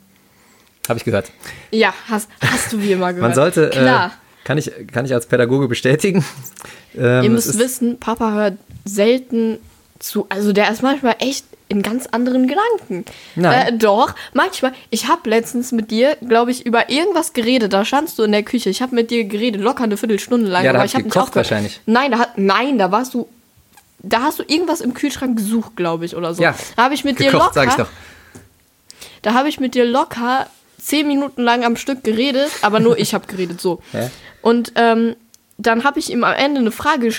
Habe 0.89 0.99
ich 0.99 1.05
gehört. 1.05 1.31
Ja, 1.71 1.93
hast, 2.09 2.29
hast 2.41 2.73
du 2.73 2.81
wie 2.81 2.93
immer 2.93 3.13
gehört. 3.13 3.29
Man 3.29 3.35
sollte, 3.35 3.71
Klar. 3.71 4.07
Äh, 4.07 4.11
kann, 4.45 4.59
ich, 4.59 4.71
kann 4.93 5.05
ich 5.05 5.13
als 5.13 5.27
Pädagoge 5.27 5.69
bestätigen. 5.69 6.25
Ähm, 6.97 7.25
Ihr 7.25 7.37
es 7.37 7.47
müsst 7.47 7.59
wissen, 7.59 7.99
Papa 7.99 8.33
hört 8.33 8.55
selten 8.85 9.59
zu. 9.99 10.27
Also 10.31 10.53
der 10.53 10.71
ist 10.71 10.83
manchmal 10.83 11.17
echt 11.19 11.45
in 11.69 11.83
ganz 11.83 12.07
anderen 12.07 12.47
Gedanken. 12.47 13.05
Nein. 13.35 13.67
Äh, 13.67 13.73
doch, 13.77 14.15
manchmal. 14.33 14.73
Ich 14.91 15.09
habe 15.09 15.29
letztens 15.29 15.73
mit 15.73 15.91
dir, 15.91 16.17
glaube 16.27 16.51
ich, 16.53 16.65
über 16.65 16.91
irgendwas 16.91 17.33
geredet. 17.33 17.73
Da 17.73 17.85
standst 17.85 18.19
du 18.19 18.23
in 18.23 18.33
der 18.33 18.45
Küche. 18.45 18.71
Ich 18.71 18.83
habe 18.83 18.95
mit 18.95 19.11
dir 19.11 19.25
geredet, 19.25 19.61
locker 19.61 19.85
eine 19.85 19.97
Viertelstunde 19.97 20.49
lang. 20.49 20.65
Ja, 20.65 20.73
da 20.73 20.79
aber 20.79 20.81
hab 20.81 20.87
ich 20.87 20.95
hab 20.95 21.03
nicht 21.05 21.13
gekocht 21.13 21.35
wahrscheinlich. 21.35 21.81
Nein, 21.87 22.13
da 22.13 22.29
nein, 22.37 22.79
da 22.79 22.93
warst 22.93 23.15
du. 23.15 23.29
Da 23.99 24.23
hast 24.23 24.39
du 24.39 24.45
irgendwas 24.47 24.81
im 24.81 24.95
Kühlschrank 24.95 25.37
gesucht, 25.37 25.75
glaube 25.75 26.05
ich, 26.05 26.15
oder 26.15 26.35
so. 26.35 26.43
Ja, 26.43 26.55
da 26.77 26.85
habe 26.85 26.95
ich 26.95 27.03
mit 27.03 27.19
dir 27.19 27.33
gekocht, 27.33 27.55
locker. 27.55 27.55
sag 27.55 27.69
ich 27.71 27.75
doch. 27.75 27.89
Da 29.23 29.35
habe 29.35 29.49
ich 29.49 29.59
mit 29.59 29.75
dir 29.75 29.85
locker 29.85 30.47
zehn 30.79 31.09
Minuten 31.09 31.43
lang 31.43 31.65
am 31.65 31.77
Stück 31.77 32.05
geredet, 32.05 32.51
aber 32.63 32.79
nur 32.79 32.97
ich 32.99 33.15
habe 33.15 33.27
geredet 33.27 33.61
so. 33.61 33.83
Hä? 33.93 34.11
Und 34.43 34.73
ähm, 34.77 35.17
dann 35.59 35.83
habe 35.83 35.99
ich 35.99 36.11
ihm 36.13 36.23
am 36.23 36.35
Ende 36.35 36.61
eine 36.61 36.71
Frage, 36.71 37.11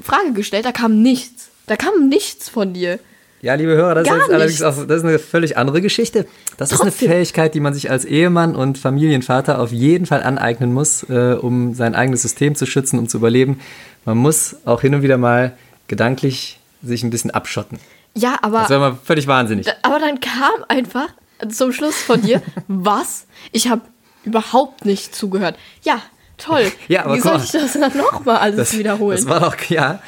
Frage 0.00 0.32
gestellt, 0.34 0.66
da 0.66 0.72
kam 0.72 1.02
nichts. 1.02 1.48
Da 1.66 1.76
kam 1.76 2.08
nichts 2.08 2.48
von 2.48 2.72
dir. 2.72 3.00
Ja, 3.40 3.54
liebe 3.54 3.72
Hörer, 3.76 3.94
das 3.94 4.08
ist 4.08 4.30
allerdings 4.30 4.62
auch 4.62 4.74
das 4.86 4.98
ist 4.98 5.04
eine 5.04 5.18
völlig 5.18 5.56
andere 5.56 5.80
Geschichte. 5.80 6.26
Das 6.56 6.72
ist 6.72 6.78
Trotzdem. 6.78 7.08
eine 7.08 7.14
Fähigkeit, 7.16 7.54
die 7.54 7.60
man 7.60 7.72
sich 7.72 7.90
als 7.90 8.04
Ehemann 8.04 8.56
und 8.56 8.78
Familienvater 8.78 9.60
auf 9.60 9.70
jeden 9.70 10.06
Fall 10.06 10.22
aneignen 10.24 10.72
muss, 10.72 11.04
äh, 11.08 11.34
um 11.40 11.74
sein 11.74 11.94
eigenes 11.94 12.22
System 12.22 12.56
zu 12.56 12.66
schützen, 12.66 12.98
um 12.98 13.08
zu 13.08 13.18
überleben. 13.18 13.60
Man 14.04 14.16
muss 14.18 14.56
auch 14.64 14.80
hin 14.80 14.94
und 14.94 15.02
wieder 15.02 15.18
mal 15.18 15.52
gedanklich 15.86 16.58
sich 16.82 17.02
ein 17.04 17.10
bisschen 17.10 17.30
abschotten. 17.30 17.78
Ja, 18.16 18.36
aber, 18.42 18.60
Das 18.60 18.70
wäre 18.70 18.80
mal 18.80 18.98
völlig 19.04 19.26
wahnsinnig. 19.28 19.68
aber 19.82 20.00
dann 20.00 20.18
kam 20.20 20.64
einfach 20.68 21.08
zum 21.48 21.72
Schluss 21.72 21.96
von 21.96 22.20
dir, 22.20 22.42
was? 22.68 23.26
Ich 23.52 23.68
habe 23.68 23.82
überhaupt 24.24 24.84
nicht 24.84 25.14
zugehört. 25.14 25.56
Ja, 25.82 26.00
toll. 26.38 26.72
Ja, 26.88 27.04
aber 27.04 27.14
Wie 27.14 27.20
soll 27.20 27.40
ich 27.42 27.52
das 27.52 27.72
dann 27.74 27.96
nochmal 27.96 28.38
alles 28.38 28.76
wiederholen? 28.76 29.16
Das 29.16 29.28
war 29.28 29.40
doch, 29.40 29.56
ja, 29.68 30.00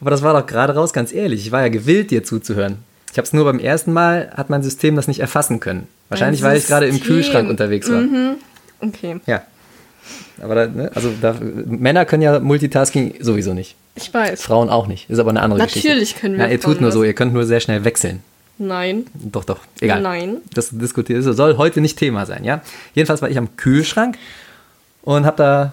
aber 0.00 0.10
das 0.10 0.22
war 0.22 0.38
doch 0.38 0.46
gerade 0.46 0.74
raus, 0.74 0.92
ganz 0.92 1.12
ehrlich. 1.12 1.46
Ich 1.46 1.52
war 1.52 1.62
ja 1.62 1.68
gewillt, 1.68 2.10
dir 2.10 2.24
zuzuhören. 2.24 2.78
Ich 3.12 3.18
habe 3.18 3.26
es 3.26 3.32
nur 3.32 3.44
beim 3.44 3.58
ersten 3.58 3.92
Mal, 3.92 4.32
hat 4.36 4.50
mein 4.50 4.62
System 4.62 4.96
das 4.96 5.06
nicht 5.06 5.20
erfassen 5.20 5.60
können. 5.60 5.86
Wahrscheinlich, 6.08 6.42
weil 6.42 6.56
ich 6.56 6.66
gerade 6.66 6.86
im. 6.86 6.96
Mhm. 6.96 7.00
Kühlschrank 7.00 7.48
unterwegs 7.48 7.90
war. 7.90 8.02
okay, 8.80 9.20
Ja. 9.26 9.42
Aber 10.42 10.54
da, 10.54 10.66
ne, 10.66 10.90
also 10.94 11.12
da, 11.20 11.34
Männer 11.40 12.04
können 12.04 12.22
ja 12.22 12.40
Multitasking 12.40 13.14
sowieso 13.20 13.54
nicht. 13.54 13.76
ich 13.94 14.12
weiß. 14.12 14.42
Frauen 14.42 14.68
auch 14.68 14.86
nicht. 14.86 15.08
Ist 15.08 15.18
aber 15.18 15.30
eine 15.30 15.40
andere 15.40 15.62
Geschichte. 15.62 15.88
Natürlich 15.88 16.16
können 16.16 16.36
wir 16.36 16.46
Ja, 16.46 16.50
ihr 16.50 16.60
tut 16.60 16.80
nur 16.80 16.92
so, 16.92 17.04
ihr 17.04 17.14
könnt 17.14 17.32
nur 17.32 17.46
sehr 17.46 17.60
schnell 17.60 17.84
wechseln. 17.84 18.22
Nein. 18.58 19.06
Doch, 19.14 19.44
doch. 19.44 19.60
Egal. 19.80 20.00
Nein. 20.00 20.36
Das 20.52 20.70
diskutiert 20.70 21.22
soll 21.22 21.56
heute 21.56 21.80
nicht 21.80 21.98
Thema 21.98 22.26
sein, 22.26 22.44
ja? 22.44 22.62
Jedenfalls 22.94 23.22
war 23.22 23.30
ich 23.30 23.38
am 23.38 23.56
Kühlschrank 23.56 24.16
und 25.02 25.26
habe 25.26 25.36
da 25.36 25.72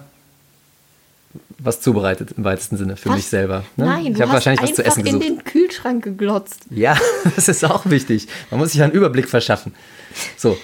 was 1.64 1.80
zubereitet 1.80 2.30
im 2.36 2.44
weitesten 2.44 2.76
Sinne 2.76 2.96
für 2.96 3.08
Was? 3.10 3.16
mich 3.16 3.26
selber. 3.26 3.64
Ne? 3.76 3.84
Nein, 3.86 4.06
ich 4.14 4.20
habe 4.20 4.32
wahrscheinlich 4.32 4.62
was 4.62 4.74
zu 4.74 4.84
essen 4.84 5.00
in 5.06 5.20
gesucht. 5.20 5.24
den 5.28 5.44
Kühlschrank 5.44 6.02
geglotzt. 6.04 6.60
Ja, 6.70 6.96
das 7.36 7.48
ist 7.48 7.64
auch 7.64 7.86
wichtig. 7.86 8.28
Man 8.50 8.60
muss 8.60 8.72
sich 8.72 8.82
einen 8.82 8.92
Überblick 8.92 9.28
verschaffen. 9.28 9.74
So. 10.36 10.58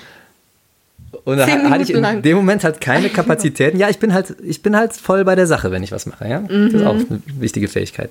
Und 1.24 1.38
da 1.38 1.46
hatte 1.46 1.82
ich 1.82 1.90
in 1.90 2.00
lang. 2.02 2.22
dem 2.22 2.36
Moment 2.36 2.64
halt 2.64 2.80
keine 2.80 3.08
Kapazitäten. 3.10 3.78
Ja, 3.78 3.88
ich 3.88 3.98
bin 3.98 4.12
halt, 4.12 4.36
ich 4.42 4.62
bin 4.62 4.76
halt 4.76 4.92
voll 4.92 5.24
bei 5.24 5.34
der 5.34 5.46
Sache, 5.46 5.70
wenn 5.70 5.82
ich 5.82 5.92
was 5.92 6.06
mache. 6.06 6.28
Ja? 6.28 6.40
Das 6.40 6.50
Mhm. 6.50 6.66
ist 6.74 6.84
auch 6.86 6.94
eine 6.94 7.22
wichtige 7.38 7.68
Fähigkeit. 7.68 8.10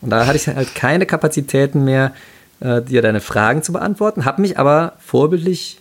Und 0.00 0.10
da 0.10 0.26
hatte 0.26 0.36
ich 0.36 0.46
halt 0.46 0.74
keine 0.74 1.06
Kapazitäten 1.06 1.84
mehr, 1.84 2.12
äh, 2.60 2.80
dir 2.82 3.02
deine 3.02 3.20
Fragen 3.20 3.62
zu 3.62 3.72
beantworten, 3.72 4.24
habe 4.24 4.40
mich 4.42 4.58
aber 4.58 4.94
vorbildlich 5.00 5.79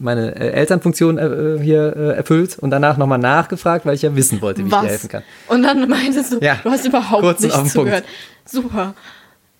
meine 0.00 0.34
äh, 0.34 0.50
Elternfunktion 0.52 1.18
äh, 1.18 1.58
hier 1.62 1.94
äh, 1.96 2.16
erfüllt 2.16 2.58
und 2.58 2.70
danach 2.70 2.96
nochmal 2.96 3.18
nachgefragt, 3.18 3.86
weil 3.86 3.94
ich 3.94 4.02
ja 4.02 4.14
wissen 4.16 4.40
wollte, 4.42 4.62
wie 4.64 4.68
ich 4.68 4.74
dir 4.74 4.82
helfen 4.82 5.08
kann. 5.08 5.22
Und 5.48 5.62
dann 5.62 5.88
meintest 5.88 6.32
du, 6.32 6.38
Ja, 6.40 6.58
du 6.62 6.70
hast 6.70 6.86
überhaupt 6.86 7.22
kurz 7.22 7.40
nicht 7.40 7.54
Punkt. 7.54 7.70
zugehört. 7.70 8.04
Super. 8.44 8.94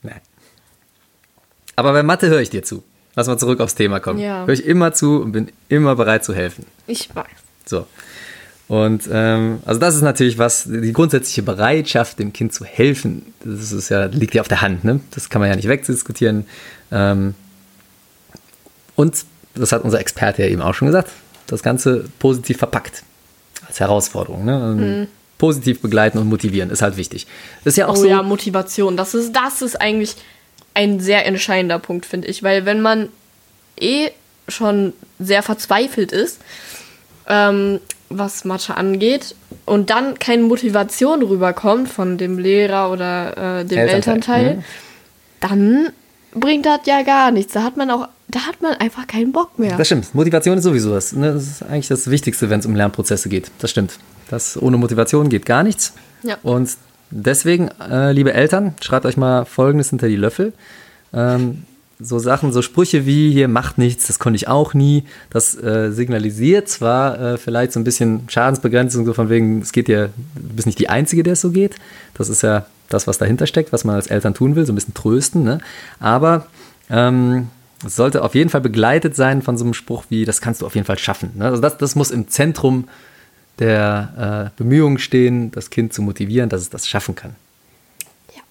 Nein. 0.02 0.20
Aber 1.76 1.92
bei 1.92 2.02
Mathe 2.02 2.28
höre 2.28 2.40
ich 2.40 2.50
dir 2.50 2.62
zu. 2.62 2.82
Lass 3.16 3.26
mal 3.26 3.38
zurück 3.38 3.60
aufs 3.60 3.74
Thema 3.74 4.00
kommen. 4.00 4.18
Ja. 4.18 4.46
Höre 4.46 4.54
ich 4.54 4.64
immer 4.64 4.92
zu 4.92 5.20
und 5.22 5.32
bin 5.32 5.52
immer 5.68 5.94
bereit 5.96 6.24
zu 6.24 6.34
helfen. 6.34 6.64
Ich 6.86 7.14
weiß. 7.14 7.26
So. 7.66 7.86
Und 8.68 9.08
ähm, 9.12 9.58
also 9.66 9.80
das 9.80 9.96
ist 9.96 10.02
natürlich 10.02 10.38
was, 10.38 10.64
die 10.64 10.92
grundsätzliche 10.92 11.42
Bereitschaft, 11.42 12.20
dem 12.20 12.32
Kind 12.32 12.54
zu 12.54 12.64
helfen, 12.64 13.34
das 13.44 13.72
ist 13.72 13.88
ja, 13.88 14.04
liegt 14.04 14.34
ja 14.34 14.42
auf 14.42 14.48
der 14.48 14.60
Hand, 14.62 14.84
ne? 14.84 15.00
Das 15.10 15.28
kann 15.28 15.40
man 15.40 15.50
ja 15.50 15.56
nicht 15.56 15.66
wegdiskutieren. 15.66 16.46
Ähm, 16.92 17.34
und 18.94 19.24
das 19.60 19.72
hat 19.72 19.84
unser 19.84 20.00
Experte 20.00 20.42
ja 20.42 20.48
eben 20.48 20.62
auch 20.62 20.74
schon 20.74 20.86
gesagt, 20.86 21.10
das 21.46 21.62
Ganze 21.62 22.04
positiv 22.18 22.58
verpackt. 22.58 23.02
Als 23.66 23.78
Herausforderung. 23.80 24.44
Ne? 24.44 24.70
Und 24.70 25.08
Positiv 25.38 25.80
begleiten 25.80 26.18
und 26.18 26.28
motivieren 26.28 26.70
ist 26.70 26.82
halt 26.82 26.98
wichtig. 26.98 27.26
Ist 27.64 27.78
ja 27.78 27.86
auch 27.86 27.92
Oh 27.92 28.02
so. 28.02 28.06
ja, 28.06 28.22
Motivation. 28.22 28.96
Das 28.96 29.14
ist, 29.14 29.34
das 29.34 29.62
ist 29.62 29.80
eigentlich 29.80 30.16
ein 30.74 31.00
sehr 31.00 31.24
entscheidender 31.24 31.78
Punkt, 31.78 32.04
finde 32.04 32.28
ich. 32.28 32.42
Weil 32.42 32.66
wenn 32.66 32.82
man 32.82 33.08
eh 33.80 34.10
schon 34.48 34.92
sehr 35.18 35.42
verzweifelt 35.42 36.12
ist, 36.12 36.40
ähm, 37.26 37.80
was 38.10 38.44
Mathe 38.44 38.76
angeht, 38.76 39.34
und 39.64 39.88
dann 39.90 40.18
keine 40.18 40.42
Motivation 40.42 41.22
rüberkommt 41.22 41.88
von 41.88 42.18
dem 42.18 42.38
Lehrer 42.38 42.90
oder 42.90 43.60
äh, 43.60 43.64
dem 43.64 43.78
Elternteil, 43.78 43.94
Elternteil, 43.94 44.56
mhm. 44.56 44.64
dann 45.40 45.92
bringt 46.34 46.66
das 46.66 46.80
ja 46.86 47.02
gar 47.02 47.30
nichts. 47.30 47.52
Da 47.52 47.62
hat 47.62 47.76
man 47.76 47.90
auch, 47.90 48.08
da 48.34 48.40
hat 48.40 48.60
man 48.62 48.74
einfach 48.74 49.06
keinen 49.06 49.32
Bock 49.32 49.58
mehr. 49.58 49.76
Das 49.76 49.86
stimmt. 49.86 50.14
Motivation 50.14 50.58
ist 50.58 50.64
sowieso 50.64 50.92
das. 50.92 51.12
Ne? 51.12 51.32
Das 51.32 51.42
ist 51.42 51.62
eigentlich 51.62 51.88
das 51.88 52.10
Wichtigste, 52.10 52.50
wenn 52.50 52.60
es 52.60 52.66
um 52.66 52.74
Lernprozesse 52.74 53.28
geht. 53.28 53.50
Das 53.58 53.70
stimmt. 53.70 53.98
Das, 54.28 54.60
ohne 54.60 54.76
Motivation 54.76 55.28
geht 55.28 55.46
gar 55.46 55.62
nichts. 55.62 55.94
Ja. 56.22 56.36
Und 56.42 56.70
deswegen, 57.10 57.68
äh, 57.80 58.12
liebe 58.12 58.32
Eltern, 58.32 58.74
schreibt 58.80 59.06
euch 59.06 59.16
mal 59.16 59.44
Folgendes 59.44 59.90
hinter 59.90 60.08
die 60.08 60.16
Löffel. 60.16 60.52
Ähm, 61.12 61.64
so 62.02 62.18
Sachen, 62.18 62.52
so 62.52 62.62
Sprüche 62.62 63.04
wie 63.04 63.30
hier 63.30 63.48
macht 63.48 63.76
nichts, 63.78 64.06
das 64.06 64.18
konnte 64.18 64.36
ich 64.36 64.48
auch 64.48 64.74
nie. 64.74 65.04
Das 65.28 65.54
äh, 65.62 65.90
signalisiert 65.90 66.68
zwar 66.68 67.20
äh, 67.20 67.38
vielleicht 67.38 67.72
so 67.72 67.80
ein 67.80 67.84
bisschen 67.84 68.22
Schadensbegrenzung, 68.28 69.04
so 69.04 69.12
von 69.12 69.28
wegen, 69.28 69.60
es 69.60 69.72
geht 69.72 69.88
dir, 69.88 70.10
du 70.34 70.54
bist 70.54 70.66
nicht 70.66 70.78
die 70.78 70.88
Einzige, 70.88 71.22
der 71.22 71.34
es 71.34 71.40
so 71.40 71.50
geht. 71.50 71.76
Das 72.14 72.28
ist 72.28 72.42
ja 72.42 72.66
das, 72.88 73.06
was 73.06 73.18
dahinter 73.18 73.46
steckt, 73.46 73.72
was 73.72 73.84
man 73.84 73.96
als 73.96 74.06
Eltern 74.06 74.34
tun 74.34 74.56
will, 74.56 74.66
so 74.66 74.72
ein 74.72 74.76
bisschen 74.76 74.94
trösten. 74.94 75.42
Ne? 75.42 75.60
Aber 76.00 76.46
ähm, 76.88 77.48
es 77.84 77.96
sollte 77.96 78.22
auf 78.22 78.34
jeden 78.34 78.50
Fall 78.50 78.60
begleitet 78.60 79.16
sein 79.16 79.42
von 79.42 79.56
so 79.56 79.64
einem 79.64 79.74
Spruch 79.74 80.04
wie, 80.10 80.24
das 80.24 80.40
kannst 80.40 80.60
du 80.62 80.66
auf 80.66 80.74
jeden 80.74 80.86
Fall 80.86 80.98
schaffen. 80.98 81.32
Ne? 81.36 81.46
Also 81.46 81.60
das, 81.62 81.78
das 81.78 81.94
muss 81.94 82.10
im 82.10 82.28
Zentrum 82.28 82.88
der 83.58 84.50
äh, 84.54 84.58
Bemühungen 84.58 84.98
stehen, 84.98 85.50
das 85.50 85.70
Kind 85.70 85.92
zu 85.92 86.02
motivieren, 86.02 86.48
dass 86.48 86.60
es 86.62 86.70
das 86.70 86.86
schaffen 86.88 87.14
kann. 87.14 87.36
Ja. 88.34 88.42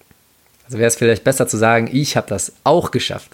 Also 0.66 0.78
wäre 0.78 0.88
es 0.88 0.96
vielleicht 0.96 1.24
besser 1.24 1.46
zu 1.48 1.56
sagen, 1.56 1.88
ich 1.92 2.16
habe 2.16 2.28
das 2.28 2.52
auch 2.64 2.90
geschafft. 2.90 3.30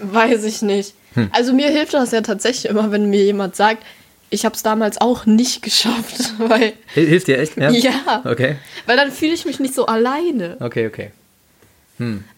Weiß 0.00 0.44
ich 0.44 0.62
nicht. 0.62 0.94
Hm. 1.14 1.28
Also 1.32 1.52
mir 1.52 1.68
hilft 1.68 1.94
das 1.94 2.10
ja 2.12 2.20
tatsächlich 2.22 2.70
immer, 2.70 2.90
wenn 2.92 3.10
mir 3.10 3.24
jemand 3.24 3.56
sagt, 3.56 3.82
ich 4.30 4.44
habe 4.44 4.54
es 4.54 4.62
damals 4.62 5.00
auch 5.00 5.26
nicht 5.26 5.62
geschafft, 5.62 6.32
weil 6.38 6.72
Hil- 6.94 7.06
Hilft 7.08 7.26
dir 7.26 7.38
echt? 7.38 7.56
Ja. 7.56 7.70
Ja. 7.70 8.22
Okay, 8.24 8.56
weil 8.86 8.96
dann 8.96 9.10
fühle 9.10 9.32
ich 9.32 9.44
mich 9.44 9.58
nicht 9.60 9.74
so 9.74 9.86
alleine. 9.86 10.56
okay, 10.60 10.86
okay. 10.86 11.10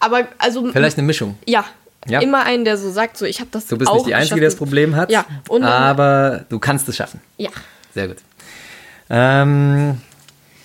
Aber 0.00 0.26
also 0.38 0.72
Vielleicht 0.72 0.98
eine 0.98 1.06
Mischung. 1.06 1.38
ja, 1.46 1.64
Ja. 2.08 2.20
immer 2.20 2.42
einen, 2.44 2.64
der 2.64 2.76
so 2.78 2.90
sagt, 2.90 3.16
so 3.16 3.24
ich 3.24 3.38
habe 3.40 3.48
das 3.52 3.66
Du 3.66 3.76
bist 3.78 3.92
nicht 3.92 4.06
die 4.06 4.14
Einzige, 4.14 4.36
die 4.40 4.44
das. 4.46 4.56
Problem 4.56 4.96
hat, 4.96 5.10
Ja, 5.10 5.24
und 5.48 5.62
aber 5.62 6.44
du 6.48 6.58
kannst 6.58 6.88
es 6.88 6.96
schaffen. 6.96 7.20
Ja, 7.36 7.50
Sehr 7.94 8.08
gut. 8.08 8.16
Ähm, 9.10 9.98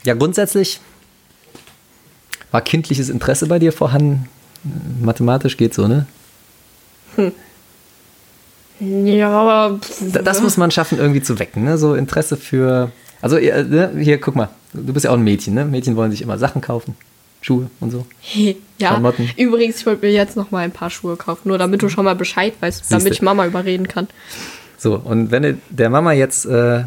ja, 0.04 0.14
grundsätzlich 0.16 0.80
war 2.52 2.62
kindliches 2.62 3.10
Interesse 3.10 3.46
bei 3.48 3.60
dir 3.60 3.72
vorhanden. 3.74 4.30
Mathematisch 5.02 5.58
geht 5.58 5.74
so, 5.74 5.88
ne? 5.88 6.06
ja, 8.80 9.30
aber 9.30 9.80
Da- 10.12 10.22
Das 10.22 10.42
muss 10.42 10.58
man 10.58 10.72
schaffen, 10.72 10.98
irgendwie 11.00 11.22
zu 11.22 11.40
wecken, 11.40 11.64
ne? 11.64 11.78
So 11.78 11.96
Interesse 11.96 12.38
für. 12.38 12.92
Also, 13.22 13.38
ihr, 13.38 13.64
ne? 13.64 13.92
hier, 14.00 14.20
guck 14.20 14.36
mal, 14.36 14.50
du 14.74 14.94
bist 14.94 15.06
ja 15.06 15.12
auch 15.12 15.16
ein 15.18 15.24
Mädchen, 15.24 15.54
ne? 15.56 15.66
Mädchen 15.66 15.96
wollen 15.96 16.12
sich 16.12 16.22
immer 16.22 16.38
Sachen 16.38 16.62
kaufen. 16.62 16.96
Schuhe 17.48 17.70
und 17.80 17.91
so. 17.91 18.06
ja, 18.78 18.89
Klamotten. 18.89 19.30
übrigens, 19.38 19.78
ich 19.80 19.86
wollte 19.86 20.06
mir 20.06 20.12
jetzt 20.12 20.36
noch 20.36 20.52
mal 20.52 20.60
ein 20.60 20.72
paar 20.72 20.89
Schuhe 20.89 21.16
kaufen, 21.16 21.48
nur 21.48 21.58
damit 21.58 21.82
du 21.82 21.88
schon 21.89 22.04
mal 22.06 22.16
Bescheid 22.16 22.54
weißt, 22.60 22.84
damit 22.91 23.04
Siehste. 23.04 23.14
ich 23.16 23.22
Mama 23.22 23.45
überreden 23.45 23.88
kann. 23.88 24.08
So, 24.78 24.95
und 24.95 25.32
wenn 25.32 25.43
du 25.43 25.58
der 25.70 25.89
Mama 25.89 26.12
jetzt 26.12 26.45
äh, 26.45 26.84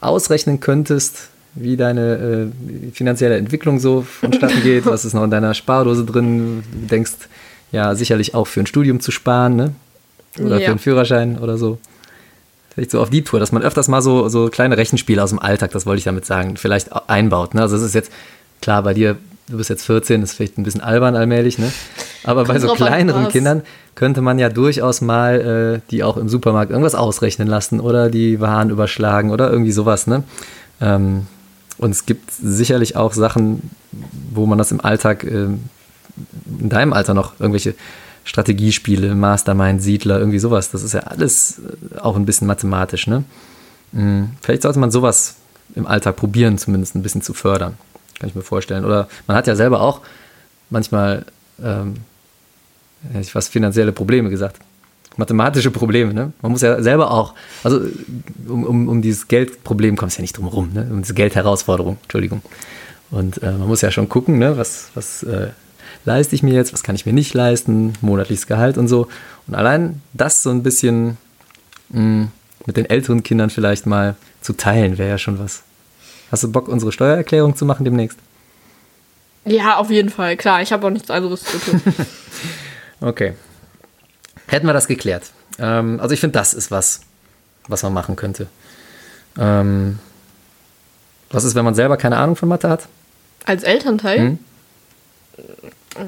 ausrechnen 0.00 0.60
könntest, 0.60 1.28
wie 1.54 1.76
deine 1.76 2.50
äh, 2.88 2.90
finanzielle 2.92 3.36
Entwicklung 3.36 3.78
so 3.78 4.02
vonstatten 4.02 4.60
geht, 4.64 4.86
was 4.86 5.04
ist 5.04 5.14
noch 5.14 5.22
in 5.24 5.30
deiner 5.30 5.54
Spardose 5.54 6.04
drin, 6.04 6.62
du 6.72 6.86
denkst 6.88 7.12
ja 7.72 7.94
sicherlich 7.94 8.34
auch 8.34 8.46
für 8.46 8.60
ein 8.60 8.66
Studium 8.66 9.00
zu 9.00 9.10
sparen, 9.12 9.56
ne? 9.56 9.74
Oder 10.40 10.58
Ja. 10.58 10.64
für 10.66 10.70
einen 10.72 10.78
Führerschein 10.80 11.38
oder 11.38 11.56
so. 11.56 11.78
Vielleicht 12.74 12.90
so 12.90 13.00
auf 13.00 13.08
die 13.10 13.22
Tour, 13.22 13.38
dass 13.38 13.52
man 13.52 13.62
öfters 13.62 13.86
mal 13.86 14.02
so, 14.02 14.28
so 14.28 14.48
kleine 14.48 14.76
Rechenspiele 14.76 15.22
aus 15.22 15.30
dem 15.30 15.38
Alltag, 15.38 15.70
das 15.70 15.86
wollte 15.86 15.98
ich 15.98 16.04
damit 16.04 16.26
sagen, 16.26 16.56
vielleicht 16.56 16.90
au- 16.92 17.02
einbaut. 17.06 17.54
Ne? 17.54 17.62
Also 17.62 17.76
es 17.76 17.82
ist 17.82 17.94
jetzt, 17.94 18.10
klar, 18.60 18.82
bei 18.82 18.94
dir, 18.94 19.16
du 19.48 19.56
bist 19.56 19.70
jetzt 19.70 19.84
14, 19.84 20.22
ist 20.22 20.34
vielleicht 20.34 20.58
ein 20.58 20.62
bisschen 20.62 20.80
albern 20.80 21.16
allmählich, 21.16 21.58
ne? 21.58 21.72
Aber 22.24 22.44
bei 22.44 22.58
so 22.58 22.72
kleineren. 22.74 23.28
Kindern 23.28 23.62
könnte 23.94 24.22
man 24.22 24.38
ja 24.38 24.48
durchaus 24.48 25.00
mal 25.00 25.80
äh, 25.84 25.88
die 25.90 26.02
auch 26.02 26.16
im 26.16 26.28
Supermarkt 26.28 26.70
irgendwas 26.70 26.94
ausrechnen 26.94 27.48
lassen 27.48 27.80
oder 27.80 28.10
die 28.10 28.40
Waren 28.40 28.70
überschlagen 28.70 29.30
oder 29.30 29.50
irgendwie 29.50 29.72
sowas, 29.72 30.06
ne? 30.06 30.24
Ähm, 30.80 31.26
und 31.76 31.90
es 31.90 32.06
gibt 32.06 32.30
sicherlich 32.30 32.96
auch 32.96 33.12
Sachen, 33.12 33.70
wo 34.32 34.46
man 34.46 34.58
das 34.58 34.70
im 34.70 34.80
Alltag, 34.80 35.24
ähm, 35.24 35.64
in 36.60 36.68
deinem 36.68 36.92
Alter 36.92 37.14
noch 37.14 37.38
irgendwelche 37.40 37.74
Strategiespiele, 38.24 39.14
Mastermind, 39.14 39.82
Siedler, 39.82 40.18
irgendwie 40.18 40.38
sowas. 40.38 40.70
Das 40.70 40.82
ist 40.82 40.94
ja 40.94 41.00
alles 41.00 41.60
äh, 41.94 41.98
auch 41.98 42.16
ein 42.16 42.24
bisschen 42.24 42.46
mathematisch, 42.46 43.06
ne? 43.06 43.24
Mm, 43.92 44.24
Vielleicht 44.40 44.62
sollte 44.62 44.78
man 44.78 44.90
sowas 44.90 45.36
im 45.74 45.86
Alltag 45.86 46.16
probieren, 46.16 46.58
zumindest 46.58 46.94
ein 46.94 47.02
bisschen 47.02 47.22
zu 47.22 47.34
fördern. 47.34 47.76
Kann 48.24 48.30
ich 48.30 48.34
mir 48.34 48.40
vorstellen. 48.40 48.86
Oder 48.86 49.06
man 49.26 49.36
hat 49.36 49.46
ja 49.46 49.54
selber 49.54 49.82
auch 49.82 50.00
manchmal, 50.70 51.26
ähm, 51.62 51.96
ich 53.20 53.32
fast 53.32 53.52
finanzielle 53.52 53.92
Probleme 53.92 54.30
gesagt. 54.30 54.56
Mathematische 55.18 55.70
Probleme, 55.70 56.14
ne? 56.14 56.32
Man 56.40 56.52
muss 56.52 56.62
ja 56.62 56.82
selber 56.82 57.10
auch, 57.10 57.34
also 57.64 57.82
um, 58.48 58.64
um, 58.64 58.88
um 58.88 59.02
dieses 59.02 59.28
Geldproblem 59.28 59.98
kommt 59.98 60.12
es 60.12 60.16
ja 60.16 60.22
nicht 60.22 60.38
drum 60.38 60.46
rum, 60.46 60.70
ne? 60.72 60.88
Um 60.90 61.02
diese 61.02 61.12
Geldherausforderung, 61.12 61.98
Entschuldigung. 62.04 62.40
Und 63.10 63.42
äh, 63.42 63.52
man 63.52 63.68
muss 63.68 63.82
ja 63.82 63.90
schon 63.90 64.08
gucken, 64.08 64.38
ne? 64.38 64.56
Was, 64.56 64.88
was 64.94 65.22
äh, 65.24 65.48
leiste 66.06 66.34
ich 66.34 66.42
mir 66.42 66.54
jetzt, 66.54 66.72
was 66.72 66.82
kann 66.82 66.94
ich 66.94 67.04
mir 67.04 67.12
nicht 67.12 67.34
leisten, 67.34 67.92
monatliches 68.00 68.46
Gehalt 68.46 68.78
und 68.78 68.88
so. 68.88 69.06
Und 69.46 69.54
allein 69.54 70.00
das 70.14 70.42
so 70.42 70.48
ein 70.48 70.62
bisschen 70.62 71.18
mh, 71.90 72.28
mit 72.64 72.78
den 72.78 72.88
älteren 72.88 73.22
Kindern 73.22 73.50
vielleicht 73.50 73.84
mal 73.84 74.16
zu 74.40 74.54
teilen, 74.54 74.96
wäre 74.96 75.10
ja 75.10 75.18
schon 75.18 75.38
was. 75.38 75.62
Hast 76.34 76.42
du 76.42 76.50
Bock, 76.50 76.66
unsere 76.66 76.90
Steuererklärung 76.90 77.54
zu 77.54 77.64
machen 77.64 77.84
demnächst? 77.84 78.18
Ja, 79.44 79.76
auf 79.76 79.88
jeden 79.88 80.10
Fall, 80.10 80.36
klar, 80.36 80.62
ich 80.62 80.72
habe 80.72 80.84
auch 80.84 80.90
nichts 80.90 81.08
anderes 81.08 81.44
zu 81.44 81.58
tun. 81.58 81.80
Okay. 83.00 83.34
Hätten 84.46 84.66
wir 84.66 84.72
das 84.72 84.88
geklärt. 84.88 85.30
Ähm, 85.60 86.00
also 86.00 86.12
ich 86.12 86.20
finde, 86.20 86.38
das 86.38 86.54
ist 86.54 86.70
was, 86.72 87.02
was 87.68 87.82
man 87.84 87.92
machen 87.92 88.16
könnte. 88.16 88.46
Ähm, 89.38 89.98
was 91.30 91.44
ist, 91.44 91.54
wenn 91.54 91.64
man 91.64 91.74
selber 91.74 91.96
keine 91.98 92.16
Ahnung 92.16 92.34
von 92.34 92.48
Mathe 92.48 92.68
hat? 92.68 92.88
Als 93.44 93.62
Elternteil? 93.62 94.18
Hm? 94.18 94.38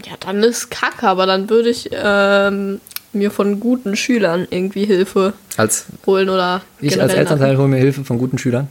Ja, 0.04 0.14
dann 0.18 0.42
ist 0.42 0.70
Kacke, 0.70 1.06
aber 1.06 1.26
dann 1.26 1.50
würde 1.50 1.68
ich 1.68 1.90
ähm, 1.92 2.80
mir 3.12 3.30
von 3.30 3.60
guten 3.60 3.94
Schülern 3.94 4.48
irgendwie 4.50 4.86
Hilfe 4.86 5.34
Als 5.56 5.86
holen 6.06 6.30
oder. 6.30 6.62
ich 6.80 7.00
als 7.00 7.12
Elternteil 7.12 7.58
hole 7.58 7.68
mir 7.68 7.78
Hilfe 7.78 8.04
von 8.04 8.18
guten 8.18 8.38
Schülern. 8.38 8.68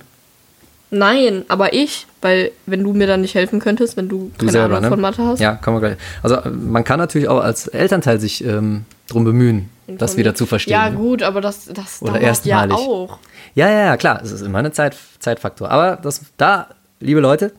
Nein, 0.92 1.46
aber 1.48 1.74
ich, 1.74 2.06
weil 2.22 2.52
wenn 2.66 2.84
du 2.84 2.94
mir 2.94 3.08
dann 3.08 3.22
nicht 3.22 3.36
helfen 3.36 3.60
könntest, 3.60 3.98
wenn 3.98 4.08
du, 4.08 4.32
Du 4.38 4.46
keine 4.46 4.52
selber, 4.52 4.78
Ahnung 4.78 4.82
ne? 4.82 4.90
von 4.90 5.02
Mathe 5.02 5.24
hast. 5.24 5.40
Ja, 5.40 5.56
kann 5.56 5.74
man 5.74 5.82
gleich. 5.82 5.98
Also 6.22 6.38
man 6.50 6.84
kann 6.84 7.00
natürlich 7.00 7.28
auch 7.28 7.42
als 7.42 7.68
Elternteil 7.68 8.20
sich 8.20 8.44
ähm, 8.46 8.86
drum 9.08 9.24
bemühen, 9.24 9.70
das 9.88 10.18
wieder 10.18 10.36
zu 10.36 10.46
verstehen. 10.46 10.74
Ja, 10.74 10.90
ne? 10.90 10.96
gut, 10.96 11.24
aber 11.24 11.42
das, 11.42 11.66
das 11.66 12.02
Oder 12.02 12.20
dauert 12.20 12.46
ja 12.46 12.70
auch. 12.70 13.20
Ja, 13.56 13.70
ja, 13.70 13.86
ja, 13.86 13.98
klar, 13.98 14.22
es 14.24 14.32
ist 14.32 14.42
immer 14.42 14.60
ein 14.60 14.74
Zeit, 14.74 14.96
Zeitfaktor. 15.20 15.70
Aber 15.70 15.98
das, 16.02 16.22
da, 16.38 16.68
liebe 17.00 17.20
Leute, 17.20 17.52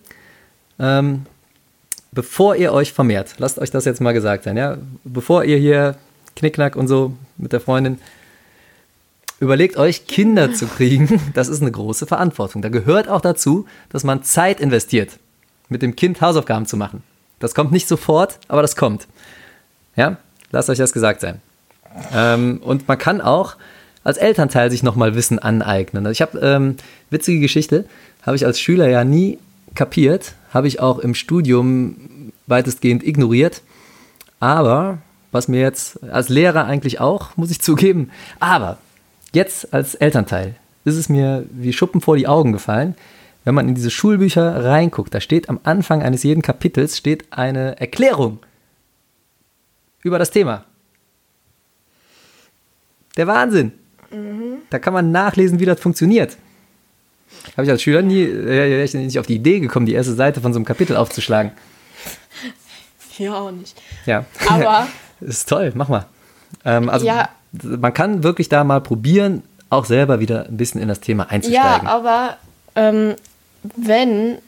ähm, 0.79 1.27
bevor 2.12 2.57
ihr 2.57 2.72
euch 2.72 2.93
vermehrt, 2.93 3.35
lasst 3.39 3.59
euch 3.59 3.70
das 3.70 3.85
jetzt 3.85 4.01
mal 4.01 4.12
gesagt 4.12 4.45
sein, 4.45 4.57
ja, 4.57 4.77
bevor 5.05 5.45
ihr 5.45 5.57
hier 5.57 5.97
Knickknack 6.37 6.77
und 6.77 6.87
so 6.87 7.12
mit 7.39 7.53
der 7.53 7.61
Freundin, 7.61 7.99
überlegt 9.41 9.76
euch, 9.76 10.07
Kinder 10.07 10.53
zu 10.55 10.66
kriegen, 10.66 11.20
das 11.34 11.49
ist 11.49 11.62
eine 11.62 11.72
große 11.72 12.07
Verantwortung. 12.07 12.62
Da 12.62 12.68
gehört 12.68 13.09
auch 13.09 13.20
dazu, 13.20 13.66
dass 13.91 14.05
man 14.05 14.22
Zeit 14.22 14.61
investiert, 14.61 15.18
mit 15.68 15.82
dem 15.82 15.97
Kind 15.97 16.20
Hausaufgaben 16.20 16.66
zu 16.66 16.76
machen. 16.76 17.03
Das 17.39 17.55
kommt 17.55 17.72
nicht 17.72 17.89
sofort, 17.89 18.39
aber 18.49 18.62
das 18.62 18.76
kommt. 18.76 19.07
Ja, 19.95 20.16
lasst 20.53 20.70
euch 20.70 20.78
das 20.78 20.93
gesagt 20.93 21.20
sein. 21.20 21.41
Ähm, 22.14 22.61
und 22.62 22.89
man 22.89 22.99
kann 22.99 23.20
auch 23.20 23.57
als 24.05 24.18
Elternteil 24.18 24.70
sich 24.70 24.82
nochmal 24.82 25.14
Wissen 25.14 25.39
aneignen. 25.39 26.07
Also 26.07 26.12
ich 26.12 26.22
habe, 26.22 26.39
ähm, 26.39 26.76
witzige 27.11 27.41
Geschichte, 27.41 27.87
habe 28.22 28.37
ich 28.37 28.47
als 28.47 28.61
Schüler 28.61 28.89
ja 28.89 29.05
nie 29.05 29.39
kapiert, 29.74 30.34
habe 30.53 30.68
ich 30.68 30.80
auch 30.80 30.99
im 30.99 31.14
Studium 31.14 32.32
weitestgehend 32.47 33.07
ignoriert. 33.07 33.62
Aber, 34.39 34.99
was 35.32 35.49
mir 35.49 35.61
jetzt 35.61 36.03
als 36.05 36.28
Lehrer 36.28 36.66
eigentlich 36.66 37.01
auch, 37.01 37.37
muss 37.37 37.51
ich 37.51 37.61
zugeben, 37.61 38.11
aber 38.39 38.78
jetzt 39.37 39.72
als 39.72 39.95
Elternteil 39.95 40.57
ist 40.84 40.97
es 40.97 41.09
mir 41.09 41.45
wie 41.51 41.72
Schuppen 41.72 42.01
vor 42.01 42.16
die 42.16 42.26
Augen 42.26 42.53
gefallen, 42.53 42.97
wenn 43.45 43.55
man 43.55 43.68
in 43.68 43.74
diese 43.76 43.91
Schulbücher 43.91 44.64
reinguckt, 44.64 45.14
da 45.14 45.20
steht 45.20 45.49
am 45.49 45.61
Anfang 45.62 46.03
eines 46.03 46.24
jeden 46.24 46.43
Kapitels 46.43 46.97
steht 46.97 47.32
eine 47.32 47.78
Erklärung 47.78 48.41
über 50.03 50.18
das 50.18 50.30
Thema. 50.30 50.64
Der 53.16 53.26
Wahnsinn. 53.26 53.72
Da 54.70 54.78
kann 54.78 54.93
man 54.93 55.12
nachlesen, 55.12 55.61
wie 55.61 55.64
das 55.64 55.80
funktioniert. 55.80 56.37
Habe 57.53 57.64
ich 57.64 57.70
als 57.70 57.82
Schüler 57.82 58.03
nie, 58.03 58.22
äh, 58.22 58.97
nicht 58.97 59.18
auf 59.18 59.26
die 59.26 59.37
Idee 59.37 59.61
gekommen, 59.61 59.87
die 59.87 59.95
erste 59.95 60.14
Seite 60.14 60.41
von 60.41 60.53
so 60.53 60.59
einem 60.59 60.64
Kapitel 60.64 60.97
aufzuschlagen. 60.97 61.53
Ja, 63.18 63.32
auch 63.32 63.51
nicht. 63.51 63.80
Ja. 64.05 64.26
Aber 64.47 64.87
ist 65.22 65.49
toll, 65.49 65.72
mach 65.74 65.89
mal. 65.89 66.05
Ähm, 66.66 66.91
also 66.91 67.07
Ja. 67.07 67.30
Man 67.63 67.93
kann 67.95 68.23
wirklich 68.23 68.49
da 68.49 68.65
mal 68.65 68.81
probieren, 68.81 69.43
auch 69.71 69.85
selber 69.85 70.21
wieder 70.21 70.47
ein 70.47 70.57
bisschen 70.57 70.81
in 70.81 70.89
das 70.89 71.01
Thema 71.01 71.25
Ja, 71.25 71.31
einzusteigen. 71.31 71.87
aber 71.87 72.37
ähm, 72.75 73.15
wenn 73.77 74.39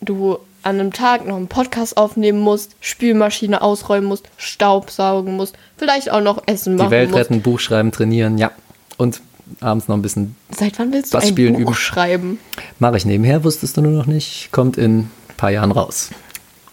du 0.00 0.38
an 0.62 0.80
einem 0.80 0.92
Tag 0.92 1.26
noch 1.26 1.36
einen 1.36 1.48
Podcast 1.48 1.96
aufnehmen 1.96 2.40
musst, 2.40 2.74
Spülmaschine 2.80 3.62
ausräumen 3.62 4.06
musst, 4.08 4.28
Staubsaugen 4.36 5.36
musst, 5.36 5.56
vielleicht 5.76 6.10
auch 6.10 6.20
noch 6.20 6.42
Essen 6.46 6.76
die 6.76 6.78
machen 6.82 6.90
Welt 6.90 7.10
musst. 7.10 7.20
retten, 7.20 7.42
Buch 7.42 7.58
schreiben, 7.60 7.90
trainieren, 7.92 8.38
ja. 8.38 8.50
Und 8.96 9.20
abends 9.60 9.88
noch 9.88 9.96
ein 9.96 10.02
bisschen 10.02 10.36
Seit 10.50 10.78
wann 10.78 10.92
willst 10.92 11.14
du 11.14 11.18
ein 11.18 11.26
spielen 11.26 11.54
Buch 11.54 11.60
üben? 11.62 11.74
schreiben? 11.74 12.38
mache 12.78 12.96
ich 12.98 13.04
nebenher, 13.06 13.44
wusstest 13.44 13.76
du 13.76 13.80
nur 13.80 13.92
noch 13.92 14.06
nicht, 14.06 14.50
kommt 14.52 14.76
in 14.76 14.98
ein 14.98 15.10
paar 15.36 15.50
Jahren 15.50 15.70
raus. 15.72 16.10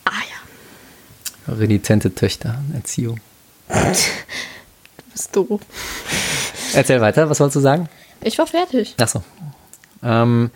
Ah 0.04 0.12
ja, 1.48 1.54
Renitente 1.54 2.14
Töchter, 2.14 2.60
Erziehung. 2.74 3.20
du 5.16 5.22
bist 5.22 5.36
doof. 5.36 5.62
Erzähl 6.74 7.02
weiter, 7.02 7.30
was 7.30 7.40
wolltest 7.40 7.56
du 7.56 7.60
sagen? 7.62 7.90
Ich 8.22 8.38
war 8.38 8.48
fertig. 8.48 8.96
Achso. 9.00 9.24
Ähm, 10.04 10.52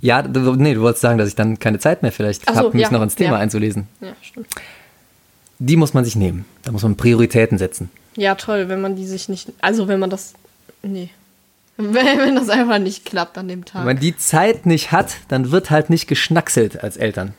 ja, 0.00 0.22
du, 0.22 0.54
nee, 0.54 0.74
du 0.74 0.80
wolltest 0.82 1.02
sagen, 1.02 1.18
dass 1.18 1.28
ich 1.28 1.34
dann 1.34 1.58
keine 1.58 1.78
Zeit 1.78 2.02
mehr 2.02 2.12
vielleicht 2.12 2.42
Ach 2.46 2.54
so, 2.54 2.58
habe, 2.60 2.76
mich 2.76 2.82
ja, 2.82 2.90
noch 2.90 3.02
ins 3.02 3.14
Thema 3.14 3.32
ja. 3.32 3.38
einzulesen. 3.38 3.88
Ja, 4.00 4.12
stimmt. 4.22 4.48
Die 5.58 5.76
muss 5.76 5.92
man 5.92 6.04
sich 6.04 6.14
nehmen. 6.14 6.44
Da 6.62 6.72
muss 6.72 6.82
man 6.82 6.96
Prioritäten 6.96 7.58
setzen. 7.58 7.90
Ja, 8.16 8.34
toll, 8.36 8.68
wenn 8.68 8.80
man 8.80 8.94
die 8.96 9.06
sich 9.06 9.28
nicht. 9.28 9.52
Also, 9.60 9.88
wenn 9.88 9.98
man 9.98 10.10
das. 10.10 10.34
Nee. 10.82 11.10
Wenn, 11.76 11.94
wenn 11.94 12.36
das 12.36 12.48
einfach 12.48 12.78
nicht 12.78 13.04
klappt 13.04 13.38
an 13.38 13.48
dem 13.48 13.64
Tag. 13.64 13.80
Wenn 13.80 13.94
man 13.94 14.00
die 14.00 14.16
Zeit 14.16 14.66
nicht 14.66 14.92
hat, 14.92 15.16
dann 15.28 15.50
wird 15.50 15.70
halt 15.70 15.90
nicht 15.90 16.06
geschnackselt 16.06 16.82
als 16.82 16.96
Eltern. 16.96 17.34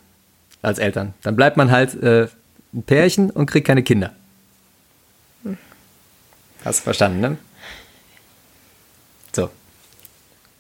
Als 0.62 0.80
Eltern. 0.80 1.14
Dann 1.22 1.38
bleibt 1.38 1.56
man 1.56 1.72
halt 1.72 2.02
äh, 2.02 2.28
ein 2.74 2.84
Pärchen 2.84 3.30
und 3.30 3.46
kriegt 3.46 3.68
keine 3.68 3.84
Kinder. 3.84 4.12
Hast 6.66 6.80
du 6.80 6.84
verstanden, 6.84 7.22
ne? 7.22 7.38
So. 9.36 9.50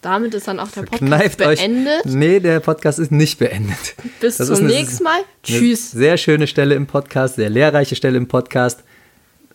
Damit 0.01 0.33
ist 0.33 0.47
dann 0.47 0.59
auch 0.59 0.69
der 0.71 0.81
Podcast 0.83 1.03
Kneift 1.03 1.41
euch. 1.41 1.59
beendet. 1.59 2.05
Nee, 2.05 2.39
der 2.39 2.59
Podcast 2.61 2.99
ist 2.99 3.11
nicht 3.11 3.37
beendet. 3.39 3.95
Bis 4.21 4.37
Das 4.37 4.47
zum 4.47 4.65
nächsten 4.65 5.03
Mal. 5.03 5.19
Tschüss. 5.43 5.91
sehr 5.91 6.17
schöne 6.17 6.47
Stelle 6.47 6.75
im 6.75 6.87
Podcast, 6.87 7.35
sehr 7.35 7.49
lehrreiche 7.49 7.95
Stelle 7.95 8.17
im 8.17 8.27
Podcast. 8.27 8.81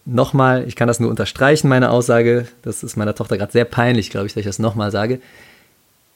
Nochmal, 0.05 0.69
ich 0.69 0.77
kann 0.77 0.87
das 0.87 1.01
nur 1.01 1.09
unterstreichen, 1.09 1.69
meine 1.69 1.89
Aussage. 1.91 2.47
Das 2.61 2.83
ist 2.83 2.97
meiner 2.97 3.15
Tochter 3.15 3.39
gerade 3.39 3.53
sehr 3.53 3.65
peinlich, 3.65 4.11
glaube 4.11 4.27
ich, 4.27 4.35
dass 4.35 4.41
ich 4.41 4.47
das 4.47 4.59
nochmal 4.59 4.91
sage. 4.91 5.19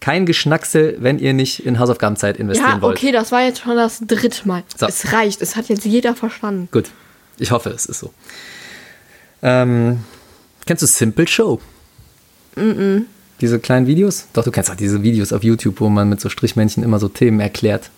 Kein 0.01 0.27
Geschnacksel, 0.27 0.99
wenn 1.01 1.19
ihr 1.19 1.33
nicht 1.33 1.65
in 1.65 1.79
Hausaufgabenzeit 1.79 2.37
investieren 2.37 2.77
Ja, 2.77 2.83
wollt. 2.83 2.99
okay, 2.99 3.13
das 3.13 3.33
war 3.33 3.43
jetzt 3.45 3.61
schon 3.63 3.77
das 3.77 4.01
dritte 4.07 4.47
Mal. 4.47 4.63
So. 4.77 4.87
Es 4.87 5.11
reicht. 5.13 5.41
Es 5.41 5.57
hat 5.57 5.71
jetzt 5.71 5.87
jeder 5.87 6.15
verstanden. 6.15 6.69
Gut, 6.71 6.91
ich 7.39 7.51
hoffe, 7.51 7.71
es 7.71 7.87
ist 7.87 7.99
so. 8.01 8.13
Ähm, 9.43 10.05
kennst 10.69 10.83
du 10.83 10.87
Simple 10.87 11.27
Show? 11.27 11.61
Diese 13.41 13.59
kleinen 13.59 13.87
Videos? 13.87 14.27
Doch, 14.33 14.45
du 14.45 14.51
kennst 14.53 14.71
auch 14.71 14.77
diese 14.77 15.03
Videos 15.03 15.33
auf 15.33 15.43
YouTube, 15.43 15.81
wo 15.81 15.89
man 15.89 16.09
mit 16.09 16.21
so 16.21 16.29
Strichmännchen 16.29 16.85
immer 16.85 17.01
so 17.01 17.09
Themen 17.09 17.41
erklärt. 17.41 17.91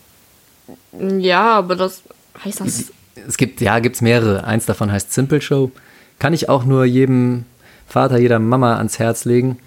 Ja, 1.18 1.54
aber 1.54 1.76
das 1.76 2.02
Heißt 2.44 2.60
das? 2.60 2.92
Es 3.26 3.36
gibt, 3.36 3.60
ja, 3.60 3.78
gibt 3.80 3.96
es 3.96 4.02
mehrere. 4.02 4.44
Eins 4.44 4.66
davon 4.66 4.90
heißt 4.90 5.12
Simple 5.12 5.42
Show. 5.42 5.70
Kann 6.18 6.32
ich 6.32 6.48
auch 6.48 6.64
nur 6.64 6.84
jedem 6.84 7.44
Vater, 7.86 8.18
jeder 8.18 8.38
Mama 8.38 8.76
ans 8.76 8.98
Herz 8.98 9.24
legen. 9.24 9.58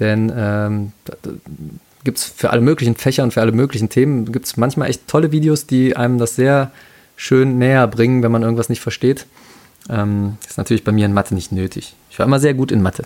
Denn 0.00 0.32
ähm, 0.34 0.92
gibt 2.04 2.18
es 2.18 2.24
für 2.24 2.50
alle 2.50 2.60
möglichen 2.60 2.96
Fächer 2.96 3.22
und 3.22 3.32
für 3.32 3.40
alle 3.40 3.52
möglichen 3.52 3.88
Themen, 3.88 4.32
gibt 4.32 4.46
es 4.46 4.56
manchmal 4.56 4.90
echt 4.90 5.06
tolle 5.06 5.32
Videos, 5.32 5.66
die 5.66 5.96
einem 5.96 6.18
das 6.18 6.36
sehr 6.36 6.72
schön 7.16 7.58
näher 7.58 7.86
bringen, 7.86 8.22
wenn 8.22 8.32
man 8.32 8.42
irgendwas 8.42 8.68
nicht 8.68 8.80
versteht. 8.80 9.26
Ähm, 9.88 10.36
ist 10.46 10.58
natürlich 10.58 10.84
bei 10.84 10.92
mir 10.92 11.06
in 11.06 11.12
Mathe 11.12 11.34
nicht 11.34 11.52
nötig. 11.52 11.94
Ich 12.10 12.18
war 12.18 12.26
immer 12.26 12.40
sehr 12.40 12.54
gut 12.54 12.70
in 12.70 12.82
Mathe. 12.82 13.04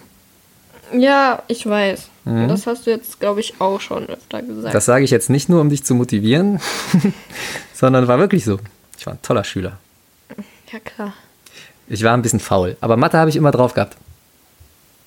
Ja, 0.92 1.42
ich 1.48 1.66
weiß. 1.66 2.08
Mhm. 2.24 2.48
Das 2.48 2.66
hast 2.66 2.86
du 2.86 2.90
jetzt, 2.90 3.18
glaube 3.18 3.40
ich, 3.40 3.60
auch 3.60 3.80
schon 3.80 4.06
öfter 4.08 4.42
gesagt. 4.42 4.74
Das 4.74 4.84
sage 4.84 5.04
ich 5.04 5.10
jetzt 5.10 5.30
nicht 5.30 5.48
nur, 5.48 5.60
um 5.60 5.70
dich 5.70 5.84
zu 5.84 5.94
motivieren, 5.94 6.60
sondern 7.74 8.06
war 8.08 8.18
wirklich 8.18 8.44
so. 8.44 8.58
Ich 8.98 9.06
war 9.06 9.14
ein 9.14 9.22
toller 9.22 9.44
Schüler. 9.44 9.78
Ja, 10.72 10.78
klar. 10.80 11.12
Ich 11.88 12.02
war 12.02 12.14
ein 12.14 12.22
bisschen 12.22 12.40
faul, 12.40 12.76
aber 12.80 12.96
Mathe 12.96 13.18
habe 13.18 13.30
ich 13.30 13.36
immer 13.36 13.52
drauf 13.52 13.74
gehabt. 13.74 13.96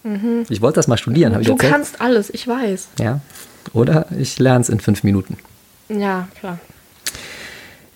Mhm. 0.03 0.45
Ich 0.49 0.61
wollte 0.61 0.78
das 0.78 0.88
mal 0.88 0.97
studieren, 0.97 1.34
habe 1.34 1.41
ich 1.41 1.47
Du 1.47 1.55
kannst 1.57 1.99
alles, 1.99 2.30
ich 2.30 2.47
weiß. 2.47 2.88
Ja. 2.99 3.20
Oder 3.74 4.05
ich 4.17 4.39
lerne 4.39 4.61
es 4.61 4.70
in 4.70 4.80
fünf 4.80 5.03
Minuten. 5.03 5.38
Ja, 5.89 6.28
klar. 6.39 6.59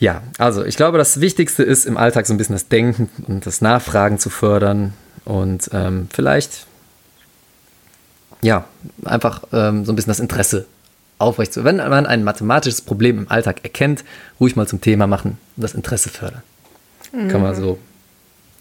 Ja, 0.04 0.22
also 0.38 0.66
ich 0.66 0.76
glaube, 0.76 0.98
das 0.98 1.22
Wichtigste 1.22 1.64
ist 1.64 1.86
im 1.86 1.96
Alltag 1.96 2.28
so 2.28 2.34
ein 2.34 2.38
bisschen 2.38 2.56
das 2.56 2.68
Denken 2.68 3.10
und 3.26 3.46
das 3.46 3.62
Nachfragen 3.62 4.20
zu 4.20 4.30
fördern 4.30 4.92
und 5.24 5.70
ähm, 5.72 6.10
vielleicht 6.12 6.68
ja 8.42 8.66
einfach 9.06 9.44
ähm, 9.54 9.86
so 9.86 9.94
ein 9.94 9.96
bisschen 9.96 10.10
das 10.10 10.20
Interesse 10.20 10.66
aufrecht 11.20 11.54
zu. 11.54 11.64
Wenn 11.64 11.78
man 11.78 12.06
ein 12.06 12.26
mathematisches 12.26 12.82
Problem 12.82 13.18
im 13.20 13.32
Alltag 13.32 13.64
erkennt, 13.64 14.04
ruhig 14.42 14.58
mal 14.58 14.68
zum 14.68 14.82
Thema 14.82 15.08
machen 15.08 15.38
und 15.56 15.64
das 15.64 15.74
Interesse 15.74 16.10
fördern. 16.10 16.44
Mhm. 17.14 17.30
Kann 17.30 17.42
man 17.42 17.56
so 17.56 17.80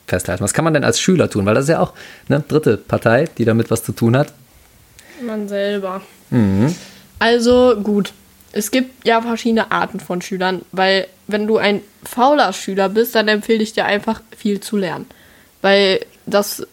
festhalten. 0.07 0.45
Was 0.45 0.55
kann 0.55 0.63
man 0.63 0.75
denn 0.75 0.85
als 0.85 1.01
Schüler 1.01 1.29
tun? 1.29 1.45
Weil 1.45 1.57
das 1.57 1.65
ist 1.65 1.71
ja 1.71 1.81
auch 1.81 1.95
eine 2.29 2.39
dritte 2.39 2.77
Partei, 2.77 3.25
die 3.37 3.45
damit 3.45 3.69
was 3.69 3.83
zu 3.83 3.91
tun 3.91 4.17
hat. 4.17 4.33
Man 5.27 5.49
selber. 5.49 6.03
Mhm. 6.31 6.73
Also 7.19 7.75
gut, 7.83 8.13
es 8.53 8.71
gibt 8.71 9.07
ja 9.07 9.21
verschiedene 9.23 9.71
Arten 9.71 9.99
von 9.99 10.23
Schülern, 10.23 10.63
weil 10.73 11.07
wenn 11.27 11.47
du 11.47 11.57
ein 11.57 11.81
fauler 12.05 12.53
Schüler 12.53 12.89
bist, 12.89 13.15
dann 13.15 13.29
empfehle 13.29 13.63
ich 13.63 13.73
dir 13.73 13.87
einfach 13.87 14.21
viel 14.37 14.61
zu 14.61 14.77
lernen. 14.77 15.07
Weil 15.63 16.01
das 16.27 16.67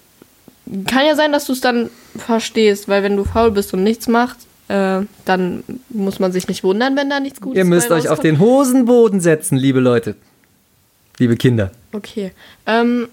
kann 0.88 1.06
ja 1.06 1.16
sein, 1.16 1.32
dass 1.32 1.46
du 1.46 1.54
es 1.54 1.62
dann 1.62 1.90
verstehst, 2.18 2.88
weil 2.88 3.02
wenn 3.04 3.16
du 3.16 3.24
faul 3.24 3.52
bist 3.52 3.74
und 3.74 3.84
nichts 3.84 4.08
machst, 4.08 4.48
äh, 4.68 5.02
dann 5.26 5.64
muss 5.90 6.20
man 6.20 6.32
sich 6.32 6.48
nicht 6.48 6.64
wundern, 6.64 6.96
wenn 6.96 7.10
da 7.10 7.20
nichts 7.20 7.42
Gutes 7.42 7.58
Ihr 7.58 7.66
müsst 7.66 7.92
euch 7.92 8.10
auf 8.10 8.20
den 8.20 8.40
Hosenboden 8.40 9.20
setzen, 9.20 9.58
liebe 9.58 9.80
Leute. 9.80 10.16
Liebe 11.18 11.38
Kinder. 11.38 11.72
Okay. 11.92 12.32
Ähm, 12.66 13.08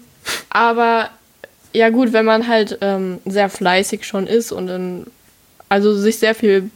aber 0.49 1.09
ja 1.73 1.89
gut, 1.89 2.13
wenn 2.13 2.25
man 2.25 2.47
halt 2.47 2.77
ähm, 2.81 3.19
sehr 3.25 3.49
fleißig 3.49 4.05
schon 4.05 4.27
ist 4.27 4.51
und 4.51 4.67
in, 4.67 5.07
also 5.69 5.95
sich 5.95 6.19
sehr 6.19 6.35
viel 6.35 6.69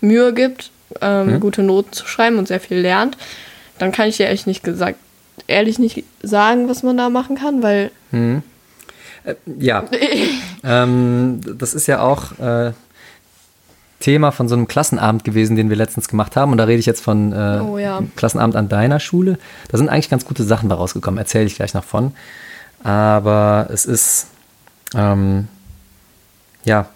Mühe 0.00 0.32
gibt, 0.32 0.70
ähm, 1.00 1.34
hm? 1.34 1.40
gute 1.40 1.62
Noten 1.62 1.92
zu 1.92 2.06
schreiben 2.06 2.38
und 2.38 2.48
sehr 2.48 2.60
viel 2.60 2.78
lernt, 2.78 3.16
dann 3.78 3.92
kann 3.92 4.08
ich 4.08 4.16
dir 4.16 4.28
echt 4.28 4.46
nicht 4.46 4.62
gesagt, 4.62 4.98
ehrlich 5.46 5.78
nicht 5.78 6.04
sagen, 6.22 6.68
was 6.68 6.82
man 6.82 6.96
da 6.96 7.10
machen 7.10 7.36
kann, 7.36 7.62
weil. 7.62 7.90
Hm. 8.10 8.42
Äh, 9.24 9.34
ja. 9.58 9.84
ähm, 10.64 11.40
das 11.58 11.74
ist 11.74 11.86
ja 11.86 12.00
auch 12.00 12.38
äh, 12.38 12.72
Thema 14.00 14.32
von 14.32 14.48
so 14.48 14.54
einem 14.54 14.68
Klassenabend 14.68 15.24
gewesen, 15.24 15.56
den 15.56 15.70
wir 15.70 15.76
letztens 15.76 16.08
gemacht 16.08 16.36
haben. 16.36 16.52
Und 16.52 16.58
da 16.58 16.64
rede 16.64 16.78
ich 16.78 16.86
jetzt 16.86 17.02
von 17.02 17.32
äh, 17.32 17.60
oh, 17.62 17.78
ja. 17.78 18.02
Klassenabend 18.16 18.56
an 18.56 18.68
deiner 18.68 19.00
Schule. 19.00 19.38
Da 19.68 19.78
sind 19.78 19.88
eigentlich 19.88 20.10
ganz 20.10 20.24
gute 20.24 20.44
Sachen 20.44 20.68
daraus 20.68 20.94
gekommen, 20.94 21.18
erzähle 21.18 21.46
ich 21.46 21.54
gleich 21.54 21.74
noch 21.74 21.84
von. 21.84 22.12
Aber 22.82 23.68
es 23.72 23.86
ist, 23.86 24.26
ähm, 24.94 25.48
ja, 26.66 26.86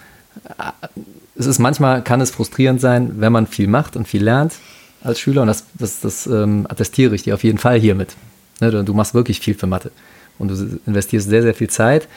es 1.38 1.46
ist 1.46 1.58
manchmal, 1.58 2.02
kann 2.02 2.20
es 2.20 2.30
frustrierend 2.30 2.80
sein, 2.80 3.20
wenn 3.20 3.32
man 3.32 3.46
viel 3.46 3.68
macht 3.68 3.96
und 3.96 4.08
viel 4.08 4.22
lernt 4.22 4.54
als 5.02 5.20
Schüler. 5.20 5.42
Und 5.42 5.48
das, 5.48 5.64
das, 5.74 6.00
das 6.00 6.26
ähm, 6.26 6.66
attestiere 6.68 7.14
ich 7.14 7.22
dir 7.22 7.34
auf 7.34 7.44
jeden 7.44 7.58
Fall 7.58 7.78
hiermit. 7.78 8.16
Ne, 8.60 8.70
du, 8.70 8.82
du, 8.82 8.92
machst 8.92 9.14
wirklich 9.14 9.40
viel 9.40 9.54
für 9.54 9.66
Mathe. 9.66 9.92
Und 10.38 10.48
du 10.48 10.80
investierst 10.86 11.28
sehr, 11.28 11.42
sehr 11.42 11.54
viel 11.54 11.70
Zeit. 11.70 12.08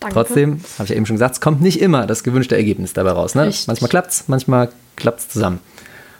Danke. 0.00 0.14
Trotzdem, 0.14 0.60
habe 0.74 0.84
ich 0.84 0.90
ja 0.90 0.96
eben 0.96 1.06
schon 1.06 1.16
gesagt, 1.16 1.34
es 1.34 1.40
kommt 1.40 1.60
nicht 1.60 1.80
immer 1.80 2.06
das 2.06 2.22
gewünschte 2.22 2.56
Ergebnis 2.56 2.92
dabei 2.94 3.10
raus. 3.10 3.34
Ne? 3.34 3.52
Manchmal 3.66 3.90
klappt 3.90 4.10
es, 4.12 4.28
manchmal 4.28 4.70
klappt 4.96 5.20
es 5.20 5.28
zusammen. 5.28 5.60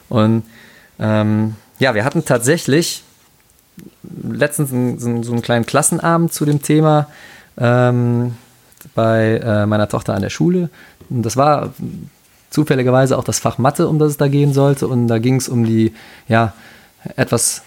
Und 0.09 0.43
ähm, 0.99 1.55
ja, 1.79 1.95
wir 1.95 2.03
hatten 2.03 2.25
tatsächlich 2.25 3.03
letztens 4.29 4.71
einen, 4.71 5.23
so 5.23 5.31
einen 5.31 5.41
kleinen 5.41 5.65
Klassenabend 5.65 6.33
zu 6.33 6.45
dem 6.45 6.61
Thema 6.61 7.07
ähm, 7.57 8.35
bei 8.93 9.39
äh, 9.43 9.65
meiner 9.65 9.87
Tochter 9.87 10.13
an 10.13 10.21
der 10.21 10.29
Schule. 10.29 10.69
Und 11.09 11.23
das 11.23 11.37
war 11.37 11.73
zufälligerweise 12.49 13.17
auch 13.17 13.23
das 13.23 13.39
Fach 13.39 13.57
Mathe, 13.57 13.87
um 13.87 13.99
das 13.99 14.11
es 14.11 14.17
da 14.17 14.27
gehen 14.27 14.53
sollte. 14.53 14.87
Und 14.87 15.07
da 15.07 15.19
ging 15.19 15.35
es 15.35 15.49
um 15.49 15.65
die 15.65 15.93
ja, 16.27 16.53
etwas 17.15 17.63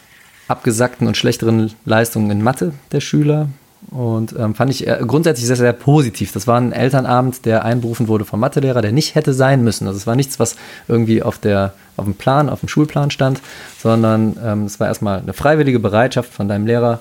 abgesackten 0.49 1.07
und 1.07 1.17
schlechteren 1.17 1.73
Leistungen 1.85 2.31
in 2.31 2.43
Mathe 2.43 2.73
der 2.93 3.01
Schüler. 3.01 3.49
Und 3.91 4.35
ähm, 4.39 4.55
fand 4.55 4.71
ich 4.71 4.87
äh, 4.87 5.01
grundsätzlich 5.07 5.47
sehr, 5.47 5.57
sehr 5.57 5.73
positiv. 5.73 6.33
Das 6.33 6.47
war 6.47 6.61
ein 6.61 6.73
Elternabend, 6.73 7.45
der 7.45 7.65
einberufen 7.65 8.07
wurde 8.07 8.25
vom 8.25 8.39
Mathelehrer, 8.41 8.81
der 8.81 8.93
nicht 8.93 9.17
hätte 9.17 9.35
sein 9.35 9.65
müssen. 9.65 9.87
Also 9.87 9.97
es 9.97 10.07
war 10.07 10.15
nichts, 10.15 10.39
was 10.39 10.57
irgendwie 10.87 11.23
auf, 11.23 11.39
der, 11.39 11.75
auf 11.97 12.05
dem 12.05 12.15
Plan, 12.15 12.49
auf 12.49 12.61
dem 12.61 12.69
Schulplan 12.69 13.11
stand, 13.11 13.41
sondern 13.83 14.37
ähm, 14.43 14.65
es 14.67 14.79
war 14.79 14.87
erstmal 14.87 15.19
eine 15.19 15.33
freiwillige 15.33 15.81
Bereitschaft 15.81 16.33
von 16.33 16.49
deinem 16.49 16.67
Lehrer, 16.67 17.01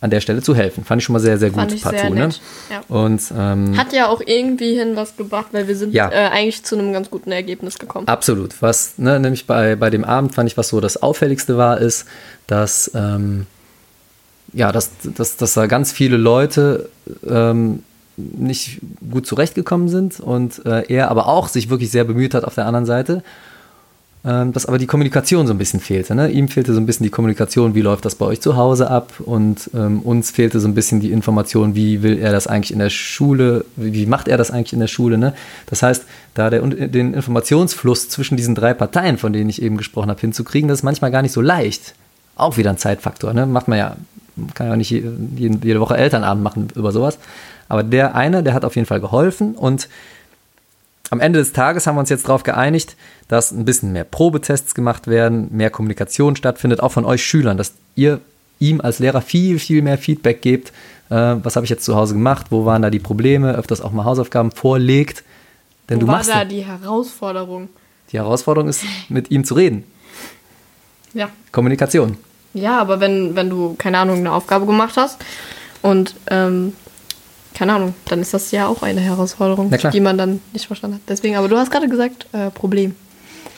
an 0.00 0.10
der 0.10 0.20
Stelle 0.20 0.42
zu 0.42 0.54
helfen. 0.54 0.84
Fand 0.84 1.00
ich 1.00 1.06
schon 1.06 1.12
mal 1.12 1.18
sehr, 1.18 1.38
sehr 1.38 1.50
gut 1.50 1.82
partout. 1.82 2.14
Ne? 2.14 2.28
Ja. 2.70 2.82
Und, 2.88 3.20
ähm, 3.36 3.76
Hat 3.76 3.92
ja 3.92 4.08
auch 4.08 4.20
irgendwie 4.24 4.74
hin 4.76 4.94
was 4.94 5.16
gebracht, 5.16 5.48
weil 5.52 5.66
wir 5.66 5.76
sind 5.76 5.92
ja. 5.92 6.08
äh, 6.10 6.28
eigentlich 6.28 6.62
zu 6.62 6.78
einem 6.78 6.92
ganz 6.92 7.10
guten 7.10 7.32
Ergebnis 7.32 7.78
gekommen. 7.78 8.06
Absolut. 8.06 8.62
Was 8.62 8.94
ne, 8.98 9.18
nämlich 9.18 9.46
bei, 9.46 9.74
bei 9.74 9.90
dem 9.90 10.04
Abend 10.04 10.34
fand 10.34 10.48
ich, 10.48 10.56
was 10.56 10.68
so 10.68 10.80
das 10.80 11.02
Auffälligste 11.02 11.56
war, 11.56 11.78
ist, 11.78 12.06
dass, 12.46 12.90
ähm, 12.94 13.46
ja, 14.52 14.70
dass, 14.70 14.90
dass, 15.02 15.36
dass 15.36 15.54
da 15.54 15.66
ganz 15.66 15.90
viele 15.90 16.16
Leute 16.16 16.88
ähm, 17.28 17.82
nicht 18.16 18.80
gut 19.10 19.26
zurechtgekommen 19.26 19.88
sind 19.88 20.20
und 20.20 20.64
äh, 20.64 20.92
er 20.92 21.10
aber 21.10 21.28
auch 21.28 21.48
sich 21.48 21.70
wirklich 21.70 21.90
sehr 21.90 22.04
bemüht 22.04 22.34
hat 22.34 22.44
auf 22.44 22.54
der 22.54 22.66
anderen 22.66 22.86
Seite 22.86 23.22
dass 24.24 24.66
aber 24.66 24.78
die 24.78 24.86
Kommunikation 24.86 25.46
so 25.46 25.54
ein 25.54 25.58
bisschen 25.58 25.80
fehlte. 25.80 26.14
Ne? 26.14 26.30
Ihm 26.30 26.48
fehlte 26.48 26.74
so 26.74 26.80
ein 26.80 26.86
bisschen 26.86 27.04
die 27.04 27.10
Kommunikation, 27.10 27.74
wie 27.74 27.82
läuft 27.82 28.04
das 28.04 28.16
bei 28.16 28.26
euch 28.26 28.40
zu 28.40 28.56
Hause 28.56 28.90
ab 28.90 29.12
und 29.20 29.70
ähm, 29.74 30.00
uns 30.00 30.32
fehlte 30.32 30.58
so 30.58 30.66
ein 30.66 30.74
bisschen 30.74 30.98
die 31.00 31.12
Information, 31.12 31.76
wie 31.76 32.02
will 32.02 32.18
er 32.18 32.32
das 32.32 32.48
eigentlich 32.48 32.72
in 32.72 32.80
der 32.80 32.90
Schule, 32.90 33.64
wie 33.76 34.06
macht 34.06 34.26
er 34.26 34.36
das 34.36 34.50
eigentlich 34.50 34.72
in 34.72 34.80
der 34.80 34.88
Schule. 34.88 35.18
Ne? 35.18 35.34
Das 35.66 35.82
heißt, 35.82 36.04
da 36.34 36.50
der, 36.50 36.62
den 36.62 37.14
Informationsfluss 37.14 38.08
zwischen 38.08 38.36
diesen 38.36 38.56
drei 38.56 38.74
Parteien, 38.74 39.18
von 39.18 39.32
denen 39.32 39.48
ich 39.48 39.62
eben 39.62 39.76
gesprochen 39.76 40.10
habe, 40.10 40.20
hinzukriegen, 40.20 40.68
das 40.68 40.80
ist 40.80 40.84
manchmal 40.84 41.12
gar 41.12 41.22
nicht 41.22 41.32
so 41.32 41.40
leicht. 41.40 41.94
Auch 42.34 42.56
wieder 42.56 42.70
ein 42.70 42.78
Zeitfaktor. 42.78 43.32
Ne? 43.32 43.46
Macht 43.46 43.68
man 43.68 43.78
ja, 43.78 43.96
kann 44.54 44.66
ja 44.66 44.76
nicht 44.76 44.90
jede 44.90 45.80
Woche 45.80 45.96
Elternabend 45.96 46.42
machen 46.42 46.68
über 46.74 46.90
sowas. 46.90 47.18
Aber 47.68 47.84
der 47.84 48.14
eine, 48.16 48.42
der 48.42 48.54
hat 48.54 48.64
auf 48.64 48.74
jeden 48.74 48.86
Fall 48.86 49.00
geholfen 49.00 49.54
und 49.54 49.88
am 51.10 51.20
Ende 51.20 51.38
des 51.38 51.52
Tages 51.52 51.86
haben 51.86 51.96
wir 51.96 52.00
uns 52.00 52.10
jetzt 52.10 52.28
darauf 52.28 52.42
geeinigt, 52.42 52.96
dass 53.28 53.50
ein 53.50 53.64
bisschen 53.64 53.92
mehr 53.92 54.04
Probetests 54.04 54.74
gemacht 54.74 55.06
werden, 55.06 55.48
mehr 55.50 55.70
Kommunikation 55.70 56.36
stattfindet, 56.36 56.80
auch 56.80 56.92
von 56.92 57.04
euch 57.04 57.24
Schülern, 57.24 57.56
dass 57.56 57.72
ihr 57.94 58.20
ihm 58.58 58.80
als 58.80 58.98
Lehrer 58.98 59.22
viel, 59.22 59.58
viel 59.58 59.82
mehr 59.82 59.98
Feedback 59.98 60.42
gebt. 60.42 60.72
Äh, 61.10 61.36
was 61.42 61.56
habe 61.56 61.64
ich 61.64 61.70
jetzt 61.70 61.84
zu 61.84 61.96
Hause 61.96 62.14
gemacht? 62.14 62.46
Wo 62.50 62.64
waren 62.64 62.82
da 62.82 62.90
die 62.90 62.98
Probleme? 62.98 63.54
Öfters 63.54 63.80
auch 63.80 63.92
mal 63.92 64.04
Hausaufgaben 64.04 64.50
vorlegt. 64.50 65.24
Denn 65.88 65.96
Wo 65.96 66.00
du 66.02 66.06
war 66.08 66.16
machst 66.16 66.30
da 66.30 66.44
die 66.44 66.64
Herausforderung? 66.64 67.68
Die 68.12 68.18
Herausforderung 68.18 68.68
ist, 68.68 68.82
mit 69.08 69.30
ihm 69.30 69.44
zu 69.44 69.54
reden. 69.54 69.84
Ja. 71.14 71.30
Kommunikation. 71.52 72.16
Ja, 72.54 72.80
aber 72.80 73.00
wenn, 73.00 73.36
wenn 73.36 73.50
du, 73.50 73.74
keine 73.78 73.98
Ahnung, 73.98 74.18
eine 74.18 74.32
Aufgabe 74.32 74.66
gemacht 74.66 74.96
hast 74.96 75.18
und 75.82 76.14
ähm, 76.30 76.74
keine 77.58 77.74
Ahnung, 77.74 77.94
dann 78.04 78.20
ist 78.20 78.32
das 78.32 78.52
ja 78.52 78.68
auch 78.68 78.82
eine 78.82 79.00
Herausforderung, 79.00 79.72
die 79.92 80.00
man 80.00 80.16
dann 80.16 80.40
nicht 80.52 80.68
verstanden 80.68 80.96
hat. 80.96 81.02
Deswegen, 81.08 81.34
aber 81.34 81.48
du 81.48 81.56
hast 81.56 81.72
gerade 81.72 81.88
gesagt, 81.88 82.28
äh, 82.32 82.50
Problem. 82.50 82.94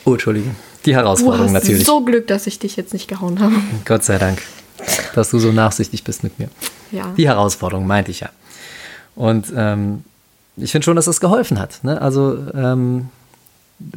Oh, 0.05 0.13
Entschuldige. 0.13 0.49
Die 0.85 0.95
Herausforderung 0.95 1.49
du 1.49 1.53
hast 1.53 1.63
natürlich. 1.63 1.85
so 1.85 2.01
Glück, 2.01 2.25
dass 2.25 2.47
ich 2.47 2.57
dich 2.57 2.75
jetzt 2.75 2.93
nicht 2.93 3.07
gehauen 3.07 3.39
habe. 3.39 3.53
Gott 3.85 4.03
sei 4.03 4.17
Dank, 4.17 4.41
dass 5.13 5.29
du 5.29 5.37
so 5.37 5.51
nachsichtig 5.51 6.03
bist 6.03 6.23
mit 6.23 6.39
mir. 6.39 6.49
Ja. 6.91 7.13
Die 7.15 7.27
Herausforderung 7.27 7.85
meinte 7.85 8.09
ich 8.09 8.21
ja. 8.21 8.29
Und 9.15 9.53
ähm, 9.55 10.03
ich 10.57 10.71
finde 10.71 10.85
schon, 10.85 10.95
dass 10.95 11.05
das 11.05 11.19
geholfen 11.19 11.59
hat. 11.59 11.83
Ne? 11.83 12.01
Also 12.01 12.39
ähm, 12.55 13.09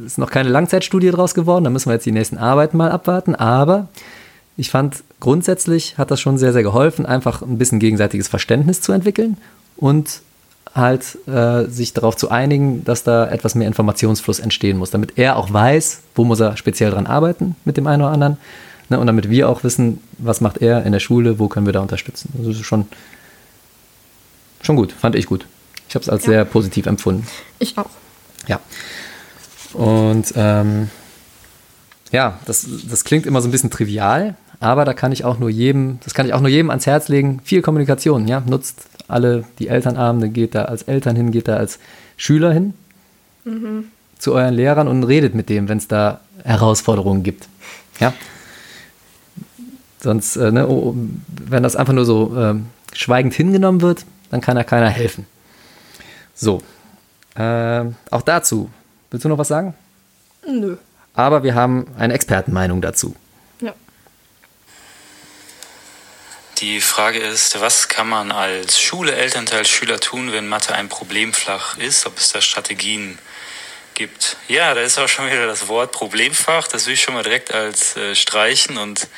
ist 0.04 0.18
noch 0.18 0.30
keine 0.30 0.50
Langzeitstudie 0.50 1.12
draus 1.12 1.32
geworden, 1.32 1.64
da 1.64 1.70
müssen 1.70 1.88
wir 1.88 1.94
jetzt 1.94 2.04
die 2.04 2.12
nächsten 2.12 2.36
Arbeiten 2.36 2.76
mal 2.76 2.90
abwarten. 2.90 3.34
Aber 3.34 3.88
ich 4.58 4.70
fand 4.70 5.02
grundsätzlich 5.18 5.96
hat 5.96 6.10
das 6.10 6.20
schon 6.20 6.36
sehr, 6.36 6.52
sehr 6.52 6.62
geholfen, 6.62 7.06
einfach 7.06 7.40
ein 7.40 7.56
bisschen 7.56 7.78
gegenseitiges 7.78 8.28
Verständnis 8.28 8.82
zu 8.82 8.92
entwickeln 8.92 9.38
und 9.76 10.20
halt 10.74 11.18
äh, 11.28 11.64
sich 11.66 11.92
darauf 11.92 12.16
zu 12.16 12.30
einigen, 12.30 12.84
dass 12.84 13.04
da 13.04 13.28
etwas 13.28 13.54
mehr 13.54 13.68
Informationsfluss 13.68 14.40
entstehen 14.40 14.76
muss, 14.76 14.90
damit 14.90 15.18
er 15.18 15.36
auch 15.36 15.52
weiß, 15.52 16.00
wo 16.14 16.24
muss 16.24 16.40
er 16.40 16.56
speziell 16.56 16.90
dran 16.90 17.06
arbeiten 17.06 17.54
mit 17.64 17.76
dem 17.76 17.86
einen 17.86 18.02
oder 18.02 18.10
anderen 18.10 18.38
Ne? 18.88 18.98
Und 18.98 19.06
damit 19.06 19.30
wir 19.30 19.48
auch 19.48 19.64
wissen, 19.64 20.00
was 20.18 20.40
macht 20.40 20.58
er 20.58 20.84
in 20.84 20.92
der 20.92 21.00
Schule, 21.00 21.38
wo 21.38 21.48
können 21.48 21.66
wir 21.66 21.72
da 21.72 21.80
unterstützen. 21.80 22.32
Also 22.36 22.50
das 22.50 22.60
ist 22.60 22.66
schon, 22.66 22.86
schon 24.62 24.76
gut, 24.76 24.92
fand 24.92 25.16
ich 25.16 25.26
gut. 25.26 25.46
Ich 25.88 25.94
habe 25.94 26.02
es 26.02 26.08
als 26.08 26.24
ja. 26.24 26.32
sehr 26.32 26.44
positiv 26.44 26.86
empfunden. 26.86 27.26
Ich 27.58 27.78
auch. 27.78 27.90
Ja. 28.46 28.60
Und 29.72 30.32
ähm, 30.36 30.90
ja, 32.12 32.38
das, 32.46 32.66
das 32.88 33.04
klingt 33.04 33.26
immer 33.26 33.40
so 33.40 33.48
ein 33.48 33.50
bisschen 33.50 33.70
trivial, 33.70 34.36
aber 34.60 34.84
da 34.84 34.94
kann 34.94 35.12
ich 35.12 35.24
auch 35.24 35.38
nur 35.38 35.50
jedem, 35.50 35.98
das 36.04 36.14
kann 36.14 36.26
ich 36.26 36.32
auch 36.32 36.40
nur 36.40 36.50
jedem 36.50 36.70
ans 36.70 36.86
Herz 36.86 37.08
legen, 37.08 37.40
viel 37.42 37.62
Kommunikation, 37.62 38.28
ja. 38.28 38.42
Nutzt 38.46 38.86
alle 39.08 39.44
die 39.58 39.68
Elternabende, 39.68 40.28
geht 40.28 40.54
da 40.54 40.64
als 40.64 40.82
Eltern 40.82 41.16
hin, 41.16 41.30
geht 41.30 41.48
da 41.48 41.56
als 41.56 41.78
Schüler 42.16 42.52
hin 42.52 42.74
mhm. 43.44 43.86
zu 44.18 44.34
euren 44.34 44.54
Lehrern 44.54 44.88
und 44.88 45.04
redet 45.04 45.34
mit 45.34 45.48
dem, 45.48 45.68
wenn 45.68 45.78
es 45.78 45.88
da 45.88 46.20
Herausforderungen 46.44 47.22
gibt. 47.22 47.48
Ja. 48.00 48.12
Sonst, 50.00 50.36
äh, 50.36 50.52
ne, 50.52 50.68
oh, 50.68 50.94
wenn 51.28 51.62
das 51.62 51.76
einfach 51.76 51.94
nur 51.94 52.04
so 52.04 52.36
äh, 52.36 52.54
schweigend 52.92 53.34
hingenommen 53.34 53.80
wird, 53.80 54.04
dann 54.30 54.40
kann 54.40 54.56
ja 54.56 54.64
keiner 54.64 54.90
helfen. 54.90 55.26
So. 56.34 56.62
Äh, 57.36 57.84
auch 58.10 58.22
dazu. 58.22 58.70
Willst 59.10 59.24
du 59.24 59.28
noch 59.28 59.38
was 59.38 59.48
sagen? 59.48 59.74
Nö. 60.46 60.76
Aber 61.14 61.42
wir 61.42 61.54
haben 61.54 61.86
eine 61.98 62.14
Expertenmeinung 62.14 62.82
dazu. 62.82 63.14
Die 66.58 66.80
Frage 66.80 67.18
ist, 67.18 67.60
was 67.60 67.88
kann 67.88 68.08
man 68.08 68.30
als 68.30 68.80
Schule, 68.80 69.16
Elternteil, 69.16 69.66
Schüler 69.66 69.98
tun, 69.98 70.32
wenn 70.32 70.46
Mathe 70.46 70.72
ein 70.72 70.88
Problemfach 70.88 71.76
ist, 71.78 72.06
ob 72.06 72.16
es 72.18 72.30
da 72.30 72.40
Strategien 72.40 73.18
gibt? 73.94 74.36
Ja, 74.46 74.72
da 74.72 74.80
ist 74.80 74.96
auch 74.98 75.08
schon 75.08 75.26
wieder 75.26 75.48
das 75.48 75.66
Wort 75.66 75.90
Problemfach, 75.90 76.68
das 76.68 76.86
will 76.86 76.94
ich 76.94 77.02
schon 77.02 77.14
mal 77.14 77.24
direkt 77.24 77.52
als 77.52 77.96
äh, 77.96 78.14
streichen 78.14 78.78
und 78.78 79.08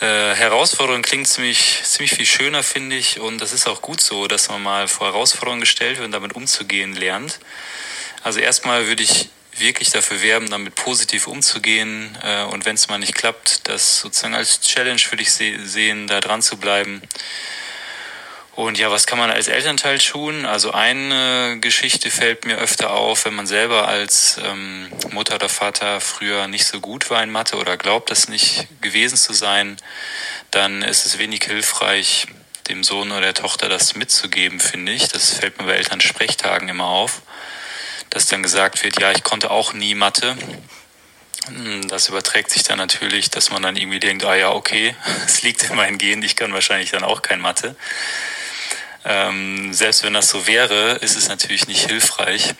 äh, 0.00 0.34
Herausforderung 0.34 1.02
klingt 1.02 1.26
ziemlich, 1.26 1.80
ziemlich 1.82 2.12
viel 2.12 2.26
schöner, 2.26 2.62
finde 2.62 2.94
ich, 2.96 3.18
und 3.18 3.40
das 3.40 3.52
ist 3.52 3.66
auch 3.66 3.82
gut 3.82 4.00
so, 4.00 4.28
dass 4.28 4.48
man 4.48 4.62
mal 4.62 4.86
vor 4.86 5.08
Herausforderungen 5.08 5.60
gestellt 5.60 5.96
wird 5.96 6.06
und 6.06 6.12
damit 6.12 6.36
umzugehen 6.36 6.94
lernt. 6.94 7.40
Also 8.22 8.38
erstmal 8.38 8.86
würde 8.86 9.02
ich 9.02 9.28
wirklich 9.58 9.90
dafür 9.90 10.22
werben, 10.22 10.50
damit 10.50 10.74
positiv 10.74 11.26
umzugehen 11.26 12.16
äh, 12.22 12.44
und 12.44 12.64
wenn 12.64 12.74
es 12.74 12.88
mal 12.88 12.98
nicht 12.98 13.14
klappt, 13.14 13.68
das 13.68 14.00
sozusagen 14.00 14.34
als 14.34 14.60
Challenge 14.60 14.98
für 14.98 15.16
dich 15.16 15.32
se 15.32 15.64
sehen, 15.64 16.06
da 16.06 16.20
dran 16.20 16.42
zu 16.42 16.56
bleiben. 16.56 17.02
Und 18.56 18.78
ja, 18.78 18.88
was 18.90 19.06
kann 19.06 19.18
man 19.18 19.30
als 19.30 19.48
Elternteil 19.48 19.98
tun? 19.98 20.46
Also 20.46 20.70
eine 20.70 21.58
Geschichte 21.60 22.08
fällt 22.08 22.44
mir 22.44 22.58
öfter 22.58 22.90
auf, 22.90 23.24
wenn 23.24 23.34
man 23.34 23.48
selber 23.48 23.88
als 23.88 24.38
ähm, 24.44 24.92
Mutter 25.10 25.34
oder 25.34 25.48
Vater 25.48 26.00
früher 26.00 26.46
nicht 26.46 26.64
so 26.64 26.78
gut 26.78 27.10
war 27.10 27.20
in 27.22 27.32
Mathe 27.32 27.56
oder 27.56 27.76
glaubt, 27.76 28.12
das 28.12 28.28
nicht 28.28 28.68
gewesen 28.80 29.16
zu 29.16 29.32
sein, 29.32 29.76
dann 30.52 30.82
ist 30.82 31.04
es 31.04 31.18
wenig 31.18 31.42
hilfreich, 31.44 32.28
dem 32.68 32.84
Sohn 32.84 33.10
oder 33.10 33.22
der 33.22 33.34
Tochter 33.34 33.68
das 33.68 33.96
mitzugeben, 33.96 34.60
finde 34.60 34.92
ich. 34.92 35.08
Das 35.08 35.34
fällt 35.34 35.58
mir 35.58 35.66
bei 35.66 35.74
Elternsprechtagen 35.74 36.68
immer 36.68 36.86
auf 36.86 37.22
dass 38.14 38.26
dann 38.26 38.44
gesagt 38.44 38.82
wird, 38.84 39.00
ja, 39.00 39.10
ich 39.10 39.24
konnte 39.24 39.50
auch 39.50 39.72
nie 39.72 39.96
Mathe. 39.96 40.36
Hm, 41.48 41.88
das 41.88 42.08
überträgt 42.08 42.48
sich 42.50 42.62
dann 42.62 42.78
natürlich, 42.78 43.28
dass 43.28 43.50
man 43.50 43.60
dann 43.60 43.76
irgendwie 43.76 43.98
denkt, 43.98 44.24
ah 44.24 44.36
ja, 44.36 44.50
okay, 44.52 44.94
es 45.26 45.42
liegt 45.42 45.64
in 45.64 45.74
meinen 45.74 45.98
Genen, 45.98 46.22
ich 46.22 46.36
kann 46.36 46.52
wahrscheinlich 46.52 46.92
dann 46.92 47.02
auch 47.02 47.22
kein 47.22 47.40
Mathe. 47.40 47.74
Ähm, 49.04 49.74
selbst 49.74 50.04
wenn 50.04 50.14
das 50.14 50.28
so 50.28 50.46
wäre, 50.46 50.92
ist 51.02 51.16
es 51.16 51.28
natürlich 51.28 51.66
nicht 51.66 51.88
hilfreich, 51.88 52.54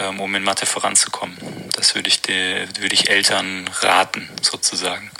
ähm, 0.00 0.18
um 0.18 0.34
in 0.34 0.42
Mathe 0.42 0.66
voranzukommen. 0.66 1.38
Das 1.74 1.94
würde 1.94 2.08
ich, 2.08 2.20
de, 2.20 2.66
ich 2.90 3.08
Eltern 3.08 3.70
raten, 3.80 4.28
sozusagen. 4.42 5.10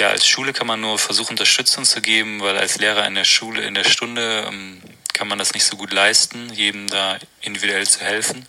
Ja, 0.00 0.08
als 0.08 0.26
Schule 0.26 0.52
kann 0.52 0.66
man 0.66 0.80
nur 0.80 0.98
versuchen, 0.98 1.30
Unterstützung 1.30 1.84
zu 1.84 2.02
geben, 2.02 2.40
weil 2.40 2.58
als 2.58 2.78
Lehrer 2.78 3.06
in 3.06 3.14
der 3.14 3.24
Schule, 3.24 3.62
in 3.62 3.74
der 3.74 3.84
Stunde 3.84 4.44
ähm, 4.48 4.82
kann 5.18 5.26
man 5.26 5.38
das 5.38 5.52
nicht 5.52 5.64
so 5.64 5.76
gut 5.76 5.92
leisten, 5.92 6.48
jedem 6.54 6.86
da 6.86 7.18
individuell 7.40 7.86
zu 7.86 8.00
helfen. 8.00 8.46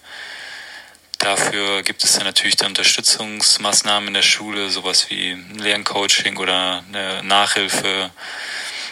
Dafür 1.17 1.81
gibt 1.81 2.03
es 2.03 2.13
dann 2.13 2.25
natürlich 2.25 2.57
dann 2.57 2.69
Unterstützungsmaßnahmen 2.69 4.09
in 4.09 4.13
der 4.13 4.21
Schule, 4.21 4.69
sowas 4.69 5.09
wie 5.09 5.31
ein 5.31 5.57
Lerncoaching 5.57 6.37
oder 6.37 6.83
eine 6.87 7.23
Nachhilfe. 7.23 8.11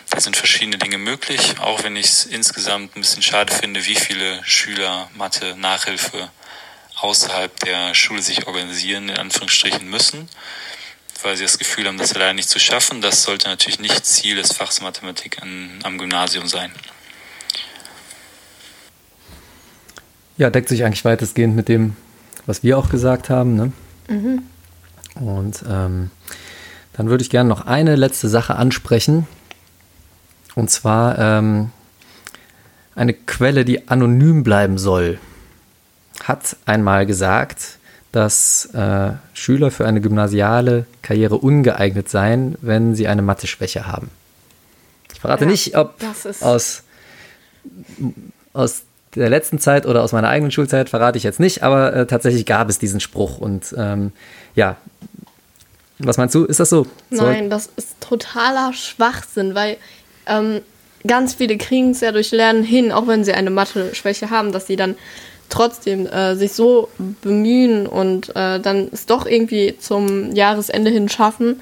Da 0.09 0.19
sind 0.19 0.35
verschiedene 0.35 0.79
Dinge 0.79 0.97
möglich, 0.97 1.59
auch 1.59 1.83
wenn 1.83 1.95
ich 1.95 2.07
es 2.07 2.25
insgesamt 2.25 2.95
ein 2.95 3.01
bisschen 3.01 3.21
schade 3.21 3.53
finde, 3.53 3.85
wie 3.85 3.95
viele 3.95 4.43
Schüler 4.43 5.09
Mathe, 5.13 5.55
Nachhilfe 5.55 6.31
außerhalb 6.95 7.59
der 7.59 7.93
Schule 7.93 8.23
sich 8.23 8.47
organisieren, 8.47 9.09
in 9.09 9.17
Anführungsstrichen 9.17 9.87
müssen, 9.87 10.27
weil 11.21 11.37
sie 11.37 11.43
das 11.43 11.59
Gefühl 11.59 11.87
haben, 11.87 11.99
das 11.99 12.13
allein 12.13 12.37
nicht 12.37 12.49
zu 12.49 12.59
schaffen. 12.59 13.01
Das 13.01 13.21
sollte 13.21 13.47
natürlich 13.47 13.79
nicht 13.79 14.03
Ziel 14.03 14.35
des 14.35 14.51
Fachs 14.51 14.81
Mathematik 14.81 15.43
an, 15.43 15.79
am 15.83 15.99
Gymnasium 15.99 16.47
sein. 16.47 16.73
Ja, 20.37 20.49
deckt 20.49 20.69
sich 20.69 20.83
eigentlich 20.85 21.03
weitestgehend 21.03 21.55
mit 21.55 21.67
dem, 21.67 21.95
was 22.45 22.63
wir 22.63 22.77
auch 22.77 22.89
gesagt 22.89 23.29
haben. 23.29 23.55
Ne? 23.55 23.71
Mhm. 24.07 24.41
Und 25.15 25.63
ähm, 25.69 26.11
dann 26.93 27.09
würde 27.09 27.23
ich 27.23 27.29
gerne 27.29 27.49
noch 27.49 27.65
eine 27.65 27.95
letzte 27.95 28.29
Sache 28.29 28.55
ansprechen. 28.55 29.27
Und 30.55 30.69
zwar 30.69 31.17
ähm, 31.19 31.71
eine 32.95 33.13
Quelle, 33.13 33.65
die 33.65 33.87
anonym 33.87 34.43
bleiben 34.43 34.77
soll, 34.77 35.19
hat 36.23 36.57
einmal 36.65 37.05
gesagt, 37.05 37.77
dass 38.11 38.65
äh, 38.73 39.11
Schüler 39.33 39.69
für 39.69 39.85
eine 39.85 40.01
gymnasiale 40.01 40.85
Karriere 41.01 41.35
ungeeignet 41.35 42.09
seien, 42.09 42.55
wenn 42.61 42.95
sie 42.95 43.07
eine 43.07 43.21
Mathe-Schwäche 43.21 43.85
haben. 43.85 44.09
Ich 45.13 45.19
verrate 45.19 45.45
ja, 45.45 45.51
nicht, 45.51 45.77
ob 45.77 45.95
aus, 46.41 46.83
aus 48.53 48.83
der 49.15 49.29
letzten 49.29 49.59
Zeit 49.59 49.85
oder 49.85 50.03
aus 50.03 50.11
meiner 50.11 50.29
eigenen 50.29 50.51
Schulzeit 50.51 50.89
verrate 50.89 51.17
ich 51.17 51.23
jetzt 51.23 51.39
nicht, 51.39 51.63
aber 51.63 51.93
äh, 51.93 52.05
tatsächlich 52.05 52.45
gab 52.45 52.69
es 52.69 52.79
diesen 52.79 52.99
Spruch 52.99 53.39
und 53.39 53.73
ähm, 53.77 54.11
ja. 54.55 54.77
Was 55.99 56.17
meinst 56.17 56.35
du? 56.35 56.45
Ist 56.45 56.59
das 56.59 56.69
so? 56.69 56.85
Nein, 57.09 57.49
das 57.49 57.69
ist 57.75 57.99
totaler 58.01 58.71
Schwachsinn, 58.73 59.55
weil 59.55 59.77
ähm, 60.27 60.61
ganz 61.07 61.33
viele 61.33 61.57
kriegen 61.57 61.91
es 61.91 62.01
ja 62.01 62.11
durch 62.11 62.31
Lernen 62.31 62.63
hin, 62.63 62.91
auch 62.91 63.07
wenn 63.07 63.23
sie 63.23 63.33
eine 63.33 63.49
Mathe-Schwäche 63.49 64.29
haben, 64.29 64.51
dass 64.51 64.67
sie 64.67 64.75
dann 64.75 64.95
trotzdem 65.49 66.05
äh, 66.05 66.35
sich 66.35 66.53
so 66.53 66.89
bemühen 67.21 67.87
und 67.87 68.35
äh, 68.35 68.59
dann 68.59 68.89
es 68.91 69.05
doch 69.05 69.25
irgendwie 69.25 69.77
zum 69.79 70.33
Jahresende 70.33 70.91
hin 70.91 71.09
schaffen. 71.09 71.61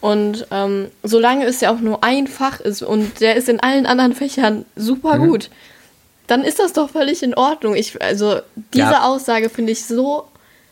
Und 0.00 0.46
ähm, 0.50 0.88
solange 1.02 1.44
es 1.44 1.60
ja 1.60 1.72
auch 1.72 1.80
nur 1.80 2.04
ein 2.04 2.26
Fach 2.26 2.60
ist 2.60 2.82
und 2.82 3.20
der 3.20 3.36
ist 3.36 3.48
in 3.48 3.60
allen 3.60 3.84
anderen 3.84 4.14
Fächern 4.14 4.64
super 4.76 5.18
mhm. 5.18 5.28
gut, 5.28 5.50
dann 6.28 6.44
ist 6.44 6.58
das 6.58 6.74
doch 6.74 6.90
völlig 6.90 7.22
in 7.22 7.34
Ordnung. 7.34 7.74
Ich, 7.74 8.00
also 8.00 8.36
diese 8.74 8.92
ja. 8.92 9.04
Aussage 9.04 9.48
finde 9.48 9.72
ich 9.72 9.84
so, 9.84 10.28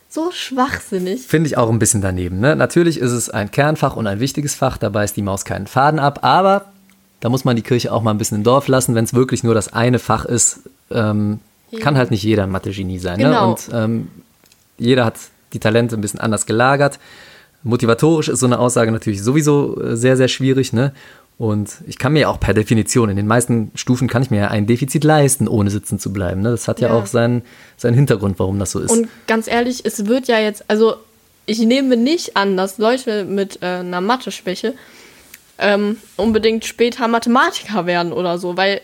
so 0.09 0.31
schwachsinnig. 0.31 1.23
Finde 1.23 1.49
ich 1.49 1.57
auch 1.57 1.71
ein 1.71 1.79
bisschen 1.79 2.03
daneben. 2.03 2.39
Ne? 2.41 2.55
Natürlich 2.55 3.01
ist 3.01 3.11
es 3.11 3.31
ein 3.31 3.51
Kernfach 3.51 3.97
und 3.97 4.07
ein 4.07 4.21
wichtiges 4.21 4.55
Fach, 4.55 4.77
da 4.77 4.91
beißt 4.91 5.17
die 5.17 5.23
Maus 5.23 5.45
keinen 5.45 5.67
Faden 5.67 5.99
ab, 5.99 6.21
aber 6.23 6.67
da 7.21 7.31
muss 7.31 7.45
man 7.45 7.57
die 7.57 7.63
Kirche 7.63 7.91
auch 7.91 8.03
mal 8.03 8.11
ein 8.11 8.19
bisschen 8.19 8.39
im 8.39 8.45
Dorf 8.45 8.69
lassen, 8.69 8.95
wenn 8.95 9.05
es 9.05 9.15
wirklich 9.15 9.43
nur 9.43 9.55
das 9.55 9.73
eine 9.73 9.99
Fach 9.99 10.27
ist. 10.27 10.61
Ähm, 10.91 11.41
ja. 11.71 11.81
Kann 11.81 11.97
halt 11.97 12.11
nicht 12.11 12.23
jeder 12.23 12.45
ein 12.45 12.51
Mathe-Genie 12.51 12.99
sein. 12.99 13.19
Ne? 13.19 13.25
Genau. 13.25 13.47
Ne? 13.47 13.51
Und 13.51 13.69
ähm, 13.73 14.09
jeder 14.79 15.07
hat 15.07 15.17
die 15.55 15.59
Talente 15.59 15.97
ein 15.97 16.03
bisschen 16.03 16.21
anders 16.21 16.45
gelagert. 16.45 16.99
Motivatorisch 17.63 18.29
ist 18.29 18.41
so 18.41 18.47
eine 18.47 18.59
Aussage 18.59 18.93
natürlich 18.93 19.23
sowieso 19.23 19.81
äh, 19.83 19.97
sehr, 19.97 20.19
sehr 20.19 20.29
schwierig. 20.29 20.75
Ne? 20.75 20.93
Und 21.39 21.83
ich 21.87 21.99
kann 21.99 22.15
mir 22.15 22.21
ja 22.21 22.29
auch 22.29 22.41
per 22.41 22.55
Definition, 22.55 23.11
in 23.11 23.17
den 23.17 23.27
meisten 23.27 23.71
Stufen 23.75 24.09
kann 24.09 24.23
ich 24.23 24.31
mir 24.31 24.39
ja 24.39 24.49
ein 24.49 24.67
Defizit 24.67 25.05
leisten, 25.05 25.49
ohne 25.49 25.71
sitzen 25.71 25.99
zu 25.99 26.11
bleiben. 26.13 26.41
Ne? 26.41 26.51
Das 26.51 26.67
hat 26.67 26.81
ja, 26.81 26.89
ja, 26.89 26.95
auch 26.95 27.07
seinen, 27.07 27.43
seinen 27.77 27.95
Hintergrund, 27.95 28.39
warum 28.39 28.59
das 28.59 28.71
so 28.71 28.81
ist. 28.81 28.91
Und 28.91 29.09
ganz 29.27 29.47
ehrlich, 29.47 29.85
es 29.85 30.07
wird 30.07 30.29
ja 30.29 30.39
jetzt, 30.39 30.65
also 30.69 30.97
ich 31.45 31.59
nehme 31.59 31.97
nicht 31.97 32.37
an, 32.37 32.57
dass 32.57 32.79
Leute 32.79 33.25
mit 33.25 33.63
äh, 33.63 33.67
einer 33.67 34.01
Mathe-Schwäche 34.01 34.75
ähm, 35.59 35.99
unbedingt 36.17 36.65
später 36.65 37.07
Mathematiker 37.07 37.85
werden 37.85 38.13
oder 38.13 38.39
so, 38.39 38.57
weil 38.57 38.81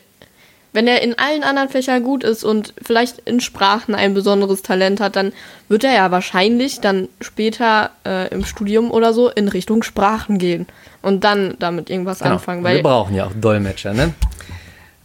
wenn 0.72 0.86
er 0.86 1.02
in 1.02 1.18
allen 1.18 1.42
anderen 1.42 1.68
Fächern 1.68 2.02
gut 2.02 2.24
ist 2.24 2.44
und 2.44 2.72
vielleicht 2.82 3.18
in 3.20 3.40
Sprachen 3.40 3.94
ein 3.94 4.14
besonderes 4.14 4.62
Talent 4.62 5.00
hat, 5.00 5.16
dann 5.16 5.32
wird 5.68 5.84
er 5.84 5.92
ja 5.92 6.10
wahrscheinlich 6.10 6.80
dann 6.80 7.08
später 7.20 7.90
äh, 8.06 8.28
im 8.28 8.44
Studium 8.44 8.90
oder 8.90 9.12
so 9.12 9.28
in 9.28 9.48
Richtung 9.48 9.82
Sprachen 9.82 10.38
gehen 10.38 10.66
und 11.02 11.24
dann 11.24 11.56
damit 11.58 11.90
irgendwas 11.90 12.20
genau. 12.20 12.32
anfangen. 12.32 12.64
Weil 12.64 12.76
wir 12.76 12.82
brauchen 12.82 13.14
ja 13.14 13.26
auch 13.26 13.32
Dolmetscher, 13.34 13.92
ne? 13.92 14.14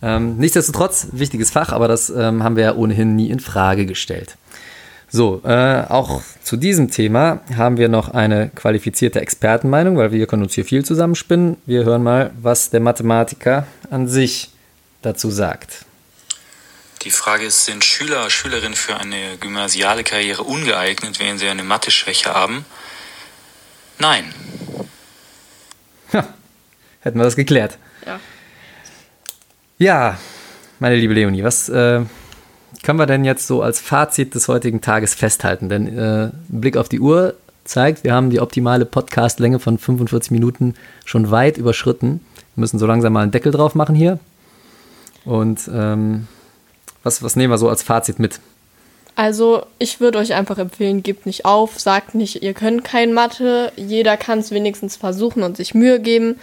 Ähm, 0.02 0.38
nichtsdestotrotz, 0.38 1.08
wichtiges 1.12 1.50
Fach, 1.50 1.74
aber 1.74 1.88
das 1.88 2.10
ähm, 2.10 2.44
haben 2.44 2.56
wir 2.56 2.64
ja 2.64 2.76
ohnehin 2.76 3.16
nie 3.16 3.30
in 3.30 3.40
Frage 3.40 3.86
gestellt. 3.86 4.38
So, 5.10 5.42
äh, 5.44 5.84
auch 5.88 6.22
zu 6.44 6.58
diesem 6.58 6.92
Thema 6.92 7.40
haben 7.56 7.78
wir 7.78 7.90
noch 7.90 8.10
eine 8.10 8.50
qualifizierte 8.50 9.22
Expertenmeinung, 9.22 9.98
weil 9.98 10.12
wir 10.12 10.28
können 10.28 10.44
uns 10.44 10.54
hier 10.54 10.66
viel 10.66 10.86
zusammenspinnen. 10.86 11.58
Wir 11.66 11.86
hören 11.86 12.04
mal, 12.04 12.32
was 12.40 12.70
der 12.70 12.82
Mathematiker 12.82 13.66
an 13.90 14.08
sich 14.08 14.52
dazu 15.02 15.30
sagt. 15.30 15.86
Die 17.04 17.12
Frage 17.12 17.46
ist, 17.46 17.66
sind 17.66 17.86
Schüler, 17.86 18.30
Schülerinnen 18.30 18.76
für 18.76 18.98
eine 18.98 19.38
gymnasiale 19.38 20.04
Karriere 20.04 20.44
ungeeignet, 20.44 21.20
wenn 21.20 21.38
sie 21.38 21.48
eine 21.48 21.64
Mathe-Schwäche 21.64 22.34
haben? 22.34 22.66
Nein, 24.00 24.34
Hätten 27.08 27.20
wir 27.20 27.24
das 27.24 27.36
geklärt. 27.36 27.78
Ja. 28.06 28.20
Ja, 29.78 30.18
meine 30.80 30.96
liebe 30.96 31.14
Leonie, 31.14 31.44
was 31.44 31.70
äh, 31.70 32.02
können 32.84 33.00
wir 33.00 33.06
denn 33.06 33.24
jetzt 33.24 33.48
so 33.48 33.62
als 33.62 33.80
Fazit 33.80 34.36
des 34.36 34.48
heutigen 34.48 34.82
Tages 34.82 35.14
festhalten? 35.14 35.70
Denn 35.70 35.98
äh, 35.98 36.26
ein 36.26 36.32
Blick 36.48 36.78
auf 36.78 36.90
die 36.90 37.00
Uhr 37.00 37.36
zeigt, 37.64 38.04
wir 38.04 38.14
haben 38.14 38.30
die 38.30 38.40
optimale 38.40 38.86
Podcastlänge 38.86 39.60
von 39.60 39.78
45 39.78 40.32
Minuten 40.32 40.76
schon 41.06 41.32
weit 41.32 41.58
überschritten. 41.58 42.22
Wir 42.56 42.62
müssen 42.62 42.80
so 42.80 42.86
langsam 42.86 43.14
mal 43.14 43.22
einen 43.22 43.32
Deckel 43.32 43.52
drauf 43.52 43.76
machen 43.76 43.96
hier. 43.96 44.20
Und 45.28 45.70
ähm, 45.74 46.28
was, 47.04 47.22
was 47.22 47.36
nehmen 47.36 47.52
wir 47.52 47.58
so 47.58 47.68
als 47.70 47.84
Fazit 47.84 48.18
mit? 48.18 48.40
Also, 49.16 49.66
ich 49.80 50.00
würde 50.00 50.20
euch 50.20 50.34
einfach 50.34 50.58
empfehlen, 50.58 51.04
gebt 51.04 51.26
nicht 51.26 51.44
auf, 51.44 51.80
sagt 51.80 52.16
nicht, 52.16 52.44
ihr 52.44 52.54
könnt 52.54 52.84
kein 52.84 53.14
Mathe. 53.14 53.72
Jeder 53.76 54.16
kann 54.16 54.40
es 54.40 54.52
wenigstens 54.52 54.96
versuchen 54.96 55.44
und 55.44 55.58
sich 55.58 55.74
Mühe 55.74 56.00
geben. 56.00 56.40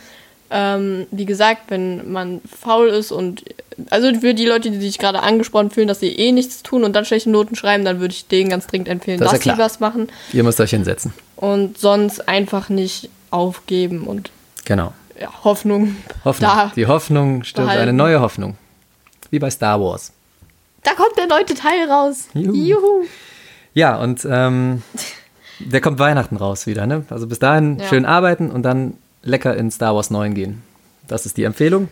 Ähm, 0.51 1.07
wie 1.11 1.25
gesagt, 1.25 1.63
wenn 1.69 2.13
man 2.13 2.41
faul 2.61 2.89
ist 2.89 3.11
und 3.13 3.43
also 3.91 4.13
für 4.21 4.35
die 4.35 4.45
Leute, 4.45 4.71
die 4.71 4.79
sich 4.79 4.99
gerade 4.99 5.23
angesprochen 5.23 5.71
fühlen, 5.71 5.89
dass 5.89 6.01
sie 6.01 6.13
eh 6.13 6.33
nichts 6.33 6.63
tun 6.63 6.85
und 6.85 6.95
dann 6.95 7.05
schlechte 7.05 7.31
Noten 7.31 7.57
schreiben, 7.57 7.85
dann 7.85 7.99
würde 7.99 8.13
ich 8.13 8.29
denen 8.29 8.51
ganz 8.51 8.67
dringend 8.67 8.89
empfehlen, 8.89 9.19
Das 9.19 9.31
dass 9.33 9.43
sie 9.43 9.57
was 9.57 9.81
machen 9.81 10.09
Ihr 10.33 10.45
müsst 10.45 10.61
euch 10.61 10.71
hinsetzen. 10.71 11.13
und 11.37 11.79
sonst 11.79 12.29
einfach 12.29 12.69
nicht 12.69 13.09
aufgeben 13.31 14.03
und 14.07 14.31
Genau. 14.65 14.93
ja, 15.21 15.29
Hoffnung. 15.43 15.97
Hoffnung. 16.25 16.51
Die 16.77 16.87
Hoffnung 16.87 17.43
stirbt 17.43 17.67
behalten. 17.67 17.83
eine 17.83 17.93
neue 17.95 18.21
Hoffnung. 18.21 18.57
Wie 19.35 19.41
bei 19.41 19.51
Star 19.51 19.81
Wars. 19.81 20.13
da 20.85 20.93
kommt 20.95 21.19
der 21.19 21.27
neunte 21.27 21.55
Teil 21.55 21.91
raus. 21.91 22.29
Juhu. 22.35 22.55
Juhu. 22.55 23.05
Ja, 23.75 23.97
und 23.97 24.25
ähm, 24.31 24.83
der 25.59 25.81
kommt 25.81 25.99
Weihnachten 25.99 26.37
raus 26.37 26.69
wieder. 26.69 26.87
Ne? 26.87 27.05
Also 27.11 27.27
bis 27.27 27.41
dahin 27.41 27.81
Ja. 27.81 27.89
schön 27.89 28.05
arbeiten 28.05 28.53
und 28.53 28.63
dann 28.63 28.95
lecker 29.25 29.57
in 29.57 29.73
Star 29.73 29.97
Wars 29.97 30.11
9 30.11 30.35
gehen. 30.35 30.63
Das 31.09 31.27
ist 31.27 31.37
die 31.37 31.43
Empfehlung. 31.43 31.89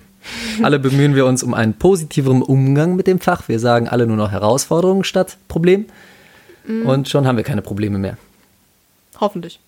Alle 0.63 0.79
bemühen 0.79 1.17
wir 1.17 1.27
uns 1.27 1.43
um 1.43 1.53
einen 1.53 1.75
positiveren 1.75 2.43
Umgang 2.43 2.95
mit 2.95 3.09
dem 3.09 3.19
Fach. 3.19 3.49
Wir 3.49 3.59
sagen 3.59 3.89
alle 3.89 4.07
nur 4.07 4.17
noch 4.17 4.31
Herausforderungen 4.31 5.03
statt 5.03 5.37
Problem. 5.49 5.87
Und 6.87 7.09
schon 7.09 7.27
haben 7.27 7.37
wir 7.37 7.43
keine 7.43 7.63
Probleme 7.63 7.99
mehr. 7.99 8.17
Hoffentlich. 9.21 9.59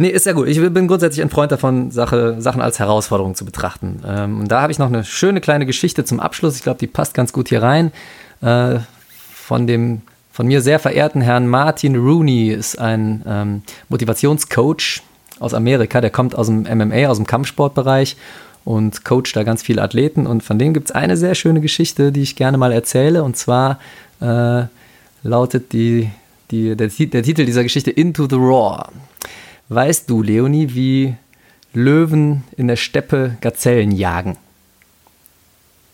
Nee, 0.00 0.08
ist 0.08 0.24
ja 0.24 0.32
gut. 0.32 0.48
Ich 0.48 0.58
bin 0.58 0.88
grundsätzlich 0.88 1.22
ein 1.22 1.28
Freund 1.28 1.52
davon, 1.52 1.90
Sache, 1.90 2.40
Sachen 2.40 2.62
als 2.62 2.78
Herausforderung 2.78 3.34
zu 3.34 3.44
betrachten. 3.44 4.00
Ähm, 4.08 4.40
und 4.40 4.48
da 4.50 4.62
habe 4.62 4.72
ich 4.72 4.78
noch 4.78 4.86
eine 4.86 5.04
schöne 5.04 5.42
kleine 5.42 5.66
Geschichte 5.66 6.06
zum 6.06 6.20
Abschluss. 6.20 6.56
Ich 6.56 6.62
glaube, 6.62 6.78
die 6.78 6.86
passt 6.86 7.12
ganz 7.12 7.34
gut 7.34 7.50
hier 7.50 7.62
rein. 7.62 7.92
Äh, 8.40 8.78
von 9.34 9.66
dem 9.66 10.00
von 10.32 10.46
mir 10.46 10.62
sehr 10.62 10.78
verehrten 10.78 11.20
Herrn 11.20 11.48
Martin 11.48 11.96
Rooney 11.96 12.48
ist 12.48 12.78
ein 12.78 13.22
ähm, 13.26 13.62
Motivationscoach 13.90 15.02
aus 15.38 15.52
Amerika. 15.52 16.00
Der 16.00 16.08
kommt 16.08 16.34
aus 16.34 16.46
dem 16.46 16.62
MMA, 16.62 17.08
aus 17.08 17.18
dem 17.18 17.26
Kampfsportbereich 17.26 18.16
und 18.64 19.04
coacht 19.04 19.36
da 19.36 19.42
ganz 19.42 19.62
viele 19.62 19.82
Athleten. 19.82 20.26
Und 20.26 20.42
von 20.42 20.58
dem 20.58 20.72
gibt 20.72 20.88
es 20.88 20.96
eine 20.96 21.18
sehr 21.18 21.34
schöne 21.34 21.60
Geschichte, 21.60 22.10
die 22.10 22.22
ich 22.22 22.36
gerne 22.36 22.56
mal 22.56 22.72
erzähle. 22.72 23.22
Und 23.22 23.36
zwar 23.36 23.78
äh, 24.22 24.62
lautet 25.24 25.74
die, 25.74 26.08
die, 26.50 26.74
der, 26.74 26.88
der 26.88 27.22
Titel 27.22 27.44
dieser 27.44 27.64
Geschichte 27.64 27.90
Into 27.90 28.26
the 28.30 28.36
Raw. 28.36 28.86
Weißt 29.72 30.10
du, 30.10 30.20
Leonie, 30.20 30.74
wie 30.74 31.14
Löwen 31.72 32.42
in 32.56 32.66
der 32.66 32.74
Steppe 32.74 33.36
Gazellen 33.40 33.92
jagen? 33.92 34.36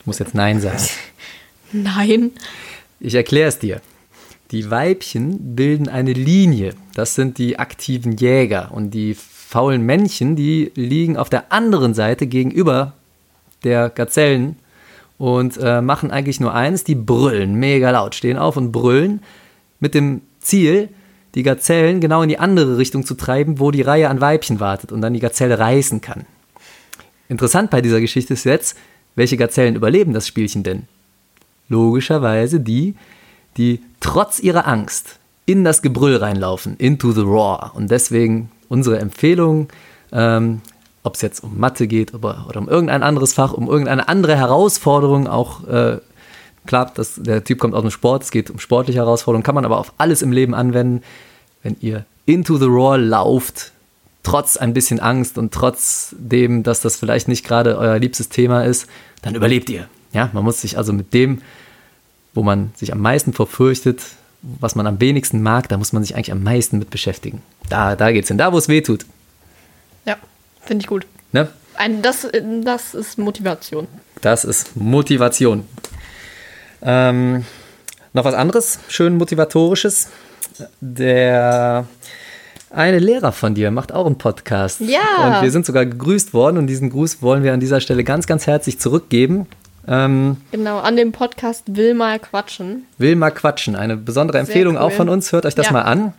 Ich 0.01 0.07
muss 0.07 0.18
jetzt 0.18 0.35
Nein 0.35 0.62
sagen. 0.62 0.83
Nein. 1.72 2.31
Ich 3.01 3.14
erkläre 3.14 3.51
es 3.51 3.59
dir. 3.59 3.83
Die 4.51 4.70
Weibchen 4.70 5.55
bilden 5.55 5.91
eine 5.91 6.14
Linie. 6.14 6.72
Das 6.95 7.14
sind 7.14 7.37
die 7.37 7.59
aktiven 7.59 8.12
Jäger. 8.12 8.72
Und 8.72 8.93
die 8.93 9.14
faulen 9.14 9.83
Männchen, 9.83 10.37
die 10.37 10.72
liegen 10.74 11.18
auf 11.18 11.29
der 11.29 11.53
anderen 11.53 11.93
Seite 11.93 12.27
gegenüber 12.27 12.95
der 13.62 13.91
Gazellen 13.91 14.57
und 15.18 15.59
äh, 15.59 15.83
machen 15.83 16.11
eigentlich 16.11 16.41
nur 16.41 16.55
eins, 16.55 16.83
die 16.83 16.95
brüllen 16.95 17.57
mega 17.57 17.91
laut, 17.91 18.14
stehen 18.14 18.39
auf 18.39 18.57
und 18.57 18.72
brüllen 18.72 19.20
mit 19.81 19.93
dem 19.93 20.22
Ziel, 20.41 20.89
die 21.37 21.43
Gazellen 21.43 22.01
genau 22.01 22.22
in 22.22 22.30
die 22.30 22.39
andere 22.39 22.78
Richtung 22.78 23.05
zu 23.05 23.14
treiben, 23.14 23.61
wo 23.61 23.70
die 23.70 23.82
Reihe 23.82 24.09
an 24.09 24.20
Weibchen 24.20 24.59
wartet 24.59 24.91
und 24.91 25.03
dann 25.03 25.12
die 25.12 25.20
Gazelle 25.20 25.59
reißen 25.59 26.01
kann. 26.01 26.24
Interessant 27.28 27.70
bei 27.70 27.82
dieser 27.82 28.01
Geschichte 28.01 28.32
ist 28.32 28.45
jetzt, 28.45 28.76
welche 29.16 29.37
Gazellen 29.37 29.76
überleben 29.76 30.14
das 30.14 30.26
Spielchen 30.26 30.62
denn? 30.62 30.84
Logischerweise 31.68 32.59
die, 32.59 32.95
die 33.59 33.82
trotz 34.01 34.39
ihrer 34.39 34.66
Angst 34.66 35.18
in 35.45 35.62
das 35.62 35.82
Gebrüll 35.82 36.16
reinlaufen, 36.16 36.76
into 36.78 37.12
the 37.12 37.20
raw. 37.20 37.70
Und 37.74 37.91
deswegen 37.91 38.51
unsere 38.68 38.99
Empfehlung, 38.99 39.68
ähm, 40.12 40.62
ob 41.03 41.16
es 41.16 41.22
jetzt 41.22 41.41
um 41.45 41.59
Mathe 41.59 41.87
geht 41.87 42.14
oder, 42.14 42.47
oder 42.49 42.61
um 42.61 42.68
irgendein 42.68 43.03
anderes 43.03 43.34
Fach, 43.34 43.53
um 43.53 43.68
irgendeine 43.68 44.09
andere 44.09 44.37
Herausforderung, 44.37 45.28
auch 45.28 45.66
äh, 45.68 45.99
klar, 46.66 46.91
das, 46.95 47.14
der 47.16 47.45
Typ 47.45 47.59
kommt 47.59 47.74
aus 47.74 47.82
dem 47.82 47.91
Sport, 47.91 48.24
es 48.24 48.30
geht 48.30 48.51
um 48.51 48.59
sportliche 48.59 49.01
Herausforderungen, 49.01 49.45
kann 49.45 49.55
man 49.55 49.64
aber 49.64 49.78
auf 49.78 49.93
alles 49.99 50.22
im 50.22 50.32
Leben 50.32 50.55
anwenden. 50.55 51.03
Wenn 51.67 51.77
ihr 51.81 52.05
into 52.27 52.59
the 52.59 52.67
raw 52.69 52.97
lauft, 52.97 53.73
trotz 54.23 54.57
ein 54.57 54.73
bisschen 54.73 55.01
Angst 55.01 55.37
und 55.37 55.53
trotz 55.53 56.14
dem, 56.17 56.62
dass 56.62 56.81
das 56.81 56.95
vielleicht 56.95 57.27
nicht 57.27 57.45
gerade 57.45 57.77
euer 57.77 57.99
liebstes 57.99 58.29
Thema 58.29 58.62
ist, 58.62 58.87
dann 59.23 59.35
überlebt 59.35 59.69
ihr. 59.69 59.89
Ja, 60.12 60.31
man 60.33 60.45
muss 60.45 60.61
sich 60.61 60.79
also 60.79 60.93
mit 60.93 61.12
dem, 61.12 61.43
wo 62.35 62.45
man 62.45 62.71
sich 62.77 62.93
am 62.93 63.01
meisten 63.01 63.33
verfürchtet, 63.33 64.01
was 64.43 64.77
man 64.77 64.87
am 64.87 65.01
wenigsten 65.01 65.43
mag, 65.43 65.69
da 65.69 65.77
muss 65.77 65.93
man 65.93 66.05
sich 66.05 66.14
eigentlich 66.14 66.31
am 66.31 66.45
meisten 66.45 66.79
mit 66.79 66.91
beschäftigen. 66.91 67.43
Da, 67.69 67.97
da 67.97 68.12
geht's 68.12 68.29
hin, 68.29 68.39
da 68.39 68.53
wo 68.53 68.59
es 68.59 68.69
weh 68.69 68.81
tut. 68.81 69.05
Ja, 70.05 70.19
finde 70.62 70.85
ich 70.85 70.87
gut. 70.87 71.05
Ne? 71.33 71.49
Ein, 71.75 72.01
das, 72.01 72.29
das 72.62 72.95
ist 72.95 73.19
Motivation. 73.19 73.89
Das 74.21 74.45
ist 74.45 74.77
Motivation. 74.77 75.67
Ähm, 76.81 77.45
noch 78.12 78.25
was 78.25 78.35
anderes, 78.35 78.79
schön 78.87 79.17
motivatorisches. 79.17 80.11
Der 80.80 81.86
eine 82.70 82.98
Lehrer 82.98 83.32
von 83.32 83.54
dir 83.54 83.70
macht 83.70 83.92
auch 83.92 84.07
einen 84.07 84.18
Podcast. 84.18 84.80
Ja. 84.80 85.36
Und 85.38 85.42
wir 85.42 85.50
sind 85.50 85.64
sogar 85.66 85.86
gegrüßt 85.86 86.34
worden 86.34 86.59
und 86.59 86.66
diesen 86.66 86.90
Gruß 86.90 87.22
wollen 87.22 87.42
wir 87.42 87.52
an 87.54 87.61
dieser 87.61 87.80
Stelle 87.80 88.04
ganz, 88.04 88.26
ganz 88.26 88.46
herzlich 88.46 88.78
zurückgeben. 88.78 89.46
Ähm, 89.88 90.38
Genau, 90.50 90.78
an 90.78 90.96
dem 90.96 91.12
Podcast 91.12 91.62
will 91.76 91.94
mal 91.94 92.18
quatschen. 92.18 92.86
will 92.98 93.14
mal 93.16 93.30
quatschen. 93.30 93.76
Eine 93.76 93.96
besondere 93.96 94.38
Empfehlung 94.38 94.74
cool. 94.74 94.80
auch 94.82 94.92
von 94.92 95.09
uns. 95.09 95.32
Hört 95.32 95.46
euch 95.46 95.54
das 95.54 95.66
Ja. 95.66 95.72
mal 95.72 95.82
an. 95.82 96.12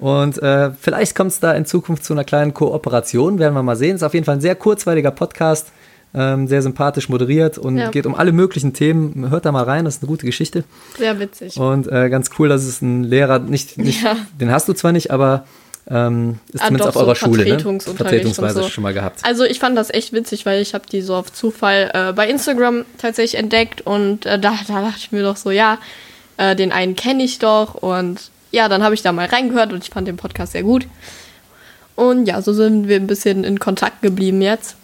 Und 0.00 0.42
äh, 0.42 0.72
vielleicht 0.78 1.14
kommt 1.14 1.30
es 1.30 1.38
da 1.40 1.52
in 1.52 1.64
Zukunft 1.64 2.04
zu 2.04 2.12
einer 2.12 2.24
kleinen 2.24 2.52
Kooperation. 2.52 3.38
Werden 3.38 3.54
wir 3.54 3.62
mal 3.62 3.76
sehen. 3.76 3.94
Ist 3.94 4.02
auf 4.02 4.12
jeden 4.14 4.26
Fall 4.26 4.34
ein 4.36 4.40
sehr 4.40 4.56
kurzweiliger 4.56 5.12
Podcast. 5.12 5.68
Ähm, 6.16 6.46
sehr 6.46 6.62
sympathisch 6.62 7.08
moderiert 7.08 7.58
und 7.58 7.76
Ja. 7.76 7.90
geht 7.90 8.06
um 8.06 8.14
alle 8.14 8.30
möglichen 8.30 8.72
Themen. 8.72 9.30
Hört 9.30 9.44
da 9.46 9.50
mal 9.52 9.64
rein, 9.64 9.84
das 9.84 9.96
ist 9.96 10.02
eine 10.02 10.08
gute 10.08 10.26
Geschichte. 10.26 10.62
Sehr 10.96 11.18
witzig. 11.18 11.56
Und 11.56 11.88
äh, 11.90 12.08
ganz 12.08 12.30
cool, 12.38 12.48
dass 12.48 12.62
es 12.64 12.80
ein 12.82 13.02
Lehrer 13.02 13.40
nicht, 13.40 13.78
nicht 13.78 14.02
Ja. 14.04 14.16
den 14.40 14.52
hast 14.52 14.68
du 14.68 14.74
zwar 14.74 14.92
nicht, 14.92 15.10
aber 15.10 15.44
ähm, 15.90 16.38
ist 16.52 16.62
Ah, 16.62 16.66
zumindest 16.68 16.84
doch, 16.84 16.88
auf 16.88 16.94
so 16.94 17.00
eurer 17.00 17.14
Schule, 17.16 17.44
ne? 17.44 17.80
Vertretungsweise 17.80 18.62
so. 18.62 18.68
schon 18.68 18.82
mal 18.82 18.94
gehabt. 18.94 19.18
Also 19.24 19.44
ich 19.44 19.58
fand 19.58 19.76
das 19.76 19.90
echt 19.92 20.12
witzig, 20.12 20.46
weil 20.46 20.62
ich 20.62 20.72
habe 20.72 20.84
die 20.90 21.02
so 21.02 21.14
auf 21.16 21.32
Zufall 21.32 21.90
äh, 21.92 22.12
bei 22.12 22.28
Instagram 22.28 22.84
tatsächlich 22.96 23.38
entdeckt 23.38 23.80
und 23.82 24.24
äh, 24.24 24.38
da, 24.38 24.54
da 24.68 24.82
dachte 24.82 24.98
ich 24.98 25.10
mir 25.12 25.22
doch 25.24 25.36
so, 25.36 25.50
ja, 25.50 25.78
äh, 26.36 26.54
den 26.56 26.70
einen 26.72 26.94
kenne 26.94 27.22
ich 27.24 27.38
doch 27.40 27.74
und 27.74 28.30
ja, 28.52 28.68
dann 28.68 28.82
habe 28.84 28.94
ich 28.94 29.02
da 29.02 29.10
mal 29.12 29.26
reingehört 29.26 29.72
und 29.72 29.82
ich 29.82 29.90
fand 29.90 30.06
den 30.06 30.16
Podcast 30.16 30.52
sehr 30.52 30.62
gut. 30.62 30.86
Und 31.96 32.26
ja, 32.26 32.40
so 32.40 32.52
sind 32.52 32.86
wir 32.88 32.96
ein 32.96 33.06
bisschen 33.08 33.42
in 33.44 33.58
Kontakt 33.58 34.00
geblieben 34.00 34.40
jetzt. 34.42 34.76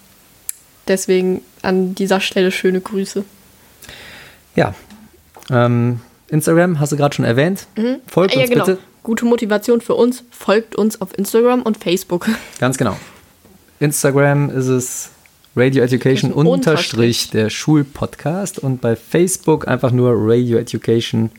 Deswegen 0.91 1.41
an 1.63 1.95
dieser 1.95 2.21
Stelle 2.21 2.51
schöne 2.51 2.81
Grüße. 2.81 3.25
Ja. 4.57 4.75
Ähm, 5.49 6.01
Instagram 6.29 6.81
hast 6.81 6.91
du 6.93 6.97
gerade 6.97 7.15
schon 7.15 7.25
erwähnt. 7.25 7.67
Folgt 8.09 8.35
Ah, 8.35 8.39
ja, 8.39 8.43
uns 8.43 8.51
genau. 8.51 8.65
bitte. 8.67 8.79
Gute 9.05 9.25
Motivation 9.25 9.81
für 9.81 9.95
uns. 9.95 10.25
Folgt 10.31 10.75
uns 10.77 11.01
auf 11.01 11.17
Instagram 11.17 11.63
und 11.63 11.77
Facebook. 11.79 12.29
Ganz 12.59 12.77
genau. 12.77 12.97
Instagram 13.79 14.51
ist 14.51 14.67
es 14.67 15.11
Radio 15.57 15.83
Education 15.83 16.33
Unterstrich. 16.33 16.53
unterstrich 16.93 17.31
der 17.31 17.51
Schulpodcast 17.51 18.59
und 18.59 18.81
bei 18.81 18.95
Facebook 18.97 19.67
einfach 19.69 19.91
nur 19.93 20.13
Radio 20.15 20.59
Education 20.59 21.31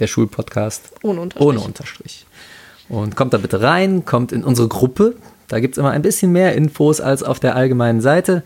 der 0.00 0.06
Schulpodcast 0.08 0.90
Ohne 1.02 1.20
Unterstrich. 1.22 1.46
ohne 1.48 1.60
Unterstrich. 1.60 2.26
Und 2.88 3.16
kommt 3.16 3.32
da 3.32 3.38
bitte 3.38 3.62
rein, 3.62 4.04
kommt 4.04 4.32
in 4.32 4.44
unsere 4.44 4.68
Gruppe. 4.68 5.14
Da 5.48 5.60
gibt 5.60 5.74
es 5.74 5.78
immer 5.78 5.90
ein 5.90 6.02
bisschen 6.02 6.32
mehr 6.32 6.54
Infos 6.54 7.00
als 7.00 7.22
auf 7.22 7.40
der 7.40 7.56
allgemeinen 7.56 8.00
Seite. 8.00 8.42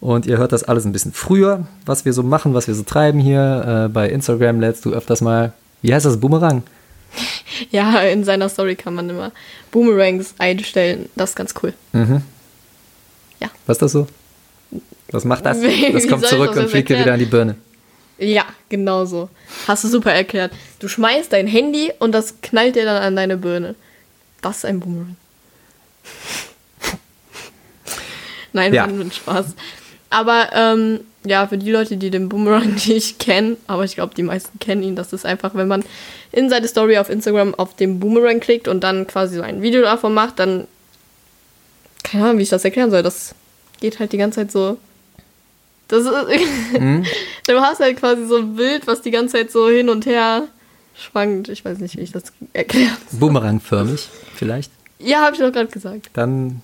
Und 0.00 0.26
ihr 0.26 0.38
hört 0.38 0.52
das 0.52 0.64
alles 0.64 0.84
ein 0.84 0.92
bisschen 0.92 1.12
früher, 1.12 1.66
was 1.86 2.04
wir 2.04 2.12
so 2.12 2.22
machen, 2.22 2.54
was 2.54 2.66
wir 2.66 2.74
so 2.74 2.82
treiben 2.82 3.20
hier. 3.20 3.86
Äh, 3.86 3.88
bei 3.88 4.08
Instagram 4.08 4.60
lädst 4.60 4.84
du 4.84 4.92
öfters 4.92 5.20
mal, 5.20 5.52
wie 5.82 5.94
heißt 5.94 6.06
das, 6.06 6.20
Boomerang? 6.20 6.62
Ja, 7.70 8.00
in 8.00 8.24
seiner 8.24 8.48
Story 8.48 8.74
kann 8.74 8.94
man 8.94 9.08
immer 9.08 9.30
Boomerangs 9.70 10.34
einstellen. 10.38 11.08
Das 11.14 11.30
ist 11.30 11.36
ganz 11.36 11.54
cool. 11.62 11.72
Was 13.66 13.76
ist 13.76 13.82
das 13.82 13.92
so? 13.92 14.06
Was 15.10 15.24
macht 15.24 15.46
das? 15.46 15.58
Das 15.92 16.08
kommt 16.08 16.26
zurück 16.26 16.50
das 16.54 16.64
und 16.64 16.70
fliegt 16.70 16.88
dir 16.88 16.98
wieder 16.98 17.12
an 17.12 17.20
die 17.20 17.26
Birne. 17.26 17.54
Ja, 18.18 18.44
genau 18.68 19.04
so. 19.04 19.28
Hast 19.66 19.84
du 19.84 19.88
super 19.88 20.12
erklärt. 20.12 20.52
Du 20.78 20.88
schmeißt 20.88 21.32
dein 21.32 21.46
Handy 21.46 21.92
und 21.98 22.12
das 22.12 22.34
knallt 22.42 22.76
dir 22.76 22.84
dann 22.84 23.02
an 23.02 23.16
deine 23.16 23.36
Birne. 23.36 23.74
Das 24.40 24.58
ist 24.58 24.64
ein 24.64 24.80
Boomerang. 24.80 25.16
Nein, 28.52 28.72
Ja. 28.74 28.82
war 28.82 28.92
nur 28.92 29.04
ein 29.04 29.12
Spaß. 29.12 29.46
Aber 30.10 30.50
ähm, 30.52 31.00
ja, 31.24 31.46
für 31.46 31.58
die 31.58 31.70
Leute, 31.72 31.96
die 31.96 32.10
den 32.10 32.28
Boomerang 32.28 32.74
nicht 32.86 33.18
kennen, 33.18 33.56
aber 33.66 33.84
ich 33.84 33.94
glaube, 33.94 34.14
die 34.14 34.22
meisten 34.22 34.58
kennen 34.58 34.82
ihn, 34.82 34.96
das 34.96 35.12
ist 35.12 35.26
einfach, 35.26 35.54
wenn 35.54 35.68
man 35.68 35.84
in 36.32 36.50
seine 36.50 36.68
Story 36.68 36.98
auf 36.98 37.10
Instagram 37.10 37.54
auf 37.54 37.74
den 37.76 37.98
Boomerang 38.00 38.40
klickt 38.40 38.68
und 38.68 38.82
dann 38.84 39.06
quasi 39.06 39.36
so 39.36 39.42
ein 39.42 39.62
Video 39.62 39.82
davon 39.82 40.14
macht, 40.14 40.38
dann 40.38 40.66
keine 42.02 42.24
Ahnung, 42.24 42.38
wie 42.38 42.42
ich 42.42 42.48
das 42.50 42.64
erklären 42.64 42.90
soll. 42.90 43.02
Das 43.02 43.34
geht 43.80 43.98
halt 43.98 44.12
die 44.12 44.18
ganze 44.18 44.40
Zeit 44.40 44.52
so. 44.52 44.78
Das 45.88 46.04
ist, 46.04 46.12
Du 47.46 47.60
hast 47.60 47.80
halt 47.80 47.96
quasi 47.98 48.26
so 48.26 48.36
ein 48.36 48.54
Bild, 48.56 48.86
was 48.86 49.02
die 49.02 49.10
ganze 49.10 49.36
Zeit 49.36 49.50
so 49.50 49.68
hin 49.68 49.88
und 49.88 50.06
her 50.06 50.44
schwankt. 50.96 51.48
Ich 51.48 51.64
weiß 51.64 51.78
nicht, 51.78 51.96
wie 51.96 52.02
ich 52.02 52.12
das 52.12 52.24
erkläre. 52.52 52.92
Boomerangförmig 53.12 54.08
vielleicht. 54.34 54.70
Ja, 54.98 55.22
habe 55.22 55.34
ich 55.34 55.40
doch 55.40 55.52
gerade 55.52 55.68
gesagt. 55.68 56.10
Dann 56.14 56.62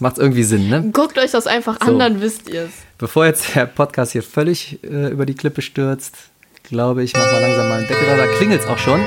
macht 0.00 0.14
es 0.14 0.18
irgendwie 0.22 0.44
Sinn, 0.44 0.68
ne? 0.68 0.90
Guckt 0.92 1.18
euch 1.18 1.30
das 1.32 1.46
einfach 1.46 1.78
So. 1.84 1.92
an, 1.92 1.98
dann 1.98 2.20
wisst 2.20 2.48
ihr 2.48 2.62
es. 2.62 2.70
Bevor 2.98 3.26
jetzt 3.26 3.54
der 3.54 3.66
Podcast 3.66 4.12
hier 4.12 4.22
völlig 4.22 4.82
äh, 4.84 5.08
über 5.10 5.26
die 5.26 5.34
Klippe 5.34 5.62
stürzt, 5.62 6.14
glaube 6.62 7.02
ich, 7.02 7.12
machen 7.12 7.30
wir 7.32 7.40
langsam 7.40 7.68
mal 7.68 7.78
einen 7.80 7.88
Deckel. 7.88 8.16
Da 8.16 8.26
klingelt 8.38 8.62
es 8.62 8.66
auch 8.66 8.78
schon. 8.78 9.00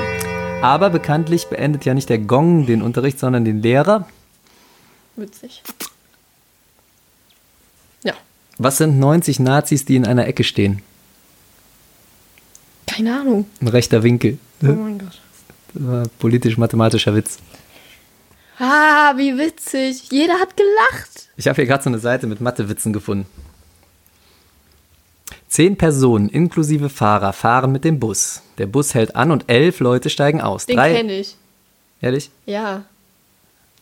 Aber 0.62 0.90
bekanntlich 0.90 1.46
beendet 1.46 1.84
ja 1.84 1.94
nicht 1.94 2.08
der 2.08 2.18
Gong 2.18 2.66
den 2.66 2.82
Unterricht, 2.82 3.18
sondern 3.18 3.44
den 3.44 3.60
Lehrer. 3.62 4.06
Witzig. 5.16 5.62
Ja, 8.04 8.14
Was 8.58 8.76
sind 8.78 8.98
90 8.98 9.40
Nazis, 9.40 9.84
die 9.84 9.96
in 9.96 10.06
einer 10.06 10.26
Ecke 10.26 10.44
stehen? 10.44 10.82
keine 12.86 13.20
Ahnung. 13.20 13.44
Ein 13.60 13.68
rechter 13.68 14.02
Winkel. 14.02 14.38
Oh 14.62 14.66
mein 14.68 14.98
Gott. 14.98 15.20
Das 15.74 15.82
war 15.86 16.04
Politisch-mathematischer 16.18 17.14
Witz. 17.14 17.38
Ah, 18.58 19.14
wie 19.16 19.36
witzig. 19.36 20.10
Jeder 20.10 20.34
hat 20.34 20.56
gelacht. 20.56 21.28
Ich 21.36 21.46
habe 21.46 21.56
hier 21.56 21.66
gerade 21.66 21.82
so 21.82 21.90
eine 21.90 21.98
Seite 21.98 22.26
mit 22.26 22.40
Mathewitzen 22.40 22.92
gefunden. 22.92 23.26
Zehn 25.48 25.76
Personen 25.76 26.28
inklusive 26.28 26.88
Fahrer 26.88 27.32
fahren 27.32 27.72
mit 27.72 27.84
dem 27.84 28.00
Bus. 28.00 28.42
Der 28.58 28.66
Bus 28.66 28.94
hält 28.94 29.14
an 29.16 29.30
und 29.30 29.44
elf 29.46 29.80
Leute 29.80 30.10
steigen 30.10 30.40
aus. 30.40 30.66
Den 30.66 30.76
kenne 30.78 31.18
ich. 31.18 31.36
ehrlich? 32.00 32.30
Ja. 32.46 32.84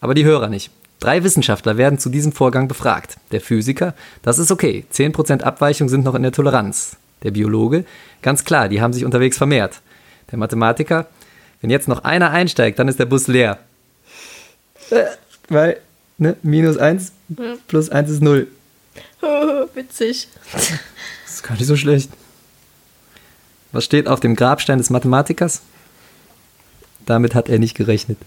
Aber 0.00 0.14
die 0.14 0.24
Hörer 0.24 0.48
nicht. 0.48 0.70
Drei 1.00 1.22
Wissenschaftler 1.22 1.76
werden 1.76 1.98
zu 1.98 2.08
diesem 2.08 2.32
Vorgang 2.32 2.68
befragt. 2.68 3.16
Der 3.32 3.40
Physiker, 3.40 3.94
das 4.22 4.38
ist 4.38 4.50
okay. 4.50 4.84
10% 4.92 5.42
Abweichung 5.42 5.88
sind 5.88 6.04
noch 6.04 6.14
in 6.14 6.22
der 6.22 6.32
Toleranz. 6.32 6.96
Der 7.22 7.30
Biologe, 7.30 7.84
ganz 8.22 8.44
klar, 8.44 8.68
die 8.68 8.80
haben 8.80 8.92
sich 8.92 9.04
unterwegs 9.04 9.38
vermehrt. 9.38 9.80
Der 10.30 10.38
Mathematiker, 10.38 11.06
wenn 11.60 11.70
jetzt 11.70 11.88
noch 11.88 12.04
einer 12.04 12.30
einsteigt, 12.30 12.78
dann 12.78 12.88
ist 12.88 12.98
der 12.98 13.06
Bus 13.06 13.26
leer. 13.26 13.58
Äh, 14.94 15.06
Weil, 15.48 15.80
ne, 16.18 16.36
minus 16.42 16.76
1 16.78 17.12
Ja. 17.36 17.54
plus 17.68 17.90
1 17.90 18.10
ist 18.10 18.22
0. 18.22 18.46
witzig. 19.74 20.28
Das 20.52 20.70
ist 21.26 21.42
gar 21.42 21.54
nicht 21.54 21.66
so 21.66 21.76
schlecht. 21.76 22.10
Was 23.72 23.84
steht 23.84 24.06
auf 24.06 24.20
dem 24.20 24.36
Grabstein 24.36 24.78
des 24.78 24.90
Mathematikers? 24.90 25.62
Damit 27.06 27.34
hat 27.34 27.48
er 27.48 27.58
nicht 27.58 27.74
gerechnet. 27.76 28.18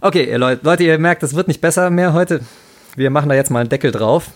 Okay, 0.00 0.28
ihr 0.28 0.38
Leute, 0.38 0.64
Leute, 0.64 0.84
ihr 0.84 0.98
merkt, 0.98 1.22
das 1.22 1.34
wird 1.34 1.48
nicht 1.48 1.60
besser 1.60 1.90
mehr 1.90 2.12
heute. 2.12 2.40
Wir 2.94 3.10
machen 3.10 3.28
da 3.28 3.34
jetzt 3.34 3.50
mal 3.50 3.60
einen 3.60 3.68
Deckel 3.68 3.92
drauf. 3.92 4.26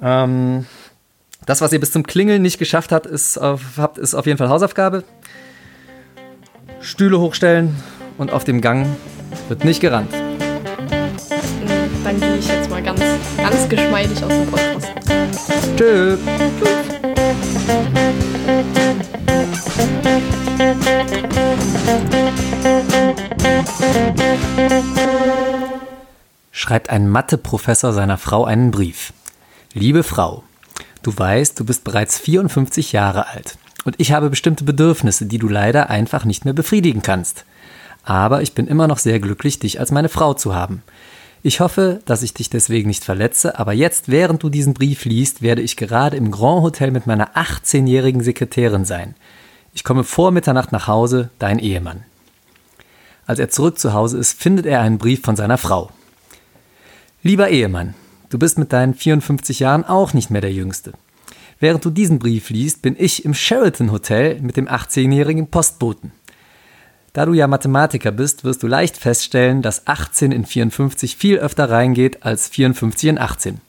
Ähm, 0.00 0.66
das, 1.46 1.60
was 1.60 1.72
ihr 1.72 1.80
bis 1.80 1.92
zum 1.92 2.04
Klingeln 2.06 2.40
nicht 2.42 2.58
geschafft 2.58 2.92
habt, 2.92 3.06
ist 3.06 3.36
auf, 3.38 3.62
habt, 3.76 3.98
ist 3.98 4.14
auf 4.14 4.26
jeden 4.26 4.38
Fall 4.38 4.48
Hausaufgabe. 4.48 5.02
Stühle 6.80 7.18
hochstellen 7.18 7.76
und 8.18 8.32
auf 8.32 8.44
dem 8.44 8.60
Gang 8.60 8.86
wird 9.48 9.64
nicht 9.64 9.80
gerannt. 9.80 10.12
Dann 12.04 12.20
gehe 12.20 12.36
ich 12.36 12.48
jetzt 12.48 12.68
mal 12.68 12.82
ganz, 12.82 13.00
ganz 13.36 13.68
geschmeidig 13.68 14.22
aus 14.22 14.28
dem 14.28 14.46
Podcast. 14.46 14.92
Tschö. 15.76 16.16
Schreibt 26.50 26.90
ein 26.90 27.08
Mathe-Professor 27.08 27.92
seiner 27.92 28.18
Frau 28.18 28.44
einen 28.44 28.70
Brief. 28.70 29.12
Liebe 29.74 30.02
Frau, 30.02 30.42
du 31.02 31.16
weißt, 31.16 31.58
du 31.58 31.64
bist 31.64 31.84
bereits 31.84 32.18
54 32.18 32.92
Jahre 32.92 33.28
alt 33.28 33.58
und 33.84 33.96
ich 33.98 34.12
habe 34.12 34.30
bestimmte 34.30 34.64
Bedürfnisse, 34.64 35.26
die 35.26 35.38
du 35.38 35.48
leider 35.48 35.90
einfach 35.90 36.24
nicht 36.24 36.44
mehr 36.44 36.54
befriedigen 36.54 37.02
kannst. 37.02 37.44
Aber 38.04 38.42
ich 38.42 38.54
bin 38.54 38.66
immer 38.66 38.88
noch 38.88 38.98
sehr 38.98 39.20
glücklich, 39.20 39.58
dich 39.58 39.78
als 39.80 39.90
meine 39.90 40.08
Frau 40.08 40.34
zu 40.34 40.54
haben. 40.54 40.82
Ich 41.44 41.60
hoffe, 41.60 42.00
dass 42.04 42.22
ich 42.22 42.34
dich 42.34 42.50
deswegen 42.50 42.88
nicht 42.88 43.04
verletze, 43.04 43.58
aber 43.58 43.72
jetzt, 43.72 44.08
während 44.08 44.42
du 44.42 44.48
diesen 44.48 44.74
Brief 44.74 45.04
liest, 45.04 45.42
werde 45.42 45.62
ich 45.62 45.76
gerade 45.76 46.16
im 46.16 46.30
Grand 46.30 46.62
Hotel 46.62 46.92
mit 46.92 47.06
meiner 47.06 47.36
18-jährigen 47.36 48.22
Sekretärin 48.22 48.84
sein. 48.84 49.14
Ich 49.74 49.82
komme 49.82 50.04
vor 50.04 50.30
Mitternacht 50.30 50.70
nach 50.70 50.86
Hause, 50.86 51.30
dein 51.38 51.58
Ehemann. 51.58 52.04
Als 53.26 53.38
er 53.38 53.50
zurück 53.50 53.78
zu 53.78 53.92
Hause 53.92 54.18
ist, 54.18 54.40
findet 54.40 54.66
er 54.66 54.80
einen 54.80 54.98
Brief 54.98 55.22
von 55.22 55.34
seiner 55.34 55.58
Frau. 55.58 55.90
Lieber 57.24 57.48
Ehemann, 57.48 57.94
du 58.30 58.38
bist 58.38 58.58
mit 58.58 58.72
deinen 58.72 58.94
54 58.94 59.60
Jahren 59.60 59.84
auch 59.84 60.12
nicht 60.12 60.30
mehr 60.30 60.40
der 60.40 60.52
Jüngste. 60.52 60.92
Während 61.58 61.84
du 61.84 61.90
diesen 61.90 62.18
Brief 62.18 62.50
liest, 62.50 62.82
bin 62.82 62.96
ich 62.98 63.24
im 63.24 63.34
Sheraton 63.34 63.90
Hotel 63.92 64.40
mit 64.40 64.56
dem 64.56 64.68
18-jährigen 64.68 65.48
Postboten. 65.48 66.12
Da 67.12 67.26
du 67.26 67.34
ja 67.34 67.46
Mathematiker 67.46 68.10
bist, 68.10 68.42
wirst 68.42 68.62
du 68.62 68.66
leicht 68.66 68.96
feststellen, 68.96 69.60
dass 69.60 69.86
18 69.86 70.32
in 70.32 70.46
54 70.46 71.16
viel 71.16 71.38
öfter 71.38 71.68
reingeht 71.68 72.24
als 72.24 72.48
54 72.48 73.10
in 73.10 73.18
18. 73.18 73.60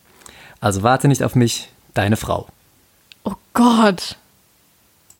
Also 0.61 0.81
warte 0.81 1.09
nicht 1.09 1.23
auf 1.23 1.35
mich, 1.35 1.69
deine 1.93 2.15
Frau. 2.15 2.47
Oh 3.25 3.35
Gott. 3.53 4.17